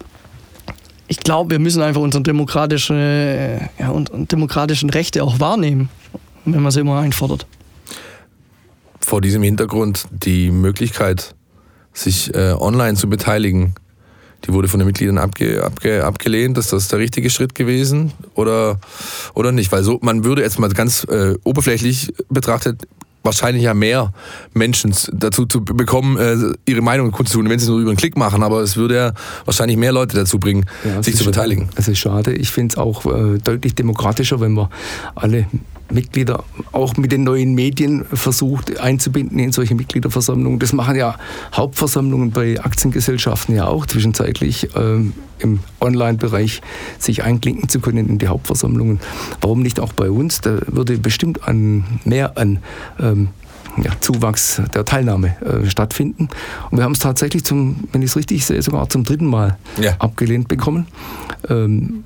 ich 1.08 1.20
glaube, 1.20 1.52
wir 1.52 1.60
müssen 1.60 1.84
einfach 1.84 2.02
unsere 2.02 2.24
demokratische, 2.24 2.96
äh, 2.96 3.60
ja, 3.80 3.90
und 3.92 4.10
demokratischen 4.32 4.90
Rechte 4.90 5.24
auch 5.24 5.40
wahrnehmen, 5.40 5.90
wenn 6.44 6.64
man 6.64 6.72
sie 6.72 6.80
immer 6.80 6.98
einfordert. 6.98 7.46
Vor 9.00 9.22
diesem 9.22 9.44
Hintergrund 9.44 10.08
die 10.10 10.50
Möglichkeit, 10.50 11.36
sich 11.98 12.34
äh, 12.36 12.54
online 12.54 12.96
zu 12.96 13.10
beteiligen, 13.10 13.74
die 14.46 14.54
wurde 14.54 14.68
von 14.68 14.80
den 14.80 14.88
Mitgliedern 14.88 15.18
abge, 15.18 15.64
abge, 15.64 16.06
abgelehnt. 16.06 16.58
Ist 16.58 16.72
das 16.72 16.88
der 16.88 17.00
richtige 17.00 17.30
Schritt 17.30 17.56
gewesen 17.56 18.14
oder, 18.36 18.80
oder 19.34 19.52
nicht? 19.52 19.72
Weil 19.72 19.84
so, 19.84 20.00
man 20.02 20.24
würde 20.24 20.44
jetzt 20.44 20.60
mal 20.60 20.70
ganz 20.70 21.06
äh, 21.06 21.36
oberflächlich 21.44 22.14
betrachtet 22.30 22.88
wahrscheinlich 23.24 23.64
ja 23.64 23.74
mehr 23.74 24.14
Menschen 24.54 24.96
dazu 25.12 25.46
zu 25.46 25.66
bekommen, 25.66 26.18
äh, 26.18 26.38
ihre 26.66 26.82
Meinung 26.82 27.12
kundzutun, 27.12 27.50
wenn 27.50 27.60
sie 27.60 27.66
es 27.66 27.70
nur 27.70 27.80
über 27.80 27.90
einen 27.90 27.98
Klick 27.98 28.16
machen. 28.16 28.42
Aber 28.42 28.62
es 28.62 28.78
würde 28.78 28.96
ja 28.96 29.14
wahrscheinlich 29.44 29.76
mehr 29.78 29.92
Leute 29.92 30.16
dazu 30.16 30.40
bringen, 30.40 30.66
ja, 30.86 31.04
sich 31.04 31.16
zu 31.16 31.26
beteiligen. 31.26 31.68
Es 31.76 31.88
ist 31.88 31.98
schade. 31.98 32.34
Ich 32.34 32.52
finde 32.52 32.74
es 32.74 32.78
auch 32.78 33.06
äh, 33.06 33.38
deutlich 33.40 33.76
demokratischer, 33.76 34.40
wenn 34.40 34.54
wir 34.54 34.70
alle 35.16 35.46
Mitglieder 35.92 36.44
auch 36.72 36.98
mit 36.98 37.12
den 37.12 37.24
neuen 37.24 37.54
Medien 37.54 38.06
versucht 38.06 38.80
einzubinden 38.80 39.40
in 39.40 39.52
solche 39.52 39.76
Mitgliederversammlungen. 39.76 40.60
Das 40.60 40.74
machen 40.74 40.96
ja 40.96 41.16
Hauptversammlungen 41.54 42.32
bei 42.32 42.60
Aktiengesellschaften 42.60 43.56
ja 43.56 43.68
auch 43.68 43.86
zwischenzeitlich 43.86 44.70
ähm, 44.76 45.14
im 45.40 45.60
Online-Bereich 45.80 46.62
sich 47.00 47.24
einklinken 47.24 47.70
zu 47.70 47.80
können 47.80 48.10
in 48.10 48.18
die 48.18 48.28
Hauptversammlungen. 48.28 49.00
Warum 49.42 49.62
nicht 49.62 49.80
auch 49.80 49.94
bei 49.94 50.10
uns? 50.10 50.42
Da 50.42 50.60
würde 50.68 50.98
bestimmt 50.98 51.48
an, 51.48 51.86
mehr 52.06 52.38
an 52.38 52.60
ähm, 53.00 53.30
ja, 53.84 53.92
Zuwachs 54.00 54.62
der 54.74 54.86
Teilnahme 54.86 55.36
äh, 55.42 55.70
stattfinden. 55.70 56.30
Und 56.72 56.78
wir 56.78 56.84
haben 56.84 56.94
es 56.94 57.00
tatsächlich 57.00 57.44
zum, 57.44 57.88
wenn 57.92 58.02
ich 58.02 58.12
es 58.12 58.16
richtig 58.16 58.46
sehe, 58.46 58.62
sogar 58.62 58.90
zum 58.90 59.04
dritten 59.04 59.28
Mal 59.28 59.58
ja. 59.80 59.96
abgelehnt 60.00 60.48
bekommen. 60.48 60.88
Ähm, 61.50 62.04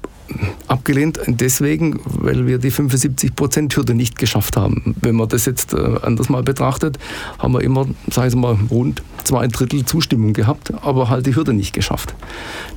abgelehnt 0.68 1.20
deswegen, 1.28 2.00
weil 2.06 2.48
wir 2.48 2.58
die 2.58 2.72
75%-Hürde 2.72 3.94
nicht 3.94 4.18
geschafft 4.18 4.58
haben. 4.58 4.96
Wenn 5.02 5.16
man 5.16 5.28
das 5.30 5.46
jetzt 5.46 5.74
äh, 5.74 5.98
anders 6.02 6.30
mal 6.30 6.44
betrachtet, 6.44 6.98
haben 7.40 7.54
wir 7.54 7.62
immer, 7.62 7.88
sagen 8.10 8.30
ich 8.30 8.36
mal, 8.36 8.58
rund 8.70 9.02
zwei 9.24 9.48
Drittel 9.48 9.86
Zustimmung 9.86 10.34
gehabt, 10.34 10.74
aber 10.84 11.10
halt 11.10 11.26
die 11.26 11.36
Hürde 11.36 11.54
nicht 11.54 11.74
geschafft. 11.74 12.16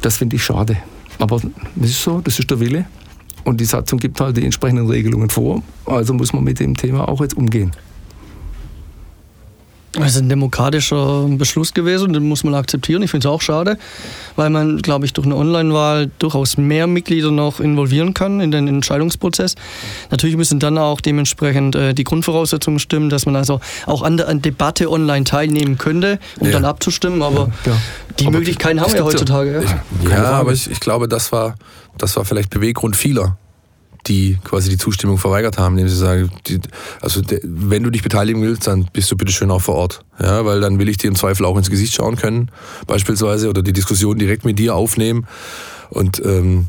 Das 0.00 0.16
finde 0.16 0.36
ich 0.36 0.44
schade. 0.44 0.76
Aber 1.18 1.40
das 1.76 1.90
ist 1.90 2.02
so, 2.02 2.20
das 2.20 2.38
ist 2.38 2.50
der 2.50 2.60
Wille. 2.60 2.86
Und 3.44 3.60
die 3.60 3.64
Satzung 3.64 3.98
gibt 3.98 4.20
halt 4.20 4.36
die 4.36 4.44
entsprechenden 4.44 4.88
Regelungen 4.88 5.28
vor. 5.28 5.62
Also 5.84 6.14
muss 6.14 6.32
man 6.32 6.44
mit 6.44 6.60
dem 6.60 6.76
Thema 6.76 7.08
auch 7.08 7.20
jetzt 7.20 7.36
umgehen. 7.36 7.72
Das 10.02 10.16
ist 10.16 10.22
ein 10.22 10.28
demokratischer 10.28 11.26
Beschluss 11.28 11.72
gewesen, 11.72 12.12
den 12.12 12.28
muss 12.28 12.44
man 12.44 12.54
akzeptieren. 12.54 13.02
Ich 13.02 13.10
finde 13.10 13.28
es 13.28 13.32
auch 13.32 13.40
schade, 13.40 13.78
weil 14.36 14.50
man, 14.50 14.78
glaube 14.78 15.06
ich, 15.06 15.12
durch 15.12 15.26
eine 15.26 15.36
Online-Wahl 15.36 16.10
durchaus 16.18 16.56
mehr 16.56 16.86
Mitglieder 16.86 17.30
noch 17.30 17.60
involvieren 17.60 18.14
kann 18.14 18.40
in 18.40 18.50
den 18.50 18.66
Entscheidungsprozess. 18.68 19.54
Natürlich 20.10 20.36
müssen 20.36 20.58
dann 20.58 20.78
auch 20.78 21.00
dementsprechend 21.00 21.76
äh, 21.76 21.94
die 21.94 22.04
Grundvoraussetzungen 22.04 22.78
stimmen, 22.78 23.08
dass 23.08 23.26
man 23.26 23.36
also 23.36 23.60
auch 23.86 24.02
an 24.02 24.16
der 24.16 24.28
an 24.28 24.42
Debatte 24.42 24.90
online 24.90 25.24
teilnehmen 25.24 25.78
könnte, 25.78 26.18
um 26.40 26.46
ja. 26.46 26.52
dann 26.52 26.64
abzustimmen. 26.64 27.22
Aber 27.22 27.50
ja, 27.64 27.72
ja. 27.72 27.78
die 28.18 28.26
aber 28.26 28.38
Möglichkeiten 28.38 28.80
haben 28.80 28.92
wir 28.92 29.00
ja 29.00 29.04
heutzutage. 29.04 29.64
Ich, 29.64 30.10
ja, 30.10 30.24
aber 30.24 30.52
ich, 30.52 30.70
ich 30.70 30.80
glaube, 30.80 31.08
das 31.08 31.30
war, 31.32 31.54
das 31.98 32.16
war 32.16 32.24
vielleicht 32.24 32.50
Beweggrund 32.50 32.96
vieler 32.96 33.38
die 34.06 34.38
quasi 34.44 34.70
die 34.70 34.78
Zustimmung 34.78 35.18
verweigert 35.18 35.58
haben, 35.58 35.74
indem 35.74 35.88
sie 35.88 35.96
sagen, 35.96 36.30
die, 36.46 36.60
also 37.00 37.20
de, 37.20 37.40
wenn 37.42 37.82
du 37.82 37.90
dich 37.90 38.02
beteiligen 38.02 38.42
willst, 38.42 38.66
dann 38.66 38.88
bist 38.92 39.10
du 39.10 39.16
bitte 39.16 39.32
schön 39.32 39.50
auch 39.50 39.62
vor 39.62 39.74
Ort. 39.74 40.04
Ja, 40.20 40.44
weil 40.44 40.60
dann 40.60 40.78
will 40.78 40.88
ich 40.88 40.96
dir 40.96 41.08
im 41.08 41.16
Zweifel 41.16 41.44
auch 41.46 41.56
ins 41.56 41.70
Gesicht 41.70 41.94
schauen 41.94 42.16
können, 42.16 42.50
beispielsweise, 42.86 43.48
oder 43.48 43.62
die 43.62 43.72
Diskussion 43.72 44.18
direkt 44.18 44.44
mit 44.44 44.58
dir 44.58 44.74
aufnehmen. 44.74 45.26
Und 45.90 46.22
ähm, 46.24 46.66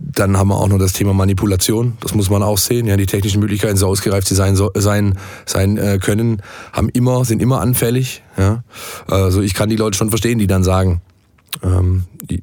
dann 0.00 0.36
haben 0.36 0.48
wir 0.48 0.56
auch 0.56 0.68
noch 0.68 0.78
das 0.78 0.92
Thema 0.92 1.12
Manipulation. 1.12 1.96
Das 2.00 2.14
muss 2.14 2.30
man 2.30 2.42
auch 2.42 2.58
sehen. 2.58 2.86
Ja, 2.86 2.96
die 2.96 3.06
technischen 3.06 3.40
Möglichkeiten, 3.40 3.76
so 3.76 3.86
ausgereift 3.86 4.26
sie 4.26 4.34
sein, 4.34 4.56
so, 4.56 4.70
sein, 4.74 5.18
sein 5.46 5.76
äh, 5.78 5.98
können, 6.00 6.42
haben 6.72 6.88
immer, 6.88 7.24
sind 7.24 7.40
immer 7.40 7.60
anfällig. 7.60 8.22
Ja? 8.36 8.64
Also 9.06 9.40
ich 9.40 9.54
kann 9.54 9.68
die 9.68 9.76
Leute 9.76 9.96
schon 9.96 10.10
verstehen, 10.10 10.38
die 10.38 10.46
dann 10.46 10.64
sagen, 10.64 11.00
ähm, 11.62 12.04
die, 12.22 12.42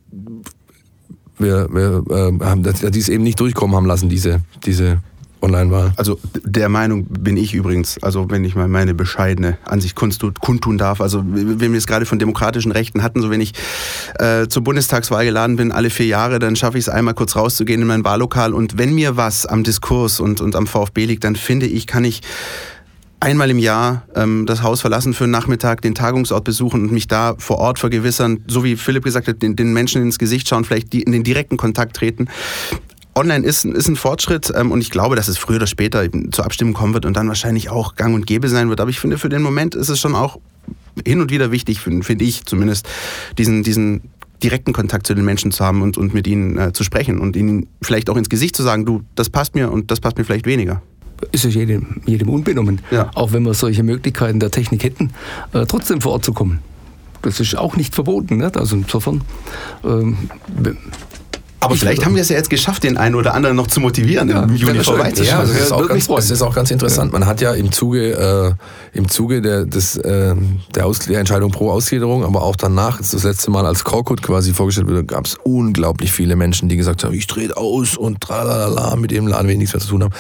wir, 1.40 1.68
wir 1.72 2.04
äh, 2.10 2.46
haben 2.46 2.64
die 2.64 3.00
es 3.00 3.10
eben 3.10 3.24
nicht 3.24 3.40
durchkommen 3.40 3.76
haben 3.76 3.86
lassen, 3.86 4.10
diese, 4.10 4.42
diese 4.66 5.00
Online-Wahl. 5.42 5.94
Also 5.96 6.20
der 6.44 6.70
Meinung 6.70 7.06
bin 7.06 7.38
ich 7.38 7.54
übrigens, 7.54 8.02
also 8.04 8.30
wenn 8.30 8.44
ich 8.44 8.56
mal 8.56 8.68
meine 8.68 8.94
bescheidene 8.94 9.58
Ansicht 9.64 9.96
kundtun 9.96 10.78
darf, 10.78 11.00
also 11.02 11.24
wenn 11.26 11.72
wir 11.72 11.78
es 11.78 11.88
gerade 11.88 12.06
von 12.06 12.20
demokratischen 12.20 12.72
Rechten 12.72 13.04
hatten, 13.04 13.22
so 13.22 13.30
wenn 13.30 13.42
ich 13.42 13.54
äh, 14.20 14.48
zur 14.48 14.64
Bundestagswahl 14.64 15.26
geladen 15.26 15.56
bin, 15.56 15.72
alle 15.72 15.90
vier 15.90 16.08
Jahre, 16.08 16.40
dann 16.40 16.56
schaffe 16.56 16.78
ich 16.78 16.86
es 16.86 16.90
einmal 16.90 17.14
kurz 17.14 17.36
rauszugehen 17.36 17.82
in 17.82 17.88
mein 17.88 18.04
Wahllokal 18.04 18.54
und 18.54 18.78
wenn 18.78 18.94
mir 18.94 19.16
was 19.16 19.46
am 19.46 19.64
Diskurs 19.64 20.20
und, 20.20 20.42
und 20.42 20.56
am 20.56 20.68
VfB 20.68 21.06
liegt, 21.06 21.24
dann 21.24 21.36
finde 21.36 21.68
ich, 21.68 21.88
kann 21.88 22.04
ich 22.04 22.22
einmal 23.20 23.50
im 23.50 23.60
Jahr 23.60 24.04
ähm, 24.16 24.46
das 24.46 24.64
Haus 24.64 24.82
verlassen 24.82 25.14
für 25.14 25.26
einen 25.26 25.32
Nachmittag, 25.32 25.82
den 25.82 25.96
Tagungsort 25.96 26.44
besuchen 26.44 26.84
und 26.84 26.92
mich 26.92 27.08
da 27.08 27.36
vor 27.38 27.58
Ort 27.58 27.80
vergewissern, 27.80 28.44
so 28.48 28.64
wie 28.64 28.76
Philipp 28.76 29.04
gesagt 29.04 29.28
hat, 29.28 29.42
den, 29.42 29.56
den 29.56 29.74
Menschen 29.74 30.02
ins 30.02 30.20
Gesicht 30.20 30.48
schauen, 30.48 30.64
vielleicht 30.64 30.94
die, 30.94 31.02
in 31.02 31.12
den 31.12 31.24
direkten 31.24 31.58
Kontakt 31.58 31.96
treten. 31.96 32.28
Online 33.16 33.46
ist, 33.46 33.66
ist 33.66 33.90
ein 33.90 33.96
Fortschritt 33.96 34.52
ähm, 34.56 34.72
und 34.72 34.82
ich 34.82 34.92
glaube, 34.92 35.16
dass 35.16 35.28
es 35.28 35.38
früher 35.38 35.58
oder 35.58 35.68
später 35.68 36.08
zur 36.32 36.46
Abstimmung 36.46 36.74
kommen 36.74 36.94
wird 36.94 37.06
und 37.06 37.18
dann 37.18 37.28
wahrscheinlich 37.28 37.70
auch 37.70 37.96
gang 37.96 38.16
und 38.16 38.26
gäbe 38.26 38.48
sein 38.48 38.70
wird. 38.70 38.80
Aber 38.80 38.90
ich 38.90 39.00
finde, 39.00 39.18
für 39.18 39.30
den 39.30 39.42
Moment 39.42 39.76
ist 39.76 39.90
es 39.90 40.00
schon 40.00 40.16
auch 40.16 40.40
hin 41.06 41.20
und 41.22 41.32
wieder 41.32 41.52
wichtig, 41.52 41.82
finde 41.82 42.04
find 42.04 42.22
ich 42.22 42.46
zumindest, 42.46 42.88
diesen, 43.38 43.64
diesen 43.64 44.02
direkten 44.42 44.72
Kontakt 44.72 45.06
zu 45.06 45.16
den 45.16 45.26
Menschen 45.26 45.52
zu 45.52 45.66
haben 45.66 45.82
und, 45.82 45.98
und 45.98 46.14
mit 46.14 46.28
ihnen 46.28 46.58
äh, 46.58 46.72
zu 46.72 46.86
sprechen 46.86 47.20
und 47.20 47.36
ihnen 47.36 47.68
vielleicht 47.82 48.10
auch 48.10 48.16
ins 48.16 48.30
Gesicht 48.30 48.56
zu 48.56 48.64
sagen, 48.64 48.86
du, 48.86 49.02
das 49.16 49.30
passt 49.30 49.56
mir 49.56 49.70
und 49.70 49.92
das 49.92 50.00
passt 50.00 50.18
mir 50.18 50.24
vielleicht 50.24 50.46
weniger 50.46 50.82
ist 51.32 51.46
es 51.46 51.54
jedem, 51.54 52.02
jedem 52.06 52.30
unbenommen. 52.30 52.82
Ja. 52.92 53.12
Auch 53.16 53.32
wenn 53.32 53.44
wir 53.44 53.54
solche 53.54 53.84
Möglichkeiten 53.84 54.40
der 54.40 54.52
Technik 54.52 54.84
hätten, 54.84 55.12
äh, 55.54 55.66
trotzdem 55.66 56.02
vor 56.02 56.14
Ort 56.14 56.26
zu 56.26 56.34
kommen. 56.34 56.60
Das 57.22 57.40
ist 57.40 57.58
auch 57.58 57.76
nicht 57.76 57.96
verboten. 57.96 58.38
Nicht? 58.38 58.58
Also 58.58 58.76
insofern. 58.76 59.22
Ähm, 59.84 60.18
aber 61.62 61.74
ich 61.74 61.82
vielleicht 61.82 62.06
haben 62.06 62.16
wir 62.16 62.22
es 62.22 62.30
ja 62.30 62.38
jetzt 62.38 62.50
geschafft, 62.50 62.84
den 62.84 62.98
einen 62.98 63.16
oder 63.16 63.34
anderen 63.34 63.58
noch 63.58 63.68
zu 63.68 63.82
motivieren, 63.82 64.30
ja, 64.30 64.44
im 64.44 64.56
Juni 64.56 64.82
vorbeizuschauen. 64.82 65.46
Ja, 65.46 65.54
das 65.54 65.62
ist, 65.62 65.72
auch 65.74 65.88
ganz, 65.88 66.08
das 66.08 66.32
ist 66.32 66.42
auch 66.42 66.56
ganz 66.56 66.72
interessant. 66.72 67.12
Man 67.12 67.26
hat 67.26 67.42
ja 67.42 67.54
im 67.54 67.74
Zuge, 67.74 68.58
äh, 68.94 68.98
im 68.98 69.10
Zuge 69.10 69.42
der, 69.42 69.66
des, 69.66 69.98
äh, 69.98 70.36
der, 70.74 70.86
Aus 70.86 71.00
der 71.00 71.20
Entscheidung 71.20 71.52
pro 71.52 71.70
Ausgliederung, 71.72 72.24
aber 72.24 72.44
auch 72.44 72.56
danach, 72.56 73.00
das 73.00 73.24
letzte 73.24 73.52
Mal 73.52 73.66
als 73.66 73.84
Korkut 73.84 74.22
quasi 74.22 74.54
vorgestellt 74.54 74.88
wurde, 74.88 75.04
gab 75.04 75.26
es 75.26 75.36
unglaublich 75.44 76.14
viele 76.14 76.38
Menschen, 76.38 76.70
die 76.70 76.78
gesagt 76.78 77.04
haben, 77.04 77.14
ich 77.14 77.28
drehe 77.28 77.56
aus 77.58 77.98
und 77.98 78.22
tralala, 78.22 78.96
mit 78.96 79.12
dem 79.12 79.28
Laden 79.28 79.48
will 79.48 79.54
ich 79.54 79.60
nichts 79.60 79.74
mehr 79.74 79.82
zu 79.82 79.90
tun 79.90 80.04
haben. 80.04 80.14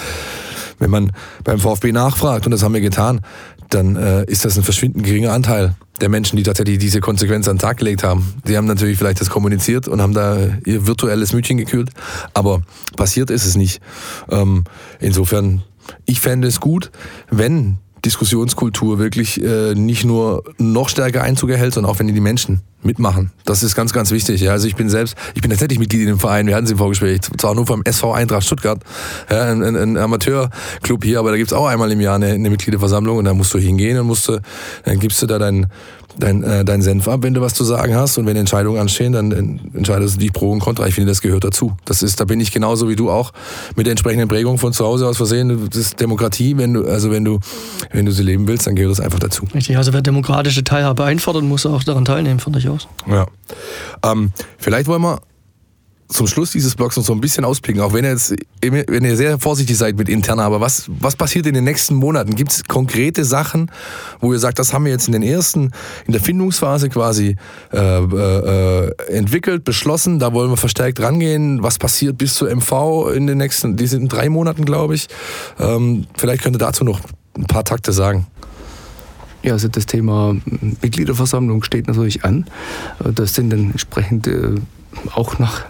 Wenn 0.80 0.90
man 0.90 1.12
beim 1.44 1.60
VfB 1.60 1.92
nachfragt, 1.92 2.46
und 2.46 2.52
das 2.52 2.64
haben 2.64 2.74
wir 2.74 2.82
getan, 2.82 3.22
dann 3.70 3.96
äh, 3.96 4.26
ist 4.26 4.46
das 4.46 4.58
ein 4.58 4.64
verschwindend 4.64 5.06
geringer 5.06 5.32
Anteil 5.32 5.76
der 6.02 6.10
Menschen, 6.10 6.38
die 6.38 6.44
tatsächlich 6.44 6.78
diese 6.80 7.02
Konsequenz 7.02 7.48
an 7.48 7.58
den 7.58 7.62
Tag 7.62 7.78
gelegt 7.78 8.04
haben. 8.04 8.34
Die 8.48 8.58
haben 8.58 8.66
natürlich 8.66 8.98
vielleicht 8.98 9.22
das 9.22 9.30
kommuniziert 9.30 9.88
und 9.88 10.02
haben 10.02 10.14
da 10.14 10.38
ihr 10.66 10.88
virtuelles 10.88 11.34
Mütchen 11.34 11.58
gekühlt, 11.58 11.90
aber 12.34 12.62
passiert 12.96 13.30
ist 13.30 13.46
es 13.46 13.56
nicht. 13.56 13.82
Ähm, 14.30 14.64
insofern, 15.00 15.62
ich 16.06 16.20
fände 16.20 16.48
es 16.48 16.60
gut, 16.60 16.92
wenn 17.30 17.78
Diskussionskultur 18.06 19.00
wirklich 19.00 19.42
äh, 19.44 19.76
nicht 19.76 20.06
nur 20.06 20.44
noch 20.58 20.90
stärker 20.90 21.24
Einzug 21.24 21.50
erhält, 21.50 21.74
sondern 21.74 21.92
auch 21.92 22.00
wenn 22.00 22.08
die 22.08 22.20
Menschen 22.20 22.62
mitmachen. 22.82 23.32
Das 23.46 23.62
ist 23.62 23.76
ganz, 23.76 23.92
ganz 23.92 24.12
wichtig. 24.12 24.42
Ja, 24.42 24.52
also 24.52 24.68
ich 24.68 24.76
bin 24.76 24.90
selbst, 24.90 25.16
ich 25.36 25.42
bin 25.42 25.52
tatsächlich 25.52 25.80
Mitglied 25.80 26.02
in 26.02 26.08
dem 26.08 26.20
Verein, 26.20 26.48
wir 26.48 26.56
hatten 26.56 26.66
es 26.66 26.72
im 26.72 26.78
Vorgespräch, 26.78 27.22
zwar 27.38 27.56
nur 27.56 27.68
vom 27.68 27.84
SV 27.84 28.14
Eintracht 28.14 28.46
Stuttgart, 28.46 28.82
ja, 29.30 29.44
ein, 29.44 29.64
ein, 29.64 29.76
ein 29.76 29.98
Amateurclub 29.98 31.04
hier, 31.04 31.20
aber 31.20 31.32
da 31.32 31.38
gibt's 31.38 31.54
auch 31.54 31.68
einmal 31.68 31.92
im 31.92 32.00
Jahr 32.00 32.16
eine, 32.16 32.28
eine 32.28 32.50
Mitgliederversammlung 32.50 33.18
und 33.18 33.26
da 33.26 33.34
musst 33.34 33.54
du 33.54 33.60
hingehen 33.60 34.00
und 34.00 34.08
musst 34.08 34.28
du, 34.30 34.40
dann 34.86 35.00
gibst 35.00 35.22
du 35.22 35.26
da 35.26 35.40
dein, 35.40 35.68
dein, 36.20 36.44
äh, 36.44 36.66
dein 36.66 36.82
Senf 36.82 37.08
ab, 37.08 37.24
wenn 37.24 37.34
du 37.34 37.42
was 37.42 37.54
zu 37.54 37.64
sagen 37.64 37.96
hast. 37.96 38.18
Und 38.18 38.26
wenn 38.26 38.36
Entscheidungen 38.36 38.80
anstehen, 38.80 39.14
dann 39.14 39.32
entscheidest 39.74 40.16
du 40.16 40.20
dich 40.20 40.34
pro 40.34 40.52
und 40.52 40.60
contra. 40.60 40.88
Ich 40.88 40.96
finde, 40.96 41.12
das 41.12 41.22
gehört 41.22 41.44
dazu. 41.44 41.76
Das 41.86 42.04
ist, 42.04 42.20
da 42.20 42.26
bin 42.26 42.40
ich 42.40 42.52
genauso 42.52 42.90
wie 42.90 42.96
du 42.96 43.10
auch 43.10 43.32
mit 43.76 43.86
der 43.86 43.92
entsprechenden 43.92 44.28
Prägung 44.28 44.58
von 44.58 44.74
zu 44.74 44.86
Hause 44.86 45.08
aus 45.08 45.18
versehen. 45.18 45.70
Das 45.70 45.80
ist 45.80 46.00
Demokratie, 46.00 46.58
wenn 46.58 46.74
du, 46.74 46.86
also 46.86 47.12
wenn 47.12 47.26
du, 47.26 47.40
wenn 47.92 48.06
du 48.06 48.12
sie 48.12 48.24
leben 48.24 48.48
willst, 48.48 48.68
dann 48.68 48.76
gehört 48.76 48.92
das 48.92 49.00
einfach 49.00 49.20
dazu. 49.20 49.46
Richtig, 49.54 49.78
also 49.78 49.94
wer 49.94 50.02
demokratische 50.02 50.64
Teilhabe 50.64 51.04
einfordert, 51.04 51.44
muss 51.44 51.66
auch 51.66 51.84
daran 51.84 52.06
teilnehmen, 52.06 52.40
von 52.40 52.54
durchaus. 52.54 52.88
Ja. 53.08 53.28
Ähm, 54.04 54.32
vielleicht 54.58 54.88
wollen 54.88 55.02
wir 55.02 55.22
zum 56.10 56.26
Schluss 56.26 56.52
dieses 56.52 56.76
Blogs 56.76 56.98
noch 56.98 57.04
so 57.04 57.14
ein 57.14 57.22
bisschen 57.22 57.46
ausblicken, 57.46 57.82
auch 57.82 57.94
wenn 57.94 58.04
ihr 58.04 58.12
jetzt 58.12 58.36
wenn 58.62 59.06
ihr 59.06 59.16
sehr 59.16 59.40
vorsichtig 59.40 59.78
seid 59.78 59.96
mit 59.96 60.10
interner, 60.10 60.44
aber 60.44 60.60
was, 60.60 60.86
was 60.88 61.16
passiert 61.16 61.46
in 61.46 61.54
den 61.54 61.64
nächsten 61.64 61.94
Monaten? 61.94 62.36
Gibt 62.36 62.52
es 62.52 62.64
konkrete 62.64 63.24
Sachen, 63.24 63.72
wo 64.20 64.34
ihr 64.34 64.40
sagt, 64.40 64.58
das 64.58 64.74
haben 64.74 64.86
wir 64.86 64.92
jetzt 64.92 65.08
in 65.08 65.14
den 65.14 65.22
ersten, 65.22 65.72
in 66.08 66.14
der 66.14 66.22
Findungsphase 66.22 66.90
quasi 66.90 67.36
äh, 67.72 67.78
äh, 67.78 68.92
entwickelt, 69.08 69.64
beschlossen, 69.64 70.18
da 70.18 70.34
wollen 70.34 70.50
wir 70.50 70.58
verstärkt 70.58 71.00
rangehen. 71.00 71.62
Was 71.62 71.78
passiert 71.78 72.18
bis 72.18 72.34
zur 72.34 72.50
MV 72.54 73.12
in 73.16 73.28
den 73.28 73.38
nächsten, 73.38 73.78
die 73.78 73.86
sind 73.86 74.02
in 74.02 74.08
drei 74.08 74.30
Monaten, 74.30 74.66
glaube 74.66 74.96
ich. 74.96 75.08
Ähm, 75.60 76.08
vielleicht 76.18 76.42
könnt 76.42 76.56
ihr 76.56 76.60
dazu 76.60 76.84
noch 76.84 77.02
ein 77.38 77.46
paar 77.46 77.64
Takte 77.64 77.94
sagen. 77.94 78.26
Ja, 79.44 79.54
also 79.54 79.68
das 79.68 79.86
Thema 79.86 80.36
Mitgliederversammlung 80.82 81.64
steht 81.64 81.88
natürlich 81.88 82.26
an. 82.26 82.46
Das 83.00 83.36
sind 83.36 83.52
dann 83.52 83.72
entsprechend 83.72 84.28
auch 85.14 85.40
nach 85.40 85.66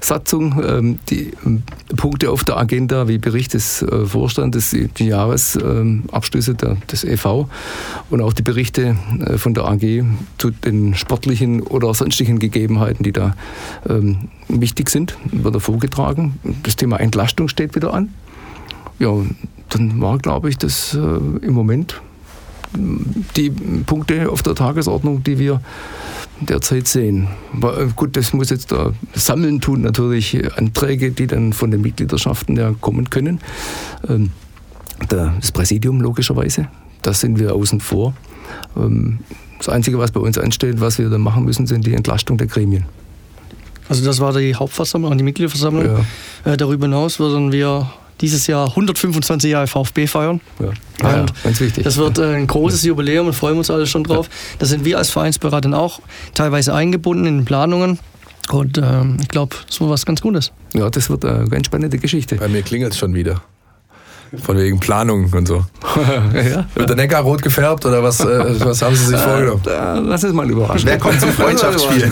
Satzung 0.00 0.62
ähm, 0.64 0.98
die 1.10 1.32
ähm, 1.44 1.62
Punkte 1.96 2.30
auf 2.30 2.44
der 2.44 2.56
Agenda 2.56 3.08
wie 3.08 3.18
Bericht 3.18 3.54
des 3.54 3.82
äh, 3.82 4.06
Vorstandes, 4.06 4.70
die 4.70 5.06
Jahresabschlüsse 5.06 6.56
ähm, 6.62 6.76
des 6.90 7.04
EV 7.04 7.48
und 8.10 8.20
auch 8.20 8.32
die 8.32 8.42
Berichte 8.42 8.96
äh, 9.20 9.38
von 9.38 9.54
der 9.54 9.64
AG 9.64 10.04
zu 10.38 10.50
den 10.50 10.94
sportlichen 10.94 11.62
oder 11.62 11.92
sonstigen 11.94 12.38
Gegebenheiten, 12.38 13.02
die 13.02 13.12
da 13.12 13.34
wichtig 14.48 14.88
sind, 14.88 15.16
wird 15.30 15.54
er 15.54 15.60
vorgetragen. 15.60 16.38
Das 16.62 16.76
Thema 16.76 16.98
Entlastung 16.98 17.48
steht 17.48 17.74
wieder 17.74 17.94
an. 17.94 18.12
Ja, 18.98 19.12
dann 19.70 20.00
war, 20.00 20.18
glaube 20.18 20.48
ich, 20.48 20.58
das 20.58 20.94
äh, 20.94 20.98
im 20.98 21.52
Moment 21.52 22.00
die 22.74 23.50
Punkte 23.50 24.30
auf 24.30 24.42
der 24.42 24.54
Tagesordnung, 24.54 25.22
die 25.22 25.38
wir 25.38 25.60
derzeit 26.40 26.86
sehen. 26.86 27.28
Aber 27.52 27.86
gut, 27.96 28.16
das 28.16 28.32
muss 28.32 28.50
jetzt 28.50 28.72
da 28.72 28.92
sammeln 29.14 29.60
tun, 29.60 29.82
natürlich 29.82 30.38
Anträge, 30.56 31.10
die 31.10 31.26
dann 31.26 31.52
von 31.52 31.70
den 31.70 31.80
Mitgliederschaften 31.80 32.56
ja 32.56 32.74
kommen 32.80 33.10
können. 33.10 33.40
Ähm, 34.08 34.30
das 35.08 35.52
Präsidium 35.52 36.00
logischerweise, 36.00 36.68
da 37.02 37.12
sind 37.12 37.38
wir 37.38 37.54
außen 37.54 37.80
vor. 37.80 38.14
Ähm, 38.76 39.20
das 39.58 39.68
Einzige, 39.68 39.98
was 39.98 40.10
bei 40.10 40.20
uns 40.20 40.38
ansteht, 40.38 40.80
was 40.80 40.98
wir 40.98 41.08
dann 41.08 41.22
machen 41.22 41.44
müssen, 41.44 41.66
sind 41.66 41.86
die 41.86 41.94
Entlastung 41.94 42.36
der 42.36 42.46
Gremien. 42.46 42.84
Also 43.88 44.04
das 44.04 44.20
war 44.20 44.32
die 44.32 44.54
Hauptversammlung, 44.54 45.16
die 45.16 45.24
Mitgliederversammlung. 45.24 46.04
Ja. 46.44 46.52
Äh, 46.52 46.56
darüber 46.56 46.86
hinaus 46.86 47.18
würden 47.18 47.52
wir 47.52 47.90
dieses 48.20 48.46
Jahr 48.46 48.68
125 48.68 49.50
Jahre 49.50 49.66
VfB 49.66 50.06
feiern. 50.06 50.40
Ja. 50.58 50.70
Ah, 51.02 51.16
ja, 51.16 51.26
ganz 51.44 51.60
wichtig. 51.60 51.84
Das 51.84 51.96
wird 51.96 52.18
äh, 52.18 52.34
ein 52.34 52.46
großes 52.46 52.82
Jubiläum 52.84 53.26
und 53.26 53.32
freuen 53.34 53.58
uns 53.58 53.70
alle 53.70 53.86
schon 53.86 54.04
drauf. 54.04 54.26
Ja. 54.26 54.56
Da 54.60 54.66
sind 54.66 54.84
wir 54.84 54.98
als 54.98 55.10
Vereinsberater 55.10 55.76
auch 55.78 56.00
teilweise 56.34 56.74
eingebunden 56.74 57.26
in 57.26 57.38
den 57.38 57.44
Planungen. 57.44 57.98
Und 58.50 58.78
ähm, 58.78 59.18
ich 59.20 59.28
glaube, 59.28 59.56
das 59.66 59.80
wird 59.80 59.90
was 59.90 60.06
ganz 60.06 60.20
Gutes. 60.20 60.52
Ja, 60.72 60.88
das 60.88 61.10
wird 61.10 61.24
eine 61.24 61.48
ganz 61.48 61.66
spannende 61.66 61.98
Geschichte. 61.98 62.36
Bei 62.36 62.48
mir 62.48 62.62
klingelt 62.62 62.92
es 62.92 62.98
schon 62.98 63.14
wieder. 63.14 63.42
Von 64.42 64.58
wegen 64.58 64.80
Planung 64.80 65.32
und 65.32 65.46
so. 65.46 65.64
ja. 66.34 66.66
Wird 66.74 66.88
der 66.88 66.96
Neckar 66.96 67.22
rot 67.22 67.42
gefärbt 67.42 67.86
oder 67.86 68.02
was, 68.02 68.20
äh, 68.20 68.60
was 68.60 68.82
haben 68.82 68.94
Sie 68.94 69.06
sich 69.06 69.18
vorgenommen? 69.18 69.62
Äh, 69.66 70.00
lass 70.00 70.24
es 70.24 70.32
mal 70.32 70.50
überraschen. 70.50 70.88
Wer 70.88 70.98
kommt 70.98 71.20
zum 71.20 71.30
Freundschaftsspiel? 71.32 72.10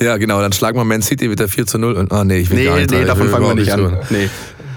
ja, 0.00 0.16
genau, 0.18 0.40
dann 0.40 0.52
schlagen 0.52 0.78
wir 0.78 0.84
Man 0.84 1.02
City 1.02 1.28
mit 1.28 1.38
der 1.38 1.48
4 1.48 1.66
zu 1.66 1.78
0 1.78 1.94
und, 1.94 2.12
ah, 2.12 2.24
nee, 2.24 2.38
ich 2.38 2.50
will 2.50 2.58
nee, 2.58 2.64
gar 2.66 2.76
nicht. 2.76 2.90
Nee, 2.90 3.04
davon 3.04 3.28
fangen 3.28 3.46
wir 3.46 3.54
nicht 3.54 3.72
an. 3.72 3.98
Nee. 4.10 4.28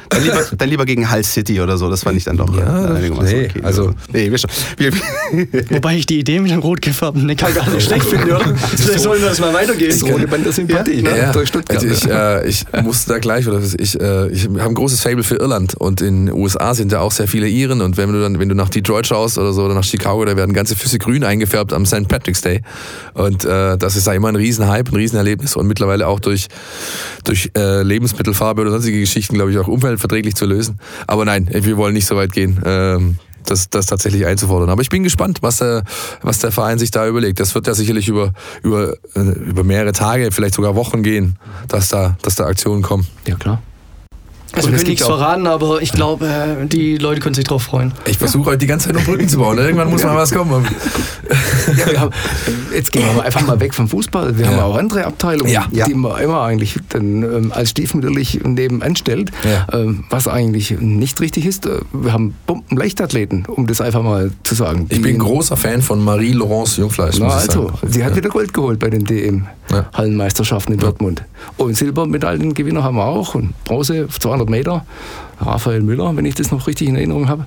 Dann 0.09 0.23
lieber, 0.23 0.43
dann 0.57 0.69
lieber, 0.69 0.85
gegen 0.85 1.11
Hull 1.11 1.23
City 1.23 1.61
oder 1.61 1.77
so, 1.77 1.89
das 1.89 2.03
fand 2.03 2.17
ich 2.17 2.23
dann 2.23 2.37
doch 2.37 2.55
ja, 2.57 2.93
äh, 2.93 2.97
einigermaßen 2.97 3.37
nee, 3.37 3.45
okay. 3.45 3.61
Also, 3.63 3.93
nee, 4.11 4.31
wir 4.31 4.37
schon, 4.37 4.49
wir, 4.77 4.91
Wobei 5.69 5.97
ich 5.97 6.05
die 6.05 6.19
Idee 6.19 6.39
mit 6.39 6.51
dem 6.51 6.59
rot 6.59 6.81
gefärbten 6.81 7.25
Neckar 7.25 7.51
gar 7.51 7.69
nicht 7.69 7.85
schlecht 7.85 8.05
finde, 8.05 8.35
oder? 8.35 8.55
Vielleicht 8.75 9.01
sollen 9.01 9.21
wir 9.21 9.29
das 9.29 9.39
mal 9.39 9.53
weitergehen. 9.53 9.91
Das 9.91 10.03
rote 10.03 10.27
Band 10.27 10.45
der 10.45 10.53
Sympathie, 10.53 11.01
ja? 11.01 11.11
ne? 11.11 11.17
Ja. 11.17 11.31
Durch 11.31 11.49
Stuttgart. 11.49 11.83
Also 11.83 11.87
ich, 11.87 12.09
äh, 12.09 12.47
ich 12.47 12.65
musste 12.83 13.13
da 13.13 13.19
gleich, 13.19 13.47
oder 13.47 13.61
ich, 13.61 13.99
äh, 13.99 14.29
ich 14.29 14.45
habe 14.45 14.61
ein 14.61 14.73
großes 14.73 15.01
Fable 15.01 15.23
für 15.23 15.35
Irland 15.35 15.75
und 15.75 16.01
in 16.01 16.25
den 16.25 16.35
USA 16.35 16.73
sind 16.73 16.91
ja 16.91 17.01
auch 17.01 17.11
sehr 17.11 17.27
viele 17.27 17.47
Iren 17.47 17.81
und 17.81 17.97
wenn 17.97 18.11
du 18.11 18.21
dann, 18.21 18.39
wenn 18.39 18.49
du 18.49 18.55
nach 18.55 18.69
Detroit 18.69 19.05
schaust 19.05 19.37
oder 19.37 19.53
so 19.53 19.63
oder 19.63 19.75
nach 19.75 19.83
Chicago, 19.83 20.25
da 20.25 20.35
werden 20.35 20.53
ganze 20.53 20.75
Füße 20.75 20.97
grün 20.97 21.23
eingefärbt 21.23 21.71
am 21.73 21.85
St. 21.85 22.07
Patrick's 22.07 22.41
Day 22.41 22.61
und 23.13 23.45
äh, 23.45 23.77
das 23.77 23.95
ist 23.95 24.07
ja 24.07 24.13
immer 24.13 24.29
ein 24.29 24.35
Riesenhype, 24.35 24.91
ein 24.91 24.95
Riesenerlebnis 24.95 25.55
und 25.55 25.67
mittlerweile 25.67 26.07
auch 26.07 26.19
durch, 26.19 26.47
durch 27.23 27.51
äh, 27.55 27.83
Lebensmittelfarbe 27.83 28.61
oder 28.61 28.71
sonstige 28.71 28.99
Geschichten, 28.99 29.35
glaube 29.35 29.51
ich, 29.51 29.57
auch 29.57 29.67
umweltverträglich 29.99 30.35
zu 30.35 30.45
lösen. 30.45 30.79
Aber 31.07 31.25
nein, 31.25 31.47
wir 31.51 31.77
wollen 31.77 31.93
nicht 31.93 32.05
so 32.05 32.15
weit 32.15 32.31
gehen. 32.31 32.59
Ähm, 32.65 33.17
das, 33.45 33.69
das 33.69 33.87
tatsächlich 33.87 34.25
einzufordern. 34.25 34.69
Aber 34.69 34.81
ich 34.81 34.89
bin 34.89 35.03
gespannt, 35.03 35.39
was 35.41 35.57
der, 35.57 35.83
was 36.21 36.39
der 36.39 36.51
Verein 36.51 36.77
sich 36.77 36.91
da 36.91 37.07
überlegt. 37.07 37.39
Das 37.39 37.55
wird 37.55 37.67
ja 37.67 37.73
sicherlich 37.73 38.07
über, 38.07 38.33
über, 38.63 38.93
äh, 39.15 39.21
über 39.21 39.63
mehrere 39.63 39.91
Tage, 39.91 40.31
vielleicht 40.31 40.55
sogar 40.55 40.75
Wochen 40.75 41.03
gehen, 41.03 41.37
dass 41.67 41.87
da, 41.87 42.17
dass 42.21 42.35
da 42.35 42.45
Aktionen 42.45 42.83
kommen. 42.83 43.07
Ja, 43.25 43.35
klar. 43.35 43.61
Also 44.53 44.69
wir 44.69 44.77
können 44.77 44.89
nichts 44.89 45.05
verraten, 45.05 45.47
aber 45.47 45.81
ich 45.81 45.91
glaube, 45.91 46.27
äh, 46.27 46.65
die 46.65 46.97
Leute 46.97 47.21
können 47.21 47.35
sich 47.35 47.45
drauf 47.45 47.63
freuen. 47.63 47.93
Ich 48.05 48.17
versuche 48.17 48.51
heute 48.51 48.59
die 48.59 48.67
ganze 48.67 48.87
Zeit 48.87 48.95
noch 48.95 49.03
Brücken 49.03 49.27
zu 49.27 49.37
bauen. 49.37 49.57
Ne? 49.57 49.63
Irgendwann 49.63 49.89
muss 49.89 50.03
mal 50.03 50.15
was 50.15 50.31
kommen. 50.31 50.65
Ja, 51.77 51.99
haben, 51.99 52.11
jetzt 52.73 52.91
gehen 52.91 53.03
wir 53.15 53.23
einfach 53.23 53.45
mal 53.45 53.59
weg 53.59 53.73
vom 53.73 53.87
Fußball. 53.87 54.37
Wir 54.37 54.45
ja. 54.45 54.51
haben 54.51 54.59
auch 54.59 54.75
andere 54.75 55.05
Abteilungen, 55.05 55.51
ja. 55.51 55.67
die 55.69 55.93
man 55.93 56.19
immer 56.21 56.41
eigentlich 56.41 56.75
dann 56.89 57.23
ähm, 57.23 57.51
als 57.53 57.71
stiefmütterlich 57.71 58.39
nebenan 58.43 58.95
stellt, 58.95 59.31
ähm, 59.71 60.05
was 60.09 60.27
eigentlich 60.27 60.71
nicht 60.79 61.21
richtig 61.21 61.45
ist. 61.45 61.65
Äh, 61.65 61.79
wir 61.93 62.13
haben 62.13 62.33
Bombenleichtathleten, 62.47 63.45
um 63.45 63.67
das 63.67 63.81
einfach 63.81 64.01
mal 64.01 64.31
zu 64.43 64.55
sagen. 64.55 64.87
Ich 64.89 65.01
bin 65.01 65.19
großer 65.19 65.57
Fan 65.57 65.81
von 65.81 66.03
Marie-Laurence 66.03 66.77
Jungfleisch. 66.77 67.17
Na, 67.19 67.27
also, 67.27 67.71
sie 67.87 68.03
hat 68.03 68.15
wieder 68.15 68.29
Gold 68.29 68.53
geholt 68.53 68.79
bei 68.79 68.89
den 68.89 69.05
DM-Hallenmeisterschaften 69.05 70.73
in 70.73 70.79
Dortmund. 70.79 71.23
Und 71.57 71.75
Silbermedaillengewinner 71.75 72.83
haben 72.83 72.97
wir 72.97 73.05
auch 73.05 73.35
und 73.35 73.53
Bronze, 73.65 74.07
200 74.07 74.39
200 74.39 74.49
Meter. 74.49 74.85
Raphael 75.41 75.81
Müller, 75.81 76.15
wenn 76.15 76.25
ich 76.25 76.35
das 76.35 76.51
noch 76.51 76.67
richtig 76.67 76.87
in 76.87 76.95
Erinnerung 76.95 77.29
habe. 77.29 77.45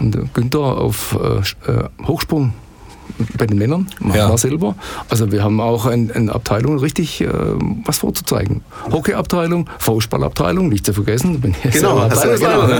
Und 0.00 0.34
Günther 0.34 0.60
auf 0.60 1.18
äh, 1.20 1.70
äh 1.70 1.88
Hochsprung 2.06 2.52
bei 3.36 3.46
den 3.46 3.58
Männern, 3.58 3.88
machen 4.00 4.16
ja. 4.16 4.30
wir 4.30 4.38
selber. 4.38 4.74
Also 5.08 5.30
wir 5.32 5.42
haben 5.42 5.60
auch 5.60 5.86
eine 5.86 6.14
ein 6.14 6.30
Abteilung 6.30 6.78
richtig 6.78 7.20
äh, 7.20 7.28
was 7.84 7.98
vorzuzeigen. 7.98 8.62
Hockeyabteilung, 8.90 9.68
Faustballabteilung, 9.78 10.68
nicht 10.68 10.86
zu 10.86 10.92
vergessen. 10.92 11.40
Bin 11.40 11.54
genau, 11.62 11.98
also, 11.98 12.28
genau. 12.28 12.68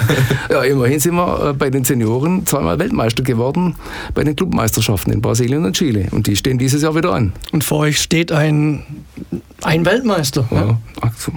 Ja, 0.50 0.62
immerhin 0.62 1.00
sind 1.00 1.14
wir 1.14 1.50
äh, 1.50 1.52
bei 1.52 1.70
den 1.70 1.84
Senioren 1.84 2.46
zweimal 2.46 2.78
Weltmeister 2.78 3.22
geworden 3.22 3.76
bei 4.14 4.24
den 4.24 4.36
Clubmeisterschaften 4.36 5.12
in 5.12 5.20
Brasilien 5.20 5.64
und 5.64 5.76
Chile. 5.76 6.08
Und 6.10 6.26
die 6.26 6.36
stehen 6.36 6.58
dieses 6.58 6.82
Jahr 6.82 6.94
wieder 6.94 7.12
an. 7.12 7.32
Und 7.52 7.64
vor 7.64 7.78
euch 7.80 8.00
steht 8.00 8.32
ein, 8.32 8.84
ein 9.62 9.84
Weltmeister. 9.84 10.48
Ja. 10.50 10.78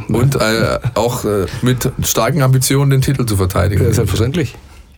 Und 0.08 0.36
äh, 0.36 0.80
auch 0.96 1.26
äh, 1.26 1.46
mit 1.62 1.92
starken 2.04 2.42
Ambitionen 2.42 2.92
den 2.92 3.02
Titel 3.02 3.26
zu 3.26 3.38
verteidigen. 3.38 3.84
Ja, 3.84 3.94
selbstverständlich. 3.94 4.56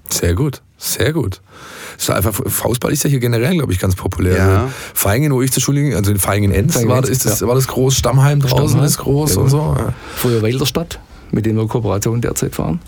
Sehr 0.09 0.35
gut, 0.35 0.61
sehr 0.83 1.13
gut. 1.13 1.41
Ist 1.97 2.09
einfach, 2.09 2.33
Faustball 2.45 2.91
ist 2.91 3.03
ja 3.03 3.09
hier 3.09 3.19
generell, 3.19 3.53
glaube 3.53 3.71
ich, 3.71 3.79
ganz 3.79 3.95
populär. 3.95 4.37
Ja. 4.37 4.69
Feingen, 4.93 5.31
wo 5.31 5.41
ich 5.41 5.51
zur 5.51 5.63
Schule 5.63 5.81
ging, 5.81 5.95
also 5.95 6.11
in 6.11 6.19
Feingen-Enz, 6.19 6.85
war, 6.87 7.01
das, 7.01 7.39
ja. 7.39 7.47
war 7.47 7.55
das 7.55 7.67
groß, 7.67 7.95
Stammheim 7.95 8.41
draußen 8.41 8.67
Stammheim. 8.67 8.85
ist 8.85 8.97
groß 8.97 9.35
ja. 9.35 9.41
und 9.41 9.49
so. 9.49 9.75
Ja. 9.77 9.93
Früher 10.15 10.41
Wilderstadt, 10.41 10.99
mit 11.31 11.45
dem 11.45 11.55
wir 11.55 11.67
Kooperation 11.67 12.19
derzeit 12.19 12.55
fahren. 12.55 12.81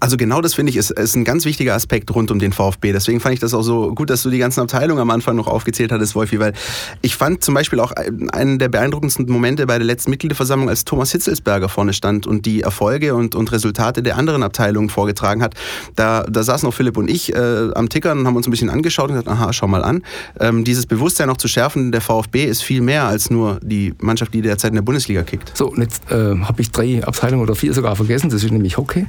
Also 0.00 0.16
genau 0.16 0.40
das 0.40 0.54
finde 0.54 0.70
ich 0.70 0.76
ist, 0.76 0.90
ist 0.90 1.14
ein 1.14 1.24
ganz 1.24 1.44
wichtiger 1.44 1.74
Aspekt 1.74 2.14
rund 2.14 2.30
um 2.30 2.38
den 2.38 2.52
VfB. 2.52 2.92
Deswegen 2.92 3.20
fand 3.20 3.34
ich 3.34 3.40
das 3.40 3.52
auch 3.52 3.62
so 3.62 3.94
gut, 3.94 4.08
dass 4.08 4.22
du 4.22 4.30
die 4.30 4.38
ganzen 4.38 4.60
Abteilungen 4.60 5.00
am 5.00 5.10
Anfang 5.10 5.36
noch 5.36 5.46
aufgezählt 5.46 5.92
hattest, 5.92 6.14
Wolfi, 6.14 6.40
weil 6.40 6.54
ich 7.02 7.16
fand 7.16 7.44
zum 7.44 7.52
Beispiel 7.52 7.80
auch 7.80 7.92
einen 8.32 8.58
der 8.58 8.70
beeindruckendsten 8.70 9.30
Momente 9.30 9.66
bei 9.66 9.76
der 9.76 9.86
letzten 9.86 10.10
Mitgliederversammlung, 10.10 10.70
als 10.70 10.86
Thomas 10.86 11.12
Hitzelsberger 11.12 11.68
vorne 11.68 11.92
stand 11.92 12.26
und 12.26 12.46
die 12.46 12.62
Erfolge 12.62 13.14
und, 13.14 13.34
und 13.34 13.52
Resultate 13.52 14.02
der 14.02 14.16
anderen 14.16 14.42
Abteilungen 14.42 14.88
vorgetragen 14.88 15.42
hat. 15.42 15.54
Da, 15.96 16.22
da 16.22 16.42
saßen 16.42 16.66
auch 16.66 16.74
Philipp 16.74 16.96
und 16.96 17.10
ich 17.10 17.34
äh, 17.34 17.70
am 17.74 17.90
Tickern 17.90 18.20
und 18.20 18.26
haben 18.26 18.36
uns 18.36 18.46
ein 18.46 18.50
bisschen 18.50 18.70
angeschaut 18.70 19.10
und 19.10 19.16
gesagt, 19.16 19.28
aha, 19.28 19.52
schau 19.52 19.68
mal 19.68 19.84
an. 19.84 20.02
Ähm, 20.38 20.64
dieses 20.64 20.86
Bewusstsein 20.86 21.28
noch 21.28 21.36
zu 21.36 21.46
schärfen, 21.46 21.92
der 21.92 22.00
VfB 22.00 22.46
ist 22.46 22.62
viel 22.62 22.80
mehr 22.80 23.04
als 23.04 23.28
nur 23.28 23.60
die 23.62 23.92
Mannschaft, 23.98 24.32
die 24.32 24.40
derzeit 24.40 24.70
in 24.70 24.76
der 24.76 24.82
Bundesliga 24.82 25.24
kickt. 25.24 25.54
So, 25.54 25.68
und 25.68 25.82
jetzt 25.82 26.10
äh, 26.10 26.38
habe 26.38 26.62
ich 26.62 26.70
drei 26.70 27.04
Abteilungen 27.04 27.42
oder 27.42 27.54
vier 27.54 27.74
sogar 27.74 27.96
vergessen. 27.96 28.30
Das 28.30 28.42
ist 28.42 28.50
nämlich 28.50 28.78
Hockey 28.78 29.06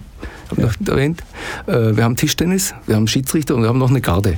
noch 0.58 0.74
erwähnt. 0.88 1.22
Äh, 1.68 1.96
wir 1.96 2.04
haben 2.04 2.16
Tischtennis, 2.16 2.74
wir 2.88 2.96
haben 2.96 3.08
Schiedsrichter 3.08 3.56
und 3.56 3.62
wir 3.64 3.70
haben 3.70 3.80
noch 3.80 3.90
eine 3.90 4.02
Garde. 4.02 4.38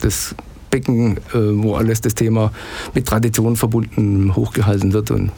Das 0.00 0.34
Becken, 0.70 1.16
äh, 1.16 1.20
wo 1.34 1.74
alles 1.76 2.00
das 2.00 2.14
Thema 2.14 2.52
mit 2.94 3.06
Tradition 3.06 3.56
verbunden 3.56 4.34
hochgehalten 4.34 4.92
wird 4.92 5.10
und 5.10 5.30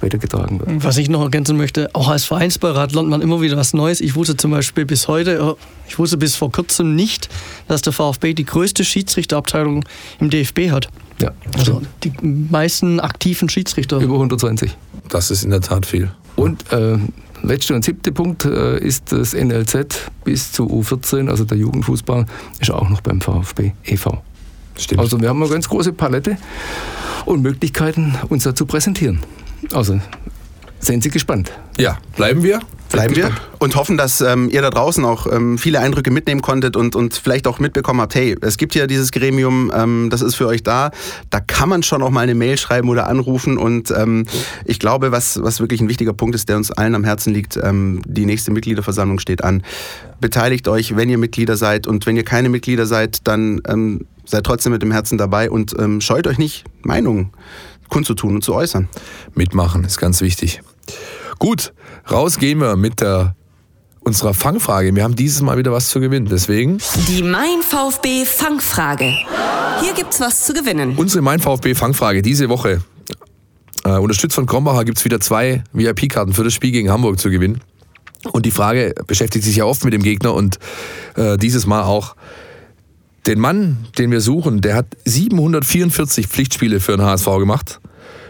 weitergetragen 0.00 0.60
wird. 0.60 0.84
Was 0.84 0.96
ich 0.96 1.08
noch 1.08 1.22
ergänzen 1.22 1.56
möchte, 1.56 1.90
auch 1.94 2.08
als 2.08 2.24
Vereinsbeirat 2.24 2.92
lernt 2.92 3.08
man 3.08 3.20
immer 3.20 3.40
wieder 3.40 3.56
was 3.56 3.74
Neues. 3.74 4.00
Ich 4.00 4.14
wusste 4.14 4.36
zum 4.36 4.52
Beispiel 4.52 4.86
bis 4.86 5.08
heute, 5.08 5.56
ich 5.88 5.98
wusste 5.98 6.16
bis 6.16 6.36
vor 6.36 6.52
kurzem 6.52 6.94
nicht, 6.94 7.28
dass 7.66 7.82
der 7.82 7.92
VfB 7.92 8.34
die 8.34 8.44
größte 8.44 8.84
Schiedsrichterabteilung 8.84 9.84
im 10.20 10.30
DFB 10.30 10.70
hat. 10.70 10.88
Ja, 11.20 11.32
Also 11.56 11.82
die 12.04 12.12
meisten 12.22 13.00
aktiven 13.00 13.48
Schiedsrichter. 13.48 13.98
über 13.98 14.14
120. 14.14 14.76
Das 15.08 15.32
ist 15.32 15.42
in 15.42 15.50
der 15.50 15.62
Tat 15.62 15.84
viel. 15.84 16.12
Und 16.36 16.72
äh, 16.72 16.98
letzter 17.42 17.74
und 17.74 17.84
siebte 17.84 18.12
Punkt 18.12 18.44
äh, 18.44 18.78
ist 18.78 19.12
das 19.12 19.34
NLZ 19.34 20.10
bis 20.24 20.52
zu 20.52 20.66
U14, 20.66 21.28
also 21.28 21.44
der 21.44 21.58
Jugendfußball, 21.58 22.26
ist 22.60 22.70
auch 22.70 22.88
noch 22.88 23.00
beim 23.00 23.20
VfB 23.20 23.72
e.V. 23.84 24.22
Stimmt. 24.76 25.00
Also 25.00 25.20
wir 25.20 25.28
haben 25.28 25.42
eine 25.42 25.50
ganz 25.50 25.68
große 25.68 25.92
Palette 25.92 26.38
und 27.24 27.42
Möglichkeiten, 27.42 28.14
uns 28.28 28.44
da 28.44 28.54
zu 28.54 28.66
präsentieren. 28.66 29.20
Also 29.72 30.00
seien 30.80 31.00
Sie 31.00 31.10
gespannt. 31.10 31.52
ja, 31.78 31.98
bleiben 32.16 32.42
wir. 32.42 32.60
Bleiben 32.90 33.16
wir 33.16 33.30
und 33.58 33.76
hoffen, 33.76 33.96
dass 33.96 34.20
ähm, 34.20 34.48
ihr 34.50 34.62
da 34.62 34.70
draußen 34.70 35.04
auch 35.04 35.26
ähm, 35.30 35.58
viele 35.58 35.80
Eindrücke 35.80 36.10
mitnehmen 36.10 36.40
konntet 36.40 36.76
und, 36.76 36.96
und 36.96 37.14
vielleicht 37.14 37.46
auch 37.46 37.58
mitbekommen 37.58 38.00
habt, 38.00 38.14
hey, 38.14 38.36
es 38.40 38.56
gibt 38.56 38.72
hier 38.72 38.86
dieses 38.86 39.12
Gremium, 39.12 39.70
ähm, 39.74 40.08
das 40.10 40.22
ist 40.22 40.36
für 40.36 40.46
euch 40.46 40.62
da. 40.62 40.90
Da 41.30 41.40
kann 41.40 41.68
man 41.68 41.82
schon 41.82 42.02
auch 42.02 42.10
mal 42.10 42.20
eine 42.20 42.34
Mail 42.34 42.56
schreiben 42.56 42.88
oder 42.88 43.08
anrufen. 43.08 43.58
Und 43.58 43.90
ähm, 43.90 44.26
ich 44.64 44.78
glaube, 44.78 45.12
was, 45.12 45.42
was 45.42 45.60
wirklich 45.60 45.80
ein 45.80 45.88
wichtiger 45.88 46.12
Punkt 46.12 46.34
ist, 46.34 46.48
der 46.48 46.56
uns 46.56 46.70
allen 46.70 46.94
am 46.94 47.04
Herzen 47.04 47.34
liegt, 47.34 47.58
ähm, 47.62 48.00
die 48.06 48.26
nächste 48.26 48.50
Mitgliederversammlung 48.52 49.18
steht 49.18 49.44
an. 49.44 49.62
Beteiligt 50.20 50.66
euch, 50.68 50.96
wenn 50.96 51.10
ihr 51.10 51.18
Mitglieder 51.18 51.56
seid. 51.56 51.86
Und 51.86 52.06
wenn 52.06 52.16
ihr 52.16 52.24
keine 52.24 52.48
Mitglieder 52.48 52.86
seid, 52.86 53.26
dann 53.26 53.60
ähm, 53.68 54.06
seid 54.24 54.44
trotzdem 54.44 54.72
mit 54.72 54.82
dem 54.82 54.92
Herzen 54.92 55.18
dabei 55.18 55.50
und 55.50 55.74
scheut 56.00 56.26
euch 56.26 56.36
nicht, 56.36 56.64
Meinungen 56.82 57.32
kundzutun 57.88 58.36
und 58.36 58.44
zu 58.44 58.54
äußern. 58.54 58.88
Mitmachen 59.34 59.84
ist 59.84 59.98
ganz 59.98 60.20
wichtig. 60.20 60.60
Gut, 61.38 61.72
raus 62.10 62.38
gehen 62.38 62.60
wir 62.60 62.76
mit 62.76 63.00
der 63.00 63.34
unserer 64.00 64.34
Fangfrage. 64.34 64.94
Wir 64.94 65.04
haben 65.04 65.16
dieses 65.16 65.42
Mal 65.42 65.58
wieder 65.58 65.72
was 65.72 65.88
zu 65.88 66.00
gewinnen. 66.00 66.26
Deswegen 66.30 66.78
Die 67.08 67.22
Mein 67.22 67.60
VfB 67.62 68.24
Fangfrage. 68.24 69.12
Hier 69.82 69.92
gibt's 69.94 70.20
was 70.20 70.44
zu 70.44 70.54
gewinnen. 70.54 70.96
unsere 70.96 71.22
Mein 71.22 71.40
VfB 71.40 71.74
Fangfrage 71.74 72.22
diese 72.22 72.48
Woche. 72.48 72.82
Äh, 73.84 73.90
unterstützt 73.98 74.34
von 74.34 74.46
Krombacher 74.46 74.84
gibt 74.84 74.98
es 74.98 75.04
wieder 75.04 75.20
zwei 75.20 75.62
VIP-Karten 75.72 76.32
für 76.32 76.44
das 76.44 76.54
Spiel 76.54 76.72
gegen 76.72 76.90
Hamburg 76.90 77.20
zu 77.20 77.30
gewinnen. 77.30 77.60
Und 78.32 78.46
die 78.46 78.50
Frage 78.50 78.94
beschäftigt 79.06 79.44
sich 79.44 79.56
ja 79.56 79.64
oft 79.64 79.84
mit 79.84 79.92
dem 79.92 80.02
Gegner 80.02 80.34
und 80.34 80.58
äh, 81.16 81.36
dieses 81.36 81.66
Mal 81.66 81.82
auch. 81.82 82.16
Den 83.28 83.40
Mann, 83.40 83.76
den 83.98 84.10
wir 84.10 84.22
suchen, 84.22 84.62
der 84.62 84.74
hat 84.74 84.86
744 85.04 86.28
Pflichtspiele 86.28 86.80
für 86.80 86.96
den 86.96 87.04
HSV 87.04 87.26
gemacht, 87.38 87.78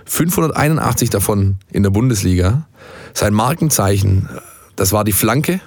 581 0.06 1.08
davon 1.08 1.58
in 1.70 1.84
der 1.84 1.90
Bundesliga. 1.90 2.66
Sein 3.14 3.32
Markenzeichen, 3.32 4.28
das 4.74 4.90
war 4.90 5.04
die 5.04 5.12
Flanke. 5.12 5.60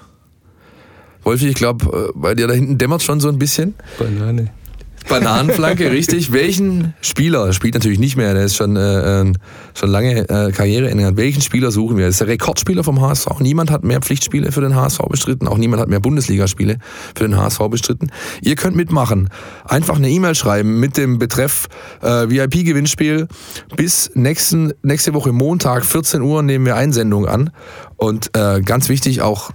Wolfi, 1.23 1.47
ich 1.47 1.55
glaube, 1.55 2.11
bei 2.13 2.35
dir 2.35 2.47
da 2.47 2.53
hinten 2.53 2.77
dämmert 2.77 3.03
schon 3.03 3.21
so 3.21 3.29
ein 3.29 3.39
bisschen. 3.39 3.75
Banane. 3.97 4.51
Bananenflanke, 5.07 5.91
richtig. 5.91 6.31
Welchen 6.31 6.93
Spieler, 7.01 7.53
spielt 7.53 7.73
natürlich 7.73 7.99
nicht 7.99 8.17
mehr, 8.17 8.33
der 8.33 8.45
ist 8.45 8.55
schon, 8.55 8.75
äh, 8.75 9.21
äh, 9.21 9.33
schon 9.73 9.89
lange 9.89 10.29
äh, 10.29 10.51
Karriereende 10.51 11.05
hat. 11.05 11.17
Welchen 11.17 11.41
Spieler 11.41 11.71
suchen 11.71 11.97
wir? 11.97 12.05
Das 12.05 12.15
ist 12.15 12.21
der 12.21 12.27
Rekordspieler 12.27 12.83
vom 12.83 13.01
HSV. 13.01 13.39
Niemand 13.39 13.71
hat 13.71 13.83
mehr 13.83 13.99
Pflichtspiele 13.99 14.51
für 14.51 14.61
den 14.61 14.75
HSV 14.75 14.99
bestritten. 15.09 15.47
Auch 15.47 15.57
niemand 15.57 15.81
hat 15.81 15.89
mehr 15.89 15.99
Bundesligaspiele 15.99 16.77
für 17.15 17.27
den 17.27 17.37
HSV 17.37 17.59
bestritten. 17.69 18.11
Ihr 18.41 18.55
könnt 18.55 18.75
mitmachen. 18.75 19.29
Einfach 19.65 19.97
eine 19.97 20.09
E-Mail 20.09 20.35
schreiben 20.35 20.79
mit 20.79 20.97
dem 20.97 21.19
Betreff 21.19 21.67
äh, 22.01 22.29
VIP-Gewinnspiel. 22.29 23.27
Bis 23.75 24.11
nächsten, 24.13 24.73
nächste 24.83 25.13
Woche 25.13 25.31
Montag, 25.31 25.85
14 25.85 26.21
Uhr, 26.21 26.43
nehmen 26.43 26.65
wir 26.65 26.75
Einsendungen 26.75 27.29
an. 27.29 27.49
Und 27.97 28.35
äh, 28.35 28.61
ganz 28.61 28.89
wichtig 28.89 29.21
auch 29.21 29.51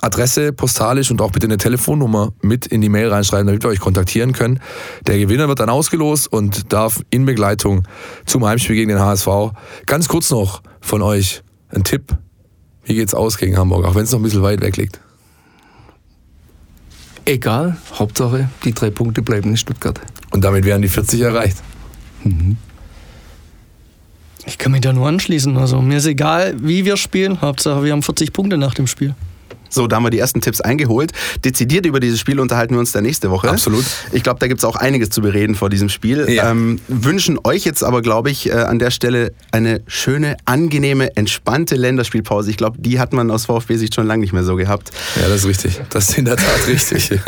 Adresse, 0.00 0.52
postalisch 0.52 1.10
und 1.10 1.20
auch 1.20 1.32
bitte 1.32 1.46
eine 1.46 1.56
Telefonnummer 1.56 2.32
mit 2.40 2.66
in 2.66 2.80
die 2.80 2.88
Mail 2.88 3.08
reinschreiben, 3.08 3.46
damit 3.46 3.62
wir 3.62 3.70
euch 3.70 3.80
kontaktieren 3.80 4.32
können. 4.32 4.60
Der 5.06 5.18
Gewinner 5.18 5.48
wird 5.48 5.60
dann 5.60 5.70
ausgelost 5.70 6.32
und 6.32 6.72
darf 6.72 7.02
in 7.10 7.24
Begleitung 7.24 7.86
zum 8.24 8.44
Heimspiel 8.44 8.76
gegen 8.76 8.90
den 8.90 9.00
HSV 9.00 9.28
ganz 9.86 10.08
kurz 10.08 10.30
noch 10.30 10.62
von 10.80 11.02
euch 11.02 11.42
ein 11.70 11.84
Tipp. 11.84 12.16
Wie 12.84 12.94
geht's 12.94 13.14
aus 13.14 13.36
gegen 13.36 13.56
Hamburg, 13.58 13.84
auch 13.84 13.94
wenn 13.94 14.04
es 14.04 14.12
noch 14.12 14.20
ein 14.20 14.22
bisschen 14.22 14.42
weit 14.42 14.60
weg 14.60 14.76
liegt? 14.76 15.00
Egal, 17.24 17.76
Hauptsache, 17.94 18.48
die 18.64 18.72
drei 18.72 18.88
Punkte 18.90 19.20
bleiben 19.20 19.50
in 19.50 19.56
Stuttgart. 19.58 20.00
Und 20.30 20.44
damit 20.44 20.64
wären 20.64 20.80
die 20.80 20.88
40 20.88 21.20
erreicht. 21.20 21.58
Ich 24.46 24.56
kann 24.56 24.72
mich 24.72 24.80
da 24.80 24.94
nur 24.94 25.06
anschließen. 25.06 25.58
Also 25.58 25.82
mir 25.82 25.98
ist 25.98 26.06
egal, 26.06 26.56
wie 26.62 26.86
wir 26.86 26.96
spielen. 26.96 27.42
Hauptsache, 27.42 27.84
wir 27.84 27.92
haben 27.92 28.02
40 28.02 28.32
Punkte 28.32 28.56
nach 28.56 28.72
dem 28.72 28.86
Spiel. 28.86 29.14
So, 29.68 29.86
da 29.86 29.96
haben 29.96 30.04
wir 30.04 30.10
die 30.10 30.18
ersten 30.18 30.40
Tipps 30.40 30.60
eingeholt. 30.60 31.12
Dezidiert 31.44 31.86
über 31.86 32.00
dieses 32.00 32.20
Spiel 32.20 32.40
unterhalten 32.40 32.74
wir 32.74 32.80
uns 32.80 32.92
dann 32.92 33.04
nächste 33.04 33.30
Woche. 33.30 33.50
Absolut. 33.50 33.84
Ich 34.12 34.22
glaube, 34.22 34.40
da 34.40 34.46
gibt 34.46 34.60
es 34.60 34.64
auch 34.64 34.76
einiges 34.76 35.10
zu 35.10 35.20
bereden 35.20 35.54
vor 35.54 35.70
diesem 35.70 35.88
Spiel. 35.88 36.28
Ja. 36.30 36.50
Ähm, 36.50 36.80
wünschen 36.88 37.38
euch 37.44 37.64
jetzt 37.64 37.82
aber, 37.82 38.02
glaube 38.02 38.30
ich, 38.30 38.48
äh, 38.48 38.52
an 38.52 38.78
der 38.78 38.90
Stelle 38.90 39.32
eine 39.52 39.82
schöne, 39.86 40.36
angenehme, 40.44 41.16
entspannte 41.16 41.76
Länderspielpause. 41.76 42.50
Ich 42.50 42.56
glaube, 42.56 42.78
die 42.78 42.98
hat 42.98 43.12
man 43.12 43.30
aus 43.30 43.46
VfB-Sicht 43.46 43.94
schon 43.94 44.06
lange 44.06 44.20
nicht 44.22 44.32
mehr 44.32 44.44
so 44.44 44.56
gehabt. 44.56 44.90
Ja, 45.20 45.28
das 45.28 45.40
ist 45.40 45.46
richtig. 45.46 45.80
Das 45.90 46.08
ist 46.10 46.18
in 46.18 46.24
der 46.24 46.36
Tat 46.36 46.66
richtig. 46.68 47.10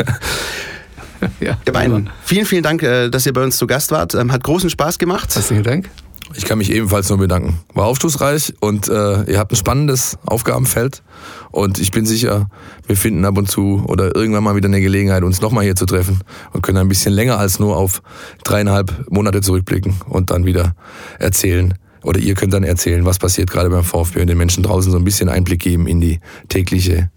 Ja, 1.39 1.55
Ihr 1.67 1.73
beiden, 1.73 2.09
vielen, 2.23 2.47
vielen 2.47 2.63
Dank, 2.63 2.81
äh, 2.81 3.09
dass 3.09 3.27
ihr 3.27 3.33
bei 3.33 3.43
uns 3.43 3.57
zu 3.57 3.67
Gast 3.67 3.91
wart. 3.91 4.15
Ähm, 4.15 4.31
Hat 4.31 4.43
großen 4.43 4.71
Spaß 4.71 4.97
gemacht. 4.97 5.33
Herzlichen 5.35 5.61
Dank. 5.61 5.87
Ich 6.35 6.45
kann 6.45 6.57
mich 6.57 6.71
ebenfalls 6.71 7.09
nur 7.09 7.17
bedanken. 7.17 7.59
War 7.73 7.85
aufschlussreich 7.85 8.53
und 8.59 8.87
äh, 8.87 9.23
ihr 9.23 9.39
habt 9.39 9.51
ein 9.51 9.55
spannendes 9.55 10.17
Aufgabenfeld. 10.25 11.03
Und 11.51 11.79
ich 11.79 11.91
bin 11.91 12.05
sicher, 12.05 12.49
wir 12.87 12.95
finden 12.95 13.25
ab 13.25 13.37
und 13.37 13.49
zu 13.49 13.83
oder 13.87 14.15
irgendwann 14.15 14.43
mal 14.43 14.55
wieder 14.55 14.67
eine 14.67 14.81
Gelegenheit, 14.81 15.23
uns 15.23 15.41
nochmal 15.41 15.63
hier 15.63 15.75
zu 15.75 15.85
treffen 15.85 16.21
und 16.53 16.61
können 16.61 16.77
ein 16.77 16.87
bisschen 16.87 17.13
länger 17.13 17.37
als 17.37 17.59
nur 17.59 17.77
auf 17.77 18.01
dreieinhalb 18.43 19.09
Monate 19.09 19.41
zurückblicken 19.41 19.95
und 20.07 20.31
dann 20.31 20.45
wieder 20.45 20.75
erzählen. 21.19 21.73
Oder 22.03 22.19
ihr 22.19 22.33
könnt 22.33 22.53
dann 22.53 22.63
erzählen, 22.63 23.05
was 23.05 23.19
passiert 23.19 23.51
gerade 23.51 23.69
beim 23.69 23.83
VfB 23.83 24.21
und 24.21 24.27
den 24.27 24.37
Menschen 24.37 24.63
draußen 24.63 24.91
so 24.91 24.97
ein 24.97 25.03
bisschen 25.03 25.29
Einblick 25.29 25.59
geben 25.59 25.87
in 25.87 26.01
die 26.01 26.19
tägliche, 26.49 27.11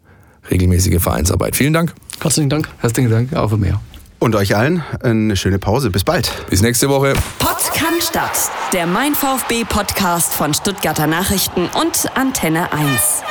regelmäßige 0.50 1.00
Vereinsarbeit. 1.00 1.56
Vielen 1.56 1.72
Dank. 1.72 1.94
Herzlichen 2.20 2.50
Dank. 2.50 2.68
Herzlichen 2.78 3.10
Dank, 3.10 3.32
auch 3.34 3.48
für 3.48 3.56
mehr. 3.56 3.80
Und 4.24 4.34
euch 4.36 4.56
allen 4.56 4.82
eine 5.02 5.36
schöne 5.36 5.58
Pause. 5.58 5.90
Bis 5.90 6.02
bald. 6.02 6.32
Bis 6.48 6.62
nächste 6.62 6.88
Woche. 6.88 7.12
Stadt. 8.00 8.50
Der 8.72 8.86
Mein 8.86 9.14
VfB 9.14 9.64
Podcast 9.64 10.32
von 10.32 10.54
Stuttgarter 10.54 11.06
Nachrichten 11.06 11.68
und 11.78 12.16
Antenne 12.16 12.72
1. 12.72 13.22